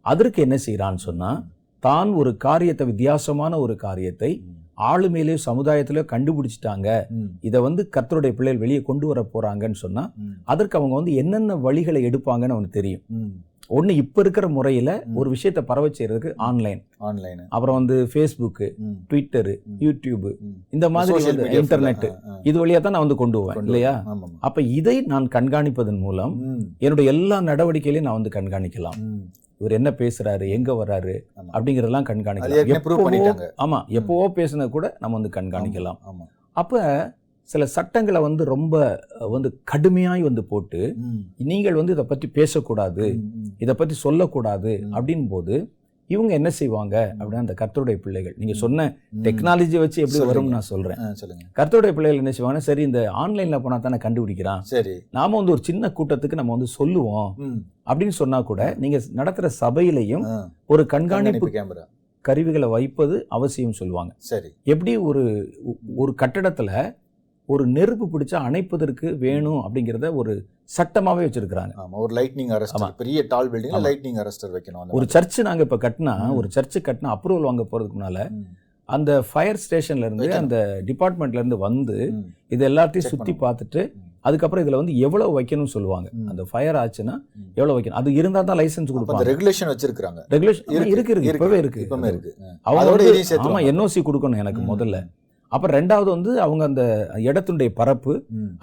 அதற்கு 0.06 0.42
என்ன 0.42 0.58
செய்யறான்னு 0.66 1.04
சொன்னா 1.04 1.30
தான் 1.88 2.12
ஒரு 2.20 2.32
காரியத்தை 2.48 2.84
வித்தியாசமான 2.92 3.60
ஒரு 3.66 3.76
காரியத்தை. 3.86 4.32
ஆளுமையிலேயோ 4.90 5.40
சமுதாயத்திலேயோ 5.48 6.04
கண்டுபிடிச்சிட்டாங்க. 6.14 6.88
இதை 7.48 7.60
வந்து 7.66 7.82
கர்த்தருடைய 7.96 8.32
பிள்ளைகள் 8.38 8.64
வெளியே 8.64 8.82
கொண்டு 8.90 9.06
வர 9.12 9.20
போறாங்கன்னு 9.34 9.84
சொன்னா. 9.84 10.04
அதற்கு 10.54 10.78
அவங்க 10.80 10.96
வந்து 11.00 11.14
என்னென்ன 11.22 11.56
வழிகளை 11.68 12.02
எடுப்பாங்கன்னு 12.10 12.56
அவனுக்கு 12.56 12.80
தெரியும். 12.80 13.04
ஒண்ணு 13.78 13.92
இப்ப 14.02 14.22
இருக்கிற 14.24 14.48
முறையில. 14.56 14.90
ஒரு 15.20 15.30
விஷயத்தை 15.36 15.62
பரவ 15.70 15.86
செய்யறதுக்கு 15.88 16.32
ஆன்லைன் 16.48 16.82
ஆன்லைன் 17.08 17.40
அப்புறம் 17.56 17.78
வந்து 17.80 17.96
ஃபேஸ்புக்கு. 18.12 18.68
ட்விட்டரு. 19.10 19.54
யூடியூப். 19.86 20.28
இந்த 20.76 20.90
மாதிரி 20.96 21.32
இன்டர்நெட். 21.62 22.06
இது 22.50 22.58
வழியா 22.64 22.82
தான் 22.82 22.96
நான் 22.96 23.06
வந்து 23.06 23.20
கொண்டு 23.24 23.40
போவேன் 23.40 23.58
கொண்டு 23.60 23.72
இல்லையா. 23.72 23.96
அப்ப 24.48 24.62
இதை 24.80 24.96
நான் 25.14 25.28
கண்காணிப்பதன் 25.38 26.04
மூலம். 26.06 26.36
என்னுடைய 26.86 27.14
எல்லா 27.16 27.40
நடவடிக்கைகளையும் 27.50 28.08
நான் 28.10 28.20
வந்து 28.20 28.36
கண்காணிக்கலாம். 28.38 29.00
இவர் 29.58 29.72
என்ன 29.72 29.90
பேசுறாரு 29.90 30.50
எங்க 30.50 30.74
வர்றாரு. 30.74 31.14
அப்படிங்கறதெல்லாம் 31.54 32.08
கண்காணிக்கலாம் 32.12 32.64
எப்பவோ-. 32.74 33.04
ஆமா 33.58 33.86
எப்பவோ 33.88 34.28
பேசுனது 34.36 34.70
கூட 34.70 34.98
நம்ம 35.00 35.20
வந்து 35.20 35.42
கண்காணிக்கலாம். 35.42 36.00
அப்ப 36.52 36.82
சில 37.50 37.66
சட்டங்களை 37.66 38.22
வந்து 38.22 38.44
ரொம்ப 38.46 38.76
வந்து 39.30 39.62
கடுமையாய் 39.72 40.22
வந்து 40.22 40.44
போட்டு. 40.44 40.96
நீங்கள் 41.38 41.74
வந்து 41.74 41.92
இதை 41.92 42.06
பற்றி 42.06 42.28
பேசக்கூடாது. 42.28 43.06
இதை 43.58 43.74
பற்றி 43.74 43.96
சொல்லக்கூடாது. 43.96 44.72
அப்படின் 44.92 45.28
போது 45.28 45.56
இவங்க 46.08 46.34
என்ன 46.34 46.50
செய்வாங்க 46.50 47.16
அப்படின்னா 47.20 47.36
அந்த 47.36 47.54
கர்த்தருடைய 47.62 47.96
பிள்ளைகள். 47.96 48.36
நீங்க 48.38 48.54
சொன்ன. 48.54 48.98
டெக்னாலஜி 49.22 49.80
வச்சு 49.80 50.02
எப்படி. 50.02 50.20
வரும்னு 50.20 50.48
நான் 50.48 50.62
சொல்றேன். 50.62 50.98
ஆ, 50.98 51.14
சொல்லுங்க. 51.14 51.44
கர்த்தருடைய 51.56 51.94
பிள்ளைகள் 51.94 52.16
என்ன 52.16 52.30
செய்வாங்கன்னா 52.30 52.58
சரி 52.58 52.82
இந்த 52.82 53.12
ஆன்லைன்ல 53.12 53.62
போனா 53.62 53.78
தானே 53.78 53.96
கண்டுபிடிக்கிறான். 53.96 54.60
சரி. 54.60 55.02
நாம 55.12 55.36
வந்து 55.36 55.52
ஒரு 55.52 55.64
சின்ன 55.64 55.92
கூட்டத்துக்கு 55.98 56.34
நம்ம 56.34 56.52
வந்து 56.52 56.68
சொல்லுவோம். 56.68 57.36
அப்படின்னு 57.86 58.10
சொன்னா 58.10 58.42
கூட 58.42 58.76
நீங்க 58.78 59.02
நடத்துற 59.16 59.50
சபையிலையும். 59.62 60.50
ஒரு 60.66 60.86
கண்காணிப்பு 60.86 61.50
கண்காணிப்பு 61.50 61.50
கேமரா. 61.50 61.94
கருவிகளை 62.22 62.70
வைப்பது 62.70 63.26
அவசியம் 63.30 63.72
சொல்லுவாங்க. 63.72 64.14
சரி. 64.18 64.54
எப்படி 64.64 64.98
ஒரு 64.98 65.54
ஒரு 65.96 66.16
கட்டடத்துல 66.22 66.96
ஒரு 67.46 67.68
நெருப்பு 67.68 68.06
பிடிச்சா 68.14 68.36
அணைப்பதற்கு 68.40 69.18
வேணும் 69.18 69.60
அப்படிங்கிறத 69.60 70.16
ஒரு 70.16 70.46
சட்டமாவே 70.78 71.24
வச்சிருக்கிறாங்க 71.26 71.74
ஆமா 71.78 71.92
ஒரு 71.92 72.16
லைட்னிங். 72.16 72.52
அரஸ்டர் 72.52 72.96
பெரிய 72.98 73.26
டால் 73.28 73.52
பில்டிங்ல 73.52 73.72
ஆமா. 73.72 73.86
லைட்னிங் 73.86 74.20
அரஸ்டர் 74.20 74.54
வைக்கணும் 74.54 74.78
ஒரு 74.78 74.86
மாதிரி. 74.88 75.12
சர்ச் 75.12 75.42
நாங்க 75.42 75.64
இப்ப 75.64 75.76
கட்டினா. 75.76 76.36
ஒரு 76.36 76.52
சர்ச் 76.52 76.78
கட்டினா 76.78 77.16
அப்ரூவல் 77.16 77.42
வாங்க 77.42 77.68
முன்னால 77.72 78.30
ம். 78.30 78.44
அந்த 78.90 79.24
ஃபயர் 79.32 79.60
ஸ்டேஷன்ல 79.66 79.98
இருந்து. 79.98 80.34
அந்த 80.34 80.82
டிபார்ட்மெண்ட்ல 80.86 81.34
இருந்து 81.34 81.58
வந்து. 81.58 82.14
இது 82.48 82.70
எல்லாத்தையும் 82.70 83.36
பண்ணணும். 83.36 83.40
பார்த்துட்டு. 83.40 83.92
அதுக்கப்புறம் 84.20 84.68
இதுல 84.68 84.76
வந்து 84.76 84.98
எவ்வளவு 84.98 85.42
வைக்கணும்னு 85.42 85.64
சொல்லுவாங்க. 85.66 86.10
அந்த 86.28 86.44
ஃபயர் 86.44 86.76
ஆச்சுன்னா 86.76 87.14
ம். 87.14 87.52
எவ்வளவு 87.56 87.80
வைக்கணும் 87.80 88.00
அது 88.02 88.14
இருந்தா 88.14 88.42
தான் 88.42 88.58
லைசென்ஸ் 88.58 88.94
கொடுப்பாங்க 88.94 89.24
ரெகுலேஷன் 89.24 89.68
வச்சிருக்காங்க 89.68 90.22
ரெகுலேஷன் 90.30 90.86
இருக்கு 90.86 91.12
இருக்கு 91.12 91.24
இப்பவே 91.24 91.58
இருக்கு 91.58 91.88
இப்பவுமே 91.90 92.08
இருக்கு 92.08 92.36
ஆ. 92.42 92.58
அவங்க 92.62 92.92
அதோட 92.92 92.96
வந்து- 92.96 93.08
இதையும் 93.08 93.28
சேர்த்துருவாங்க. 93.30 93.62
ஆமா 93.62 93.74
என்ஓசி 93.74 94.02
கொடுக்கணும் 94.02 94.38
எனக்கு. 94.38 94.62
முதல்ல 94.76 95.08
அப்புறம் 95.56 95.76
ரெண்டாவது 95.80 96.10
வந்து 96.16 96.32
அவங்க 96.46 96.64
அந்த 96.70 96.84
இடத்துடைய 97.30 97.72
பரப்பு. 97.82 98.14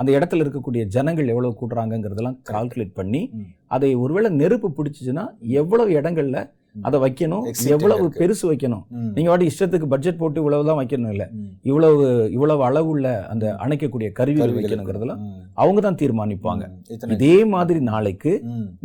அந்த 0.01 0.11
இடத்துல 0.19 0.45
இருக்கக்கூடிய 0.45 0.85
ஜனங்கள் 0.97 1.33
எவ்வளவு 1.35 1.59
கூட்டுறாங்கங்கிறதெல்லாம் 1.61 2.41
கால்குலேட் 2.53 2.99
பண்ணி. 3.01 3.23
அதை 3.77 3.93
ஒருவேளை 4.05 4.31
நெருப்பு 4.41 4.71
பிடிச்சிச்சுன்னா 4.79 5.27
எவ்வளவு 5.63 5.93
இடங்கள்ல. 6.01 6.41
அதை 6.89 6.97
வைக்கணும் 7.05 7.47
எவ்வளவு. 7.75 8.05
பெருசு 8.21 8.45
வைக்கணும். 8.51 8.85
நீங்க 9.15 9.29
வாட்டி 9.31 9.49
இஷ்டத்துக்கு 9.51 9.89
பட்ஜெட் 9.95 10.19
போட்டு 10.21 10.41
இவ்வளவுதான் 10.43 10.79
வைக்கணும் 10.81 11.13
இல்ல. 11.15 11.25
இவ்வளவு 11.71 12.05
இவ்வளவு 12.37 12.63
அளவுள்ள 12.69 13.07
அந்த 13.33 13.47
அணைக்கக்கூடிய 13.65 14.09
கருவிகள் 14.19 14.55
வைக்கணுங்கிறதெல்லாம். 14.57 15.21
அவங்க 15.63 15.81
தான் 15.87 16.01
தீர்மானிப்பாங்க 16.03 16.65
இதே 17.17 17.37
மாதிரி 17.55 17.81
நாளைக்கு. 17.91 18.33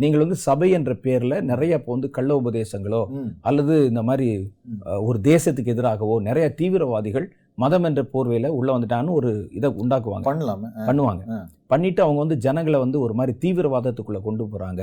நீங்கள் 0.04 0.24
வந்து 0.24 0.38
சபை 0.48 0.70
என்ற 0.80 0.94
பேர்ல 1.06 1.42
நிறைய 1.52 1.80
இப்போ 1.82 1.94
வந்து 1.96 2.12
கள்ள 2.18 2.34
உபதேசங்களோ. 2.42 3.02
அல்லது 3.50 3.78
இந்த 3.92 4.04
மாதிரி 4.12 4.30
ஒரு 5.10 5.20
தேசத்துக்கு 5.32 5.76
எதிராகவோ 5.78 6.18
நிறைய 6.30 6.48
தீவிரவாதிகள் 6.62 7.28
மதம் 7.60 7.84
என்ற 7.84 8.02
போர்வையில 8.04 8.48
உள்ள 8.48 8.80
வந்துட்டான்னு 8.80 9.10
ஒரு 9.10 9.50
இதை 9.52 9.70
உண்டாக்குவாங்க. 9.70 10.26
பண்ணலாமே. 10.26 10.68
பண்ணுவாங்க. 10.78 11.46
பண்ணிட்டு 11.68 12.02
அவங்க 12.02 12.20
வந்து 12.20 12.38
ஜனங்களை 12.38 12.80
வந்து 12.80 13.00
ஒரு 13.00 13.14
மாதிரி 13.14 13.38
தீவிரவாதத்துக்குள்ள 13.38 14.22
கொண்டு 14.22 14.46
போறாங்க. 14.46 14.82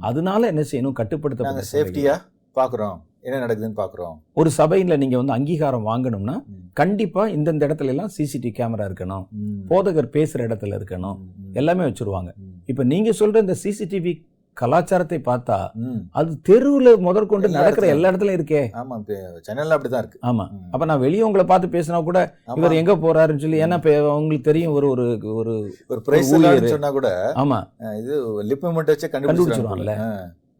அதனால 0.00 0.46
என்ன 0.46 0.64
செய்யணும்? 0.72 0.92
கட்டுப்படுத்த 0.92 1.64
சேஃப்டியா 1.72 2.16
பாக்குறோம். 2.54 2.96
என்ன 3.20 3.46
நடக்குதுன்னு 3.46 3.76
பாக்குறோம். 3.76 4.18
ஒரு 4.32 4.50
சபையில 4.58 4.96
நீங்க 4.96 5.16
வந்து 5.16 5.32
அங்கீகாரம் 5.32 5.86
வாங்கணும்னா. 5.86 6.44
கண்டிப்பா 6.72 7.26
இந்தந்த 7.26 7.64
இடத்துல 7.68 7.86
எல்லாம் 7.86 8.10
சிசிடிவி 8.18 8.50
கேமரா 8.58 8.86
இருக்கணும். 8.90 9.26
போதகர் 9.68 10.12
பேசுற 10.16 10.46
இடத்துல 10.48 10.80
இருக்கணும். 10.80 11.18
எல்லாமே 11.52 11.84
வச்சிருவாங்க. 11.84 12.32
இப்ப 12.66 12.84
நீங்க 12.84 13.10
சொல்ற 13.10 13.36
இந்த 13.36 13.56
சிசிடிவி 13.64 14.28
கலாச்சாரத்தை 14.62 15.18
பார்த்தா. 15.28 15.58
அது 16.18 16.30
தெருவுல 16.48 16.88
முதற்கொண்டு 17.06 17.48
நடக்கிற. 17.56 17.86
எல்லா 17.94 18.10
இடத்துலயும் 18.10 18.38
இருக்கே 18.38 18.62
ஆமா 18.80 18.96
சென்னையில 19.46 19.76
அப்படிதான் 19.76 20.02
இருக்கு 20.04 20.20
ஆமா. 20.30 20.46
அப்ப 20.72 20.88
நான் 20.90 21.04
வெளியே 21.04 21.24
உங்களை 21.28 21.44
பார்த்து 21.46 21.74
பேசினா 21.76 22.02
கூட. 22.08 22.20
இவர் 22.58 22.78
எங்க 22.80 22.94
போறாருன்னு 23.04 23.44
சொல்லி 23.44 23.62
ஏன்னா 23.66 23.78
உங்களுக்கு 24.18 24.48
தெரியும் 24.50 24.76
ஒரு 24.78 24.88
ஒரு 24.94 25.06
ஒரு 25.40 25.54
ஒரு 25.88 26.00
பிரைஸ். 26.08 26.32
சொன்னா 26.74 26.90
கூட 26.98 27.10
ஆமா 27.42 27.60
இது 28.02 28.14
லிப் 28.50 28.66
மூமெண்ட் 28.66 28.92
வச்சு 28.94 29.12
கண்டுபிடிச்சிருவாங்கல்ல. 29.14 29.96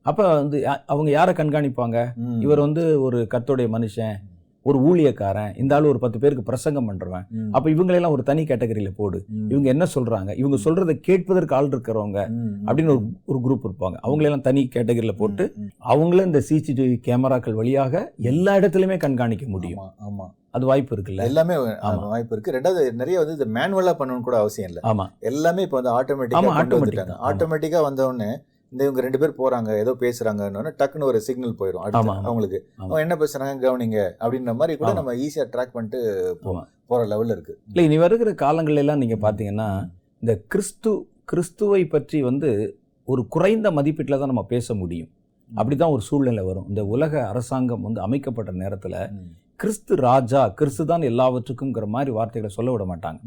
அப்ப 0.07 0.21
வந்து 0.35 0.59
அவங்க 0.93 1.09
யாரை 1.11 1.33
கண்காணிப்பாங்க 1.35 1.99
இவர் 2.45 2.65
வந்து 2.67 2.85
ஒரு 3.03 3.19
கர்த்தருடைய 3.33 3.69
மனுஷன் 3.77 4.15
ஒரு 4.67 4.79
ஊழியக்காரன் 4.89 5.53
இந்த 5.57 5.75
ஆளு 5.75 5.89
ஒரு 5.89 5.99
பத்து 5.99 6.19
பேருக்கு 6.19 6.43
பிரசங்கம் 6.43 6.89
பண்றவன். 6.89 7.25
அப்ப 7.53 7.71
இவங்களெல்லாம் 7.71 8.11
ஒரு 8.11 8.23
தனி 8.23 8.43
கேட்டகரியில 8.45 8.91
போடு. 8.97 9.19
இவங்க 9.49 9.69
என்ன 9.69 9.87
சொல்றாங்க? 9.95 10.31
இவங்க 10.37 10.57
சொல்றதை 10.65 10.95
கேட்பதற்கு 11.01 11.55
ஆள் 11.55 11.69
இருக்கிறவங்க 11.69 12.19
அப்படின்னு 12.67 12.93
ஒரு 12.95 13.03
ஒரு 13.27 13.39
குரூப் 13.47 13.67
இருப்பாங்க. 13.69 13.97
அவங்களெல்லாம் 14.09 14.47
தனி 14.49 14.69
கேட்டகரியில 14.75 15.15
போட்டு 15.17 15.47
அவங்கள 15.93 16.27
இந்த 16.27 16.43
சிசிடிவி 16.51 16.99
கேமராக்கள் 17.09 17.59
வழியாக 17.61 18.05
எல்லா 18.33 18.55
இடத்துலயுமே 18.57 18.99
கண்காணிக்க 18.99 19.47
முடியும். 19.49 19.89
ஆமா 20.09 20.27
அது 20.51 20.65
வாய்ப்பு 20.67 20.93
இருக்குல்ல? 20.97 21.25
எல்லாமே. 21.25 21.57
வாய்ப்பு 22.13 22.33
இருக்கு. 22.37 22.55
ரெண்டாவது 22.57 22.93
நிறைய 22.93 23.19
வந்து 23.19 23.35
இது 23.35 23.47
மேனுவலா 23.55 23.93
பண்ணணும்னு 23.99 24.27
கூட 24.29 24.37
அவசியம் 24.37 24.71
இல்ல. 24.71 24.81
ஆமா. 24.93 25.05
எல்லாமே 25.31 25.63
இப்போ 25.63 25.77
வந்து 25.81 25.93
ஆட்டோமேட்டிக்கா. 25.99 27.19
ஆட்டோமேட்டிக்கா 27.29 27.81
வந்த 27.83 28.07
உடனே 28.07 28.31
இந்த 28.73 28.85
இவங்க 28.85 29.01
ரெண்டு 29.01 29.19
பேர் 29.19 29.39
போறாங்க 29.39 29.79
ஏதோ 29.79 29.97
பேசுறாங்கன்னு 30.01 30.73
டக்குன்னு 30.79 31.05
ஒரு 31.05 31.21
சிக்னல் 31.21 31.57
போயிடும் 31.59 31.83
அடுத்து. 31.83 31.99
அவங்களுக்கு. 32.23 32.59
அவங்க 32.77 33.01
என்ன 33.01 33.15
பேசுறாங்க 33.15 33.63
கவனிங்க 33.63 33.99
அப்படின்ற 34.21 34.55
மாதிரி 34.55 34.79
கூட. 34.79 34.93
நம்ம 34.93 35.15
ஈஸியா 35.15 35.45
ட்ராக் 35.53 35.73
பண்ணிட்டு 35.73 36.01
போ- 36.45 36.53
ஆமா. 36.53 36.63
போற 36.87 37.07
லெவல்ல 37.07 37.31
இருக்கு 37.31 37.59
இல்ல 37.69 37.83
இனி 37.83 37.99
வருகிற 37.99 38.31
காலங்கள்ல 38.33 38.77
எல்லாம் 38.77 38.99
நீங்க 38.99 39.17
பாத்தீங்கன்னா 39.17 39.69
இந்த 40.23 40.43
கிறிஸ்து 40.49 40.93
கிறிஸ்துவை 41.25 41.87
பற்றி 41.87 42.23
வந்து 42.23 42.51
ஒரு 43.09 43.27
குறைந்த 43.29 43.71
மதிப்பீட்டில் 43.71 44.19
தான் 44.19 44.27
நம்ம 44.27 44.45
பேச 44.45 44.75
முடியும் 44.75 45.11
அப்படிதான் 45.51 45.91
ஒரு 45.91 46.01
சூழ்நிலை 46.01 46.45
வரும் 46.45 46.69
இந்த 46.69 46.85
உலக 46.87 47.27
அரசாங்கம் 47.29 47.83
வந்து 47.83 48.01
அமைக்கப்பட்ட 48.01 48.53
நேரத்துல. 48.53 48.97
கிறிஸ்து 49.61 49.97
ராஜா 49.97 50.49
கிறிஸ்து 50.49 50.87
தான் 50.87 51.01
எல்லாவற்றுக்கும்ங்கிற 51.01 51.87
மாதிரி 51.87 52.11
வார்த்தைகளை 52.11 52.55
சொல்ல 52.55 52.73
விட 52.73 52.85
மாட்டாங்க. 52.85 53.19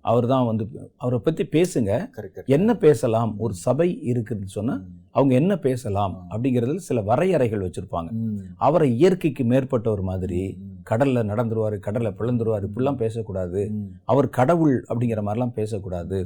அவர் 0.00 0.26
தான் 0.26 0.46
வந்து 0.46 0.64
அவரை 0.96 1.18
பத்தி 1.18 1.44
பேசுங்க. 1.44 2.10
என்ன 2.46 2.76
பேசலாம் 2.76 3.38
ஒரு 3.38 3.54
சபை 3.54 4.00
இருக்குதுன்னு 4.12 4.44
சொன்னா 4.44 4.74
ம். 4.74 4.84
அவங்க 5.10 5.34
என்ன 5.34 5.56
பேசலாம் 5.56 6.26
அப்படிங்கிறதுல 6.30 6.76
சில 6.76 7.00
வரையறைகள் 7.00 7.64
வச்சிருப்பாங்க. 7.66 8.10
அவரை 8.56 8.96
இயற்கைக்கு 8.96 9.44
மேற்பட்டவர் 9.44 10.02
மாதிரி. 10.02 10.58
கடல்ல 10.90 11.22
நடந்துருவாரு 11.30 11.78
கடல்ல 11.86 12.10
பிளந்துருவாரு 12.18 12.66
இப்படிலாம் 12.68 12.96
பேசக்கூடாது. 12.96 13.62
அவர் 14.04 14.28
கடவுள் 14.30 14.84
அப்படிங்கிற 14.88 15.22
மாதிரிலாம் 15.22 15.52
பேசக்கூடாது. 15.52 16.18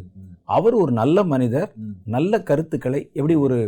அவர் 0.45 0.75
ஒரு 0.75 0.93
நல்ல 0.93 1.25
மனிதர். 1.25 1.71
நல்ல 2.05 2.43
கருத்துக்களை 2.43 3.11
எப்படி 3.13 3.35
ஒரு 3.35 3.59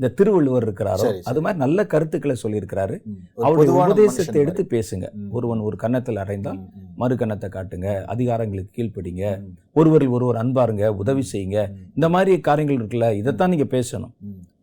இந்த 0.00 0.14
திருவள்ளுவர் 0.14 0.72
இருக்கிறாரோ. 0.72 1.20
அது 1.22 1.40
மாதிரி 1.40 1.58
நல்ல 1.58 1.86
கருத்துக்களை 1.86 2.36
சொல்லியிருக்கிறாரு 2.42 3.02
அவருடைய 3.34 3.72
உபதேசத்தை 3.84 4.42
எடுத்து 4.42 4.62
பேசுங்க. 4.70 5.08
ஒருவன் 5.30 5.58
ஒரு 5.58 5.76
கன்னத்தில். 5.76 6.16
ம். 6.52 6.68
மறு 6.96 7.16
கன்னத்தை 7.16 7.50
காட்டுங்க 7.50 7.88
அதிகாரங்களுக்கு 8.14 8.68
கீழ்ப்படிங்க. 8.76 9.42
ஒருவரில் 9.74 10.08
ஒருவர் 10.08 10.46
அன்பாருங்க 10.46 10.88
உதவி 10.88 11.22
செய்யுங்க. 11.32 11.68
இந்த 11.94 12.08
மாதிரி 12.08 12.40
காரியங்கள் 12.40 12.86
இருக்குல்ல 12.86 13.14
இதைத்தான் 13.14 13.48
நீங்க 13.48 13.64
பேசணும். 13.64 14.10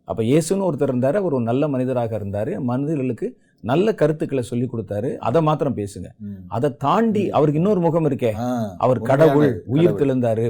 அப்ப 0.04 0.22
இயேசுன்னு 0.22 0.66
ஒருத்தர் 0.68 0.92
இருந்தாரு 0.92 1.14
அவர் 1.14 1.32
ஒரு 1.32 1.40
நல்ல 1.40 1.68
மனிதராக 1.68 2.18
இருந்தாரு 2.18 2.58
மனிதர்களுக்கு 2.58 3.38
நல்ல 3.64 3.88
கருத்துக்களை 3.94 4.42
சொல்லி 4.42 4.66
கொடுத்தாரு 4.66 5.10
அதை 5.22 5.40
மாத்திரம் 5.42 5.76
பேசுங்க. 5.76 6.08
அதை 6.50 6.68
தாண்டி 6.80 7.22
அவருக்கு 7.30 7.60
இன்னொரு 7.60 7.80
முகம் 7.80 8.06
இருக்கே 8.08 8.32
அவர் 8.78 9.00
கடவுள் 9.10 9.44
உயிர். 9.74 9.98
தெழுந்தாரு 10.00 10.44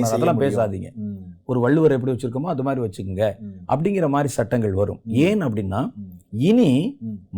செய்ய 0.00 0.16
அதெல்லாம். 0.16 0.40
பேசாதீங்க. 0.44 0.88
ஒரு 1.48 1.60
வள்ளுவர் 1.60 1.94
எப்படி 1.94 2.12
வச்சிருக்கோமோ 2.12 2.48
அது 2.48 2.62
மாதிரி 2.62 2.80
வச்சுக்கோங்க. 2.84 3.26
அப்படிங்கிற 3.68 4.08
மாதிரி 4.08 4.30
சட்டங்கள் 4.34 4.74
வரும். 4.74 4.98
ஏன் 5.24 5.42
அப்படின்னா. 5.46 5.80
இனி. 6.44 6.70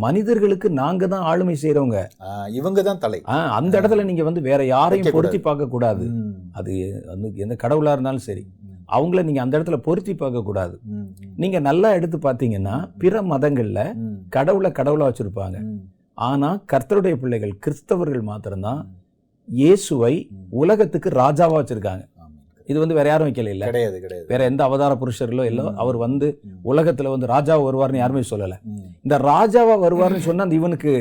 மனிதர்களுக்கு 0.05 0.69
நாங்க 0.79 1.07
தான் 1.09 1.27
ஆளுமை 1.27 1.57
செய்றவங்க 1.57 1.99
ஆ, 2.23 2.31
இவங்க 2.55 2.81
தான் 2.83 2.99
தலை 2.99 3.21
அந்த 3.59 3.73
இடத்துல 3.81 4.05
நீங்க 4.05 4.25
வந்து 4.25 4.43
வேற 4.43 4.61
யாரையும். 4.71 5.07
பொருத்தி 5.17 5.41
பார்க்க 5.43 5.69
கூடாது. 5.69 6.07
அது 6.55 6.73
வந்து 7.07 7.29
எந்த 7.39 7.57
கடவுளா 7.63 7.93
இருந்தாலும் 7.93 8.27
சரி. 8.27 8.45
அவங்கள 8.91 9.23
நீங்க 9.23 9.41
அந்த 9.43 9.55
இடத்துல 9.57 9.79
பொருத்தி 9.85 10.13
பார்க்க 10.15 10.43
கூடாது 10.43 10.75
ம். 10.93 11.07
நீங்க 11.37 11.59
நல்லா 11.67 11.91
எடுத்து 11.99 12.19
பார்த்தீங்கன்னா 12.21 12.75
பிற 12.99 13.23
மதங்கள்ல. 13.31 13.81
கடவுளை 14.31 14.71
கடவுளா 14.79 15.09
வச்சிருப்பாங்க 15.09 15.59
ம். 15.67 15.81
ஆனா 16.19 16.49
கர்த்தருடைய 16.73 17.15
பிள்ளைகள் 17.21 17.53
கிறிஸ்தவர்கள் 17.65 18.25
மாத்திரம்தான் 18.29 18.81
இயேசுவை 19.49 20.15
உலகத்துக்கு 20.61 21.11
ராஜாவா 21.21 21.59
வச்சிருக்காங்க. 21.61 22.05
இது 22.69 22.79
வந்து 22.81 22.97
வேற 22.99 23.09
யாரும் 23.11 23.29
வைக்கல 23.29 23.53
இல்ல 23.55 23.65
கிடையாது 23.69 23.97
கிடையாது 24.03 24.27
வேற 24.29 24.43
எந்த 24.45 24.63
அவதார 24.67 24.93
புருஷர்களோ 24.99 25.45
இல்லோ. 25.51 25.65
அவர் 25.83 25.97
வந்து. 26.03 26.27
உலகத்துல 26.65 27.11
வந்து 27.15 27.31
ராஜாவா 27.33 27.63
வருவார்னு 27.65 28.03
யாருமே 28.03 28.23
சொல்லல. 28.31 28.57
இந்த 29.05 29.17
ராஜாவா 29.25 29.75
வருவார்னு 29.85 30.21
சொன்னா 30.27 30.47
அந்த 30.47 30.57
இவனுக்கு. 30.61 30.93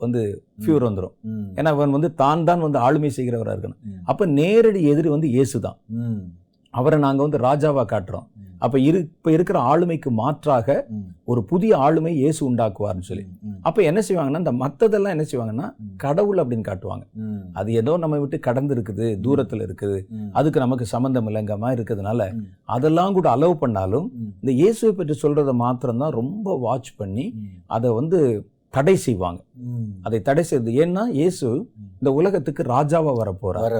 வந்து 0.00 0.22
ஃபியூர் 0.62 0.86
வந்துரும் 0.86 1.12
ம். 1.28 1.44
ஏன்னா 1.58 1.70
அவன் 1.74 1.94
வந்து 1.94 2.08
தான் 2.16 2.46
தான் 2.48 2.64
வந்து 2.64 2.78
ஆளுமை 2.80 3.10
செய்கிறவரா 3.14 3.52
இருக்கணும். 3.54 3.80
அப்ப 4.04 4.26
நேரடி 4.34 4.80
எதிரி 4.90 5.08
வந்து 5.14 5.28
இயேசு 5.30 5.56
தான். 5.66 5.78
அவரை 6.78 6.98
நாங்க 7.04 7.20
வந்து 7.26 7.38
ராஜாவா 7.48 7.84
காட்டுறோம். 7.94 8.26
அப்போ 8.64 8.66
அப்ப 8.66 8.78
இரு 8.88 8.98
இப்ப 9.06 9.30
இருக்கிற 9.36 9.56
ஆளுமைக்கு 9.70 10.10
மாற்றாக 10.20 10.76
ஒரு 11.30 11.40
புதிய 11.50 11.72
ஆளுமை 11.86 12.12
இயேசு 12.20 12.40
உண்டாக்குவார்னு 12.48 13.06
சொல்லி. 13.08 13.24
அப்போ 13.66 13.66
அப்ப 13.68 13.82
என்ன 13.90 14.00
செய்வாங்கன்னா 14.06 14.40
இந்த 14.44 14.52
மத்ததெல்லாம் 14.62 15.14
என்ன 15.14 15.24
செய்வாங்கன்னா 15.30 15.66
கடவுள் 16.04 16.40
அப்படின்னு 16.42 16.66
காட்டுவாங்க. 16.68 17.04
அது 17.60 17.68
ஏதோ 17.80 17.92
நம்ம 18.02 18.18
விட்டு 18.22 18.38
கடந்து 18.46 18.72
இருக்குது 18.76 19.06
தூரத்துல 19.24 19.66
இருக்குது. 19.68 19.98
அதுக்கு 20.38 20.64
நமக்கு 20.64 20.86
சம்மந்தம் 20.94 21.28
இல்லைங்க 21.30 21.72
இருக்கிறதுனால 21.76 22.28
அதெல்லாம் 22.76 23.16
கூட 23.18 23.28
அலோவ் 23.36 23.62
பண்ணாலும் 23.64 24.08
இந்த 24.40 24.52
இயேசுவை 24.62 24.92
பற்றி 25.00 25.16
சொல்றதை 25.24 25.54
மாத்திரம்தான் 25.64 26.16
ரொம்ப 26.20 26.56
வாட்ச் 26.66 26.92
பண்ணி 27.02 27.26
அதை 27.76 27.90
வந்து 28.00 28.20
தடை 28.76 28.94
செய்வாங்க. 29.06 29.40
அதை 30.02 30.18
தடை 30.28 30.42
செய்வது 30.50 30.72
ஏன்னா 30.84 31.02
இயேசு 31.18 31.48
இந்த 31.98 32.10
உலகத்துக்கு 32.12 32.62
ராஜாவா 32.76 33.12
வரப் 33.20 33.42
போறார். 33.42 33.76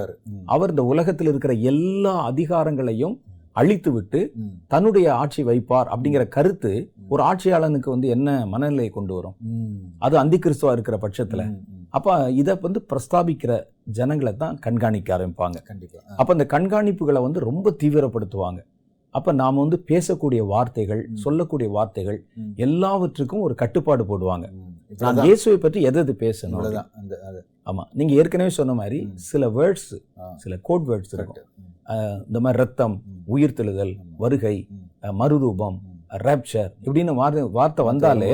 அவர் 0.55 0.69
இந்த 0.69 0.85
உலகத்தில் 0.93 1.27
இருக்கிற 1.27 1.53
எல்லா 1.71 2.13
அதிகாரங்களையும் 2.31 3.15
அழித்து 3.59 3.89
விட்டு. 3.91 4.19
தன்னுடைய 4.67 5.07
ஆட்சி 5.21 5.41
வைப்பார் 5.43 5.87
அப்படிங்கிற 5.93 6.23
கருத்து 6.35 6.71
ஒரு 7.13 7.21
ஆட்சியாளனுக்கு 7.23 7.89
வந்து 7.95 8.07
என்ன 8.15 8.29
மனநிலையை 8.53 8.91
கொண்டு 8.97 9.13
வரும். 9.13 9.35
அது 10.05 10.15
அந்தி 10.17 10.37
கிறிஸ்துவா 10.45 10.71
இருக்கிற 10.71 10.97
பட்சத்துல. 11.05 11.43
அப்ப 11.97 12.15
இதை 12.41 12.53
வந்து 12.65 12.79
பிரஸ்தாபிக்கிற 12.91 13.53
ஜனங்களை 13.97 14.33
தான் 14.35 14.57
கண்காணிக்க 14.65 15.09
ஆரம்பிப்பாங்க 15.17 15.59
கண்டிப்பா. 15.69 15.99
அப்ப 16.21 16.35
இந்த 16.37 16.47
கண்காணிப்புகளை 16.55 17.21
வந்து 17.27 17.39
ரொம்ப 17.49 17.75
தீவிரப்படுத்துவாங்க 17.83 18.61
அப்ப 19.15 19.31
நாம 19.41 19.59
வந்து 19.63 19.77
பேசக்கூடிய 19.91 20.41
வார்த்தைகள். 20.47 21.01
சொல்லக்கூடிய 21.23 21.67
வார்த்தைகள். 21.75 22.17
எல்லாவற்றுக்கும் 22.65 23.43
ஒரு 23.45 23.55
கட்டுப்பாடு 23.61 24.03
போடுவாங்க. 24.09 24.47
நான். 25.03 25.23
இயேசுவை 25.27 25.57
பற்றி 25.65 25.79
எதை 25.89 26.01
எது 26.05 26.13
பேசணும். 26.25 26.63
அந்த 26.99 27.13
அது. 27.29 27.39
ஆமா 27.71 27.83
நீங்க 27.99 28.13
ஏற்கனவே 28.21 28.51
சொன்ன 28.59 28.75
மாதிரி. 28.81 28.99
சில 29.29 29.49
வேர்ட்ஸ். 29.57 29.91
சில 30.43 30.53
கோட் 30.69 30.87
வேர்ட்ஸ் 30.89 31.13
இருக்கும். 31.17 31.45
இந்த 32.27 32.39
மாதிரி 32.45 32.61
ரத்தம். 32.63 32.95
உயிர்த்தெழுதல். 33.35 33.93
வருகை 34.23 34.55
மறுரூபம். 35.21 35.77
ரேப்சர் 36.25 36.69
இப்படின்னு 36.85 37.13
வார்த்தை 37.19 37.41
வார்த்தை 37.57 37.83
வந்தாலே. 37.89 38.29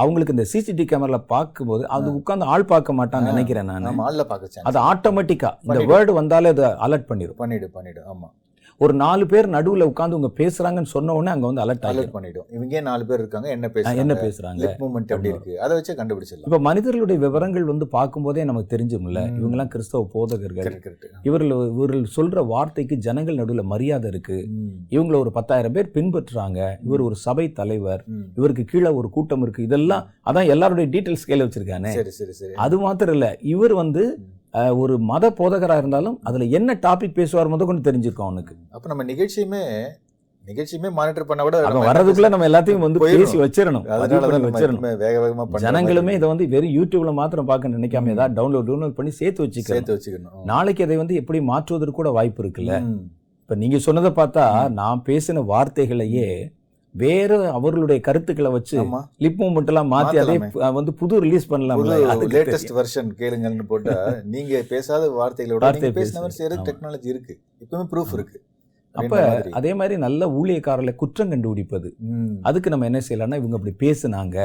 அவங்களுக்கு 0.00 0.34
இந்த 0.36 0.46
சிசிடிவி 0.52 0.86
கேமரால 0.92 1.18
பார்க்கும்போது 1.34 1.84
அது 1.96 2.08
உட்கார்ந்து 2.18 2.48
ஆள் 2.54 2.70
பார்க்க 2.72 2.98
மாட்டான்னு. 3.00 3.30
நினைக்கிறேன் 3.32 3.70
நான் 3.70 4.02
ஆள்ல 4.08 4.24
பார்க்க 4.32 4.66
அது 4.70 4.80
ஆட்டோமேட்டிக்கா 4.90 5.50
இந்த 5.52 5.68
பண்ணிடும். 5.68 5.92
வேர்டு 5.92 6.12
வந்தாலே 6.20 6.50
அதை 6.54 6.70
அலர்ட் 6.86 7.06
பண்ணிடும் 7.10 7.38
பண்ணிடு 7.42 7.68
பண்ணிடு 7.76 8.02
ஆமா 8.14 8.28
ஒரு 8.78 8.94
நாலு 8.94 9.26
பேர் 9.26 9.46
நடுவுல 9.50 9.82
உட்கார்ந்து 9.82 10.16
உங்க 10.16 10.30
பேசுறாங்கன்னு 10.36 10.92
சொன்ன 10.94 11.12
உடனே 11.12 11.30
அங்க 11.30 11.46
வந்து 11.46 11.62
அலர்ட் 11.64 11.86
அலர்ட் 11.90 12.10
பண்ணிடும் 12.10 12.46
இவங்க 12.50 12.80
நாலு 12.80 13.06
பேர் 13.06 13.18
இருக்காங்க 13.18 13.48
என்ன 13.48 13.70
பேசுறாங்க 13.74 13.96
என்ன 13.96 14.14
பேசுறாங்க? 14.14 14.64
மூமெண்ட் 14.78 15.12
எப்படி 15.14 15.28
இருக்கு? 15.28 15.60
அதை 15.60 15.76
வச்சு 15.76 15.94
கண்டுபிடிச்சிடலாம். 15.94 16.44
இப்ப 16.44 16.58
மனிதர்களுடைய 16.58 17.20
விவரங்கள் 17.20 17.64
வந்து 17.64 17.86
பார்க்கும்போதே 17.86 18.44
நமக்கு 18.44 18.76
தெரிஞ்சும்ல. 18.76 19.22
இவங்கெல்லாம் 19.38 19.68
கிறிஸ்தவ 19.68 20.08
போதகர்கள். 20.12 20.82
இவர்கள் 21.22 21.50
இவர்கள் 21.50 22.06
சொல்ற 22.16 22.46
வார்த்தைக்கு 22.46 22.96
ஜனங்கள் 22.96 23.36
நடுவுல 23.36 23.62
மரியாதை 23.62 24.10
இருக்கு. 24.10 24.48
இவங்கள 24.90 25.18
ஒரு 25.18 25.30
பத்தாயிரம் 25.30 25.72
பேர் 25.72 25.90
பின்பற்றுறாங்க. 25.94 26.76
இவர் 26.84 27.00
ஒரு 27.00 27.14
சபை 27.14 27.52
தலைவர். 27.52 28.04
இவருக்கு 28.36 28.64
கீழே 28.64 28.88
ஒரு 28.88 29.10
கூட்டம் 29.10 29.42
இருக்கு. 29.42 29.62
இதெல்லாம் 29.62 30.04
அதான் 30.26 30.46
எல்லாருடைய 30.46 30.88
டீட்டெயில்ஸ் 30.92 31.28
கையில 31.28 31.48
வச்சிருக்கானே. 31.48 31.88
சரி 31.88 32.10
சரி 32.10 32.32
சரி. 32.32 32.54
அது 32.54 32.78
மாத்திரம் 32.78 33.14
இல்ல. 33.14 33.36
இவர் 33.40 33.74
வந்து 33.74 34.18
ஒரு 34.82 34.94
மத 35.10 35.30
போதகரா 35.38 35.76
இருந்தாலும் 35.82 36.16
அதுல 36.28 36.44
என்ன 36.58 36.78
டாபிக் 36.86 37.16
பேசுவார் 37.18 37.52
முத 37.52 37.64
கொண்டு 37.68 37.86
தெரிஞ்சிருக்கும் 37.88 38.28
அவனுக்கு. 38.28 38.54
அப்ப 38.74 38.88
நம்ம 38.92 39.04
நிகழ்ச்சியுமே 39.12 39.62
நிகழ்ச்சியுமே 40.44 40.88
மானிட்டர் 40.96 41.28
பண்ண 41.28 41.42
கூட 41.46 41.56
அவன் 41.68 41.86
வர்றதுக்குள்ள 41.88 42.28
நம்ம 42.32 42.46
எல்லாத்தையும் 42.48 42.84
வந்து. 42.84 43.00
பேசி 43.04 43.36
வச்சிடணும் 43.42 43.86
அதனாலதான் 43.94 44.44
வச்சிடணும் 44.48 44.84
வேக 45.02 45.14
வேகமா 45.22 45.44
பண்ற 45.46 45.62
ஜனங்களுமே 45.64 46.12
இதை 46.18 46.26
வந்து 46.32 46.46
வெறும் 46.54 46.74
யூடியூப்ல 46.76 47.12
மாத்திரம் 47.20 47.48
பார்க்க 47.50 47.72
நினைக்காம. 47.76 48.12
ஏதாவது 48.14 48.36
டவுன்லோட் 48.38 48.68
டவுன்லோட் 48.68 48.96
பண்ணி 48.98 49.12
சேர்த்து 49.20 49.44
வச்சுக்கணும். 49.44 49.76
சேர்த்து 49.76 49.96
வச்சுக்கணும். 49.96 50.44
நாளைக்கு 50.52 50.84
அதை 50.86 50.96
வந்து 51.02 51.14
எப்படி 51.22 51.40
மாற்றுவதற்கு 51.50 51.98
கூட 52.00 52.10
வாய்ப்பு 52.18 52.42
இருக்குல்ல. 52.44 52.76
இப்ப 53.42 53.56
நீங்க 53.62 53.78
சொன்னதை 53.78 54.12
பார்த்தா 54.20 54.44
நான் 54.78 55.02
பேசின 55.08 55.44
வார்த்தைகளையே 55.52 56.28
வேற 56.96 57.50
அவர்களுடைய 57.52 58.00
கருத்துக்களை 58.00 58.50
வச்சு 58.50 58.82
லிப் 59.18 59.38
மூமெண்ட் 59.38 59.66
எல்லாம் 59.66 59.92
மாத்தி 59.92 60.16
அதே 60.18 60.38
வந்து 60.70 60.94
புது 60.94 61.20
ரிலீஸ் 61.20 61.46
பண்ணலாம் 61.46 61.78
லேட்டஸ்ட் 62.32 62.74
வெர்ஷன் 62.74 63.10
கேளுங்கன்னு 63.18 63.62
போட்டா 63.62 64.14
நீங்க 64.24 64.62
பேசாத 64.68 65.08
வார்த்தைகளோட 65.20 65.58
பேசின 65.90 66.30
ஆமா. 66.56 66.68
டெக்னாலஜி 66.68 67.06
இருக்கு. 67.06 67.40
இப்பவுமே 67.60 67.86
ப்ரூஃப் 67.90 68.12
இருக்கு. 68.12 68.42
அப்ப. 68.92 69.16
அதே 69.50 69.74
மாதிரி 69.74 69.98
நல்ல 69.98 70.28
ஊழியக்காரர்களை 70.28 70.94
குற்றம் 70.94 71.28
கண்டுபிடிப்பது. 71.28 71.94
அதுக்கு 72.42 72.70
நம்ம 72.70 72.84
என்ன 72.84 73.00
செய்யலாம்னா 73.08 73.36
இவங்க 73.36 73.56
அப்படி 73.56 73.74
பேசுனாங்க. 73.78 74.36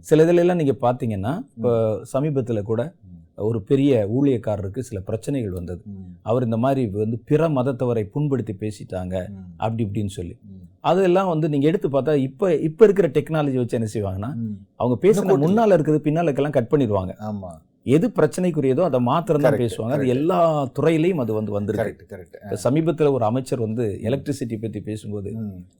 சில 0.00 0.24
இதுல 0.24 0.36
எல்லாம் 0.36 0.56
நீங்க 0.56 0.74
பாத்தீங்கன்னா 0.80 1.46
இப்போ 1.56 2.00
சமீபத்துல 2.12 2.62
கூட 2.62 2.94
ஒரு 3.36 3.62
பெரிய 3.62 4.08
ஊழியக்காரருக்கு 4.16 4.78
சில 4.78 5.00
பிரச்சனைகள் 5.00 5.50
வந்தது. 5.50 5.82
அவர் 6.22 6.44
இந்த 6.44 6.56
மாதிரி 6.56 6.88
வந்து 6.88 7.18
பிற 7.24 7.48
மதத்தவரை 7.48 8.04
புண்படுத்தி 8.04 8.52
பேசிட்டாங்க. 8.52 9.26
அப்படி 9.56 9.84
இப்படின்னு 9.84 10.06
சொல்லி. 10.06 10.38
அதெல்லாம் 10.86 11.28
வந்து 11.28 11.46
நீங்க 11.48 11.66
எடுத்து 11.66 11.88
பார்த்தா 11.88 12.14
இப்ப 12.22 12.50
இப்ப 12.62 12.84
இருக்கிற 12.84 13.08
டெக்னாலஜி 13.08 13.56
வச்சு 13.56 13.78
என்ன 13.78 13.88
செய்வாங்கன்னா. 13.94 14.30
அவங்க 14.76 14.96
கூட்டல. 15.24 15.44
முன்னால 15.46 15.72
இருக்கிறது 15.72 16.04
பின்னால 16.04 16.28
இருக்கலாம் 16.28 16.52
கட் 16.52 16.72
பண்ணிடுவாங்க 16.72 17.14
ஆமா 17.26 17.50
எது 17.94 18.06
பிரச்சனைக்குரியதோ 18.16 18.82
அதை 18.88 18.98
மாத்திரம் 19.08 19.44
தான் 19.46 19.58
பேசுவாங்க. 19.62 19.96
அது. 19.96 20.06
எல்லா 20.14 20.38
துறையிலையும் 20.78 21.20
அது 21.24 21.32
வந்து 21.38 21.52
வந்திருக்கு. 21.56 22.06
கரெக்ட் 22.12 22.62
சமீபத்துல 22.64 23.10
ஒரு 23.16 23.24
அமைச்சர் 23.28 23.62
வந்து 23.66 23.84
எலக்ட்ரிசிட்டி 24.08 24.56
பத்தி 24.62 24.80
பேசும்போது 24.88 25.30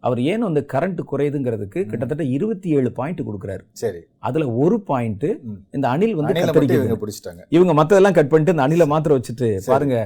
அவர் 0.07 0.21
ஏன் 0.33 0.47
வந்து 0.49 0.63
கரண்ட் 0.75 1.01
குறையுதுங்கிறதுக்கு 1.13 1.81
கிட்டத்தட்ட 1.93 2.27
இருபத்தி 2.37 2.69
ஏழு 2.79 2.91
பாயிண்ட் 2.99 3.23
கொடுக்குறாரு. 3.29 3.65
சரி. 3.83 4.03
அதுல 4.29 4.47
ஒரு 4.65 4.79
பாயிண்ட். 4.91 5.27
இந்த 5.77 5.87
அணில் 5.95 6.17
வந்து 6.21 6.35
பிடிச்சிட்டாங்க. 7.03 7.43
இவங்க 7.57 7.75
மத்ததெல்லாம் 7.81 8.17
கட் 8.19 8.31
பண்ணிட்டு 8.33 8.55
இந்த 8.57 8.67
அணில 8.69 8.87
மாத்திரம் 8.95 9.19
வச்சுட்டு. 9.19 9.51
பாருங்க 9.73 9.97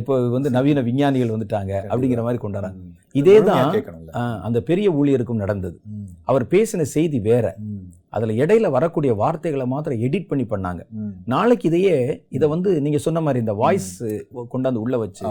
இப்போ 0.00 0.14
வந்து 0.36 0.50
நவீன 0.58 0.84
விஞ்ஞானிகள் 0.90 1.34
வந்துட்டாங்க 1.36 1.72
அப்படிங்கிற 1.90 2.22
மாதிரி 2.28 2.42
கொண்டாடுறாங்க. 2.44 2.78
இதே 3.22 3.36
தான் 3.48 3.74
அந்த 4.46 4.58
பெரிய 4.70 4.86
ஊழியருக்கும் 5.00 5.42
நடந்தது. 5.44 5.76
அவர் 6.30 6.44
பேசின 6.54 6.86
செய்தி 6.96 7.18
வேற. 7.30 7.46
அதுல 8.14 8.32
இடையில 8.40 8.66
வரக்கூடிய 8.72 9.12
வார்த்தைகளை 9.20 9.66
மாத்திரம் 9.70 10.02
எடிட் 10.04 10.30
பண்ணி 10.30 10.46
பண்ணாங்க. 10.46 10.82
நாளைக்கு 11.32 11.68
இதையே 11.70 11.96
இதை 12.32 12.48
வந்து 12.52 12.72
நீங்க 12.84 13.00
சொன்ன 13.04 13.22
மாதிரி 13.22 13.44
இந்த 13.44 13.54
வாய்ஸ் 13.60 13.92
கொண்டாந்து 14.52 14.82
உள்ள 14.82 14.96
வச்சு 15.00 15.24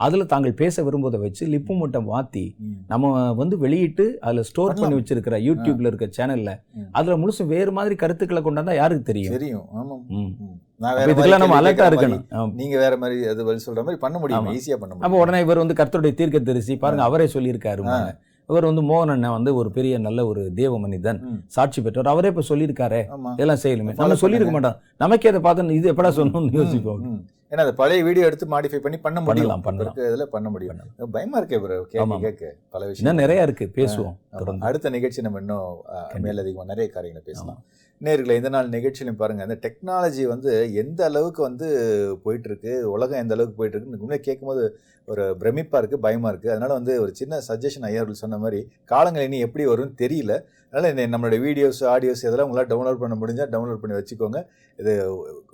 அதுல 0.00 0.24
தாங்கள் 0.26 0.52
பேச 0.58 0.82
விரும்புவதை 0.84 1.18
வச்சு 1.22 1.44
லிப்பு 1.52 1.72
மூட்டை 1.74 2.00
மாத்தி 2.04 2.42
ம். 2.64 2.74
நம்ம 2.90 3.06
வந்து 3.38 3.56
வெளியிட்டு 3.62 4.04
அதுல 4.22 4.42
ஸ்டோர் 4.48 4.76
பண்ணி. 4.76 4.96
வச்சிருக்கிற 4.98 5.36
யூடியூப்ல 5.46 5.90
இருக்க 5.90 6.06
சேனல்ல. 6.16 6.50
அதுல 6.92 7.16
முழுசும் 7.16 7.50
வேறு 7.52 7.72
மாதிரி 7.72 7.94
கருத்துக்களை 8.02 8.42
கொண்டாந்தா 8.42 8.74
யாருக்கு 8.76 9.08
தெரியும் 9.08 9.34
தெரியும் 9.36 9.64
ஆமா 9.74 9.96
ம். 10.12 10.30
ம். 10.40 10.54
நான் 10.80 10.90
அப்ப 10.90 10.94
வேற 10.94 11.00
மாதிரி 11.00 11.14
இதுக்கெல்லாம் 11.14 11.42
நம்ம 11.44 11.58
அலர்ட்டா 11.60 11.88
இருக்கணும். 11.90 12.22
நீங்க 12.60 12.76
வேற 12.78 12.96
மாதிரி 12.96 13.18
அது 13.28 13.40
பதில் 13.44 13.66
சொல்ற 13.66 13.82
மாதிரி 13.82 14.00
பண்ண 14.00 14.16
முடியும். 14.18 14.48
ஈஸியா 14.54 14.76
பண்ண 14.76 14.92
அப்ப 14.94 15.02
முடியும் 15.04 15.24
உடனே 15.24 15.40
இவர் 15.46 15.62
வந்து 15.62 15.78
கர்த்தருடைய 15.80 16.14
தீர்க்க 16.16 16.44
தரிசி 16.46 16.76
பாருங்க 16.78 17.04
அவரே 17.08 17.28
சொல்லியிருக்காரு 17.34 17.84
இவர் 18.48 18.64
வந்து 18.64 18.82
மோகன் 18.82 19.10
அண்ணன் 19.10 19.30
வந்து 19.30 19.50
ஒரு 19.54 19.70
பெரிய 19.70 19.98
நல்ல 19.98 20.20
ஒரு 20.26 20.52
தேவ 20.54 20.78
மனிதன். 20.78 21.18
சாட்சி 21.46 21.80
பெற்றவர். 21.80 22.06
அவரே 22.06 22.28
இப்ப 22.28 22.42
சொல்லியிருக்காரு. 22.48 23.00
இதெல்லாம் 23.34 23.60
செய்யலுமே. 23.62 23.94
நம்ம 23.96 24.16
சொல்லியிருக்க. 24.16 24.52
மாட்டோம். 24.52 24.78
நமக்கே 24.96 25.28
அதை 25.28 25.40
பார்த்து 25.40 25.74
இது 25.74 25.92
எப்படா 25.92 26.12
சொல்லணும்னு 26.18 26.56
யோசிப்போம். 26.56 27.02
ஏன்னா 27.52 27.60
அந்த 27.60 27.74
பழைய 27.74 28.04
வீடியோ 28.04 28.24
எடுத்து 28.26 28.46
மாடிஃபை 28.46 28.78
பண்ணி 28.78 28.98
பண்ண 28.98 29.18
முடியும். 29.20 29.62
பண்ணலாம், 29.62 29.94
இதுல 30.08 30.24
பண்ண 30.26 30.48
முடியும். 30.50 30.80
பயமா 31.10 31.40
இருக்கே 31.40 31.58
ப்ரோ 31.60 31.76
கேட்க 32.18 32.42
பல 32.70 32.86
விஷயம் 32.86 33.16
நிறைய 33.16 33.42
இருக்கு. 33.42 33.66
பேசுவோம் 33.76 34.16
அடுத்த 34.60 34.90
நிகழ்ச்சி 34.90 35.22
நம்ம 35.22 35.38
இன்னும் 35.38 35.64
அஹ், 35.88 36.06
கண்டிப்பா. 36.08 36.24
மேலதிகமா 36.26 36.64
நிறைய 36.64 36.88
காரியங்களை 36.90 37.24
பேசலாம். 37.24 37.60
நேர்களை 38.06 38.34
இந்த 38.40 38.50
நாள் 38.54 38.74
நிகழ்ச்சியிலும் 38.74 39.18
பாருங்கள் 39.20 39.46
இந்த 39.48 39.56
டெக்னாலஜி 39.64 40.24
வந்து 40.32 40.50
எந்த 40.82 41.00
அளவுக்கு 41.10 41.40
வந்து 41.48 41.68
போயிட்டுருக்கு 42.24 42.72
உலகம் 42.94 43.20
எந்த 43.22 43.34
அளவுக்கு 43.36 43.58
போயிட்டுருக்குன்னு 43.60 44.18
கேட்கும்போது 44.26 44.64
ஒரு 45.08 45.24
பிரமிப்பாக 45.40 45.80
இருக்குது 45.80 46.04
பயமாக 46.06 46.30
இருக்குது 46.32 46.52
அதனால் 46.54 46.74
வந்து 46.78 46.94
ஒரு 47.04 47.12
சின்ன 47.20 47.40
சஜஷன் 47.48 47.86
ஐயர்கள் 47.88 48.20
சொன்ன 48.22 48.38
மாதிரி 48.44 48.60
காலங்கள் 48.92 49.26
இனி 49.28 49.38
எப்படி 49.46 49.64
வரும்னு 49.70 49.94
தெரியல. 50.02 50.32
அதனால் 50.70 50.90
இந்த 50.92 51.04
நம்மளுடைய 51.14 51.40
வீடியோஸ் 51.46 51.80
ஆடியோஸ் 51.92 52.24
இதெல்லாம் 52.26 52.48
உங்களால் 52.48 52.70
டவுன்லோட் 52.72 53.02
பண்ண 53.02 53.14
முடிஞ்சால் 53.20 53.52
டவுன்லோட் 53.54 53.82
பண்ணி 53.82 53.96
வச்சுக்கோங்க. 53.98 54.40
இது 54.78 54.92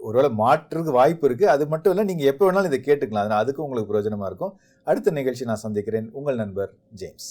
ஒருவேளை 0.08 0.30
மாற்றுறதுக்கு 0.42 0.98
வாய்ப்பு 1.00 1.26
இருக்குது 1.28 1.52
அது 1.54 1.66
மட்டும் 1.74 1.92
இல்லை 1.94 2.06
நீங்கள் 2.10 2.30
எப்போ 2.32 2.44
வேணாலும் 2.48 2.70
இதை 2.72 2.80
கேட்டுக்கலாம். 2.88 3.24
அதனால் 3.24 3.42
அதுக்கும் 3.44 3.66
உங்களுக்கு 3.66 3.90
பிரயோஜனமாக 3.92 4.30
இருக்கும். 4.32 4.54
அடுத்த 4.86 5.14
நிகழ்ச்சி 5.18 5.46
நான் 5.50 5.64
சந்திக்கிறேன். 5.66 6.08
உங்கள் 6.20 6.40
நண்பர் 6.42 6.72
ஜேம்ஸ். 7.02 7.30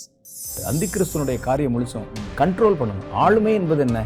அந்திகிறிஸ்தனுடைய 0.72 1.40
காரியம் 1.50 1.76
முழுசும் 1.78 2.08
கண்ட்ரோல் 2.42 2.80
பண்ணணும் 2.82 3.12
ஆளுமை 3.26 3.54
என்பது 3.62 3.84
என்ன? 3.88 4.00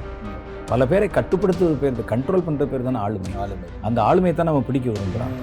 பல 0.72 0.86
பேரை 0.86 1.08
கட்டுப்படுத்துவது 1.08 1.76
பேர் 1.82 2.00
கண்ட்ரோல் 2.10 2.44
பண்ற 2.46 2.66
பேர் 2.66 2.84
தானே 2.88 2.98
ஆளுமை. 2.98 3.30
ஆளுமை. 3.44 3.68
அந்த 3.82 4.00
ஆளுமையை 4.02 4.34
தான் 4.36 4.50
நம்ம 4.50 4.64
பிடிக்க 4.68 4.88
விரும்புறோம். 4.90 5.34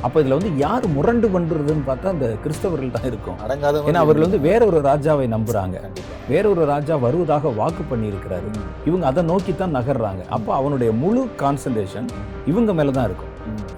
அப்ப 0.00 0.22
இதுல 0.22 0.36
வந்து 0.38 0.56
யார் 0.56 0.86
முரண்டு 0.86 1.28
பண்றதுன்னு 1.28 1.84
பார்த்தா 1.90 2.08
அந்த 2.14 2.36
கிறிஸ்தவர்கள் 2.44 2.90
தான் 2.90 3.06
இருக்கும். 3.10 3.36
அடங்காத 3.44 3.82
ஏன்னா 3.90 4.02
அவர்கள் 4.04 4.26
வந்து 4.26 4.40
வேற 4.40 4.60
ஒரு 4.66 4.80
ராஜாவை 4.80 5.26
நம்புறாங்க. 5.34 5.76
கண்டிப்பா. 5.84 6.16
வேற 6.28 6.48
ஒரு 6.48 6.64
ராஜா 6.64 6.96
வருவதாக 6.96 7.52
வாக்கு 7.60 7.84
பண்ணியிருக்கிறாரு. 7.92 8.50
இவங்க 8.84 9.06
அதை 9.06 9.22
நோக்கி 9.22 9.54
தான் 9.54 9.76
நகர்றாங்க. 9.76 10.24
அப்போ 10.28 10.54
அவனுடைய 10.54 10.92
முழு 10.92 11.28
கான்சன்ட்ரேஷன் 11.44 12.08
இவங்க 12.46 12.72
மேல 12.80 12.90
தான் 12.90 13.04
இருக்கும். 13.04 13.32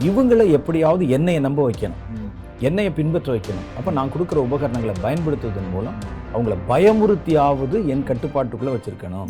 இவங்களை 0.08 0.50
எப்படியாவது 0.50 1.04
என்னையை 1.18 1.40
நம்ப 1.40 1.70
வைக்கணும். 1.70 2.02
என்னையை 2.60 2.90
பின்பற்ற 3.00 3.32
வைக்கணும். 3.32 3.68
அப்போ 3.78 3.90
நான் 3.90 4.12
கொடுக்குற 4.16 4.36
உபகரணங்களை 4.48 4.96
பயன்படுத்துவதன் 5.02 5.72
மூலம் 5.72 5.96
அவங்கள 6.34 6.56
பயமுறுத்தியாவது 6.72 7.86
என் 7.94 8.08
கட்டுப்பாட்டுக்குள்ள 8.10 8.72
வச்சிருக்கணும். 8.76 9.28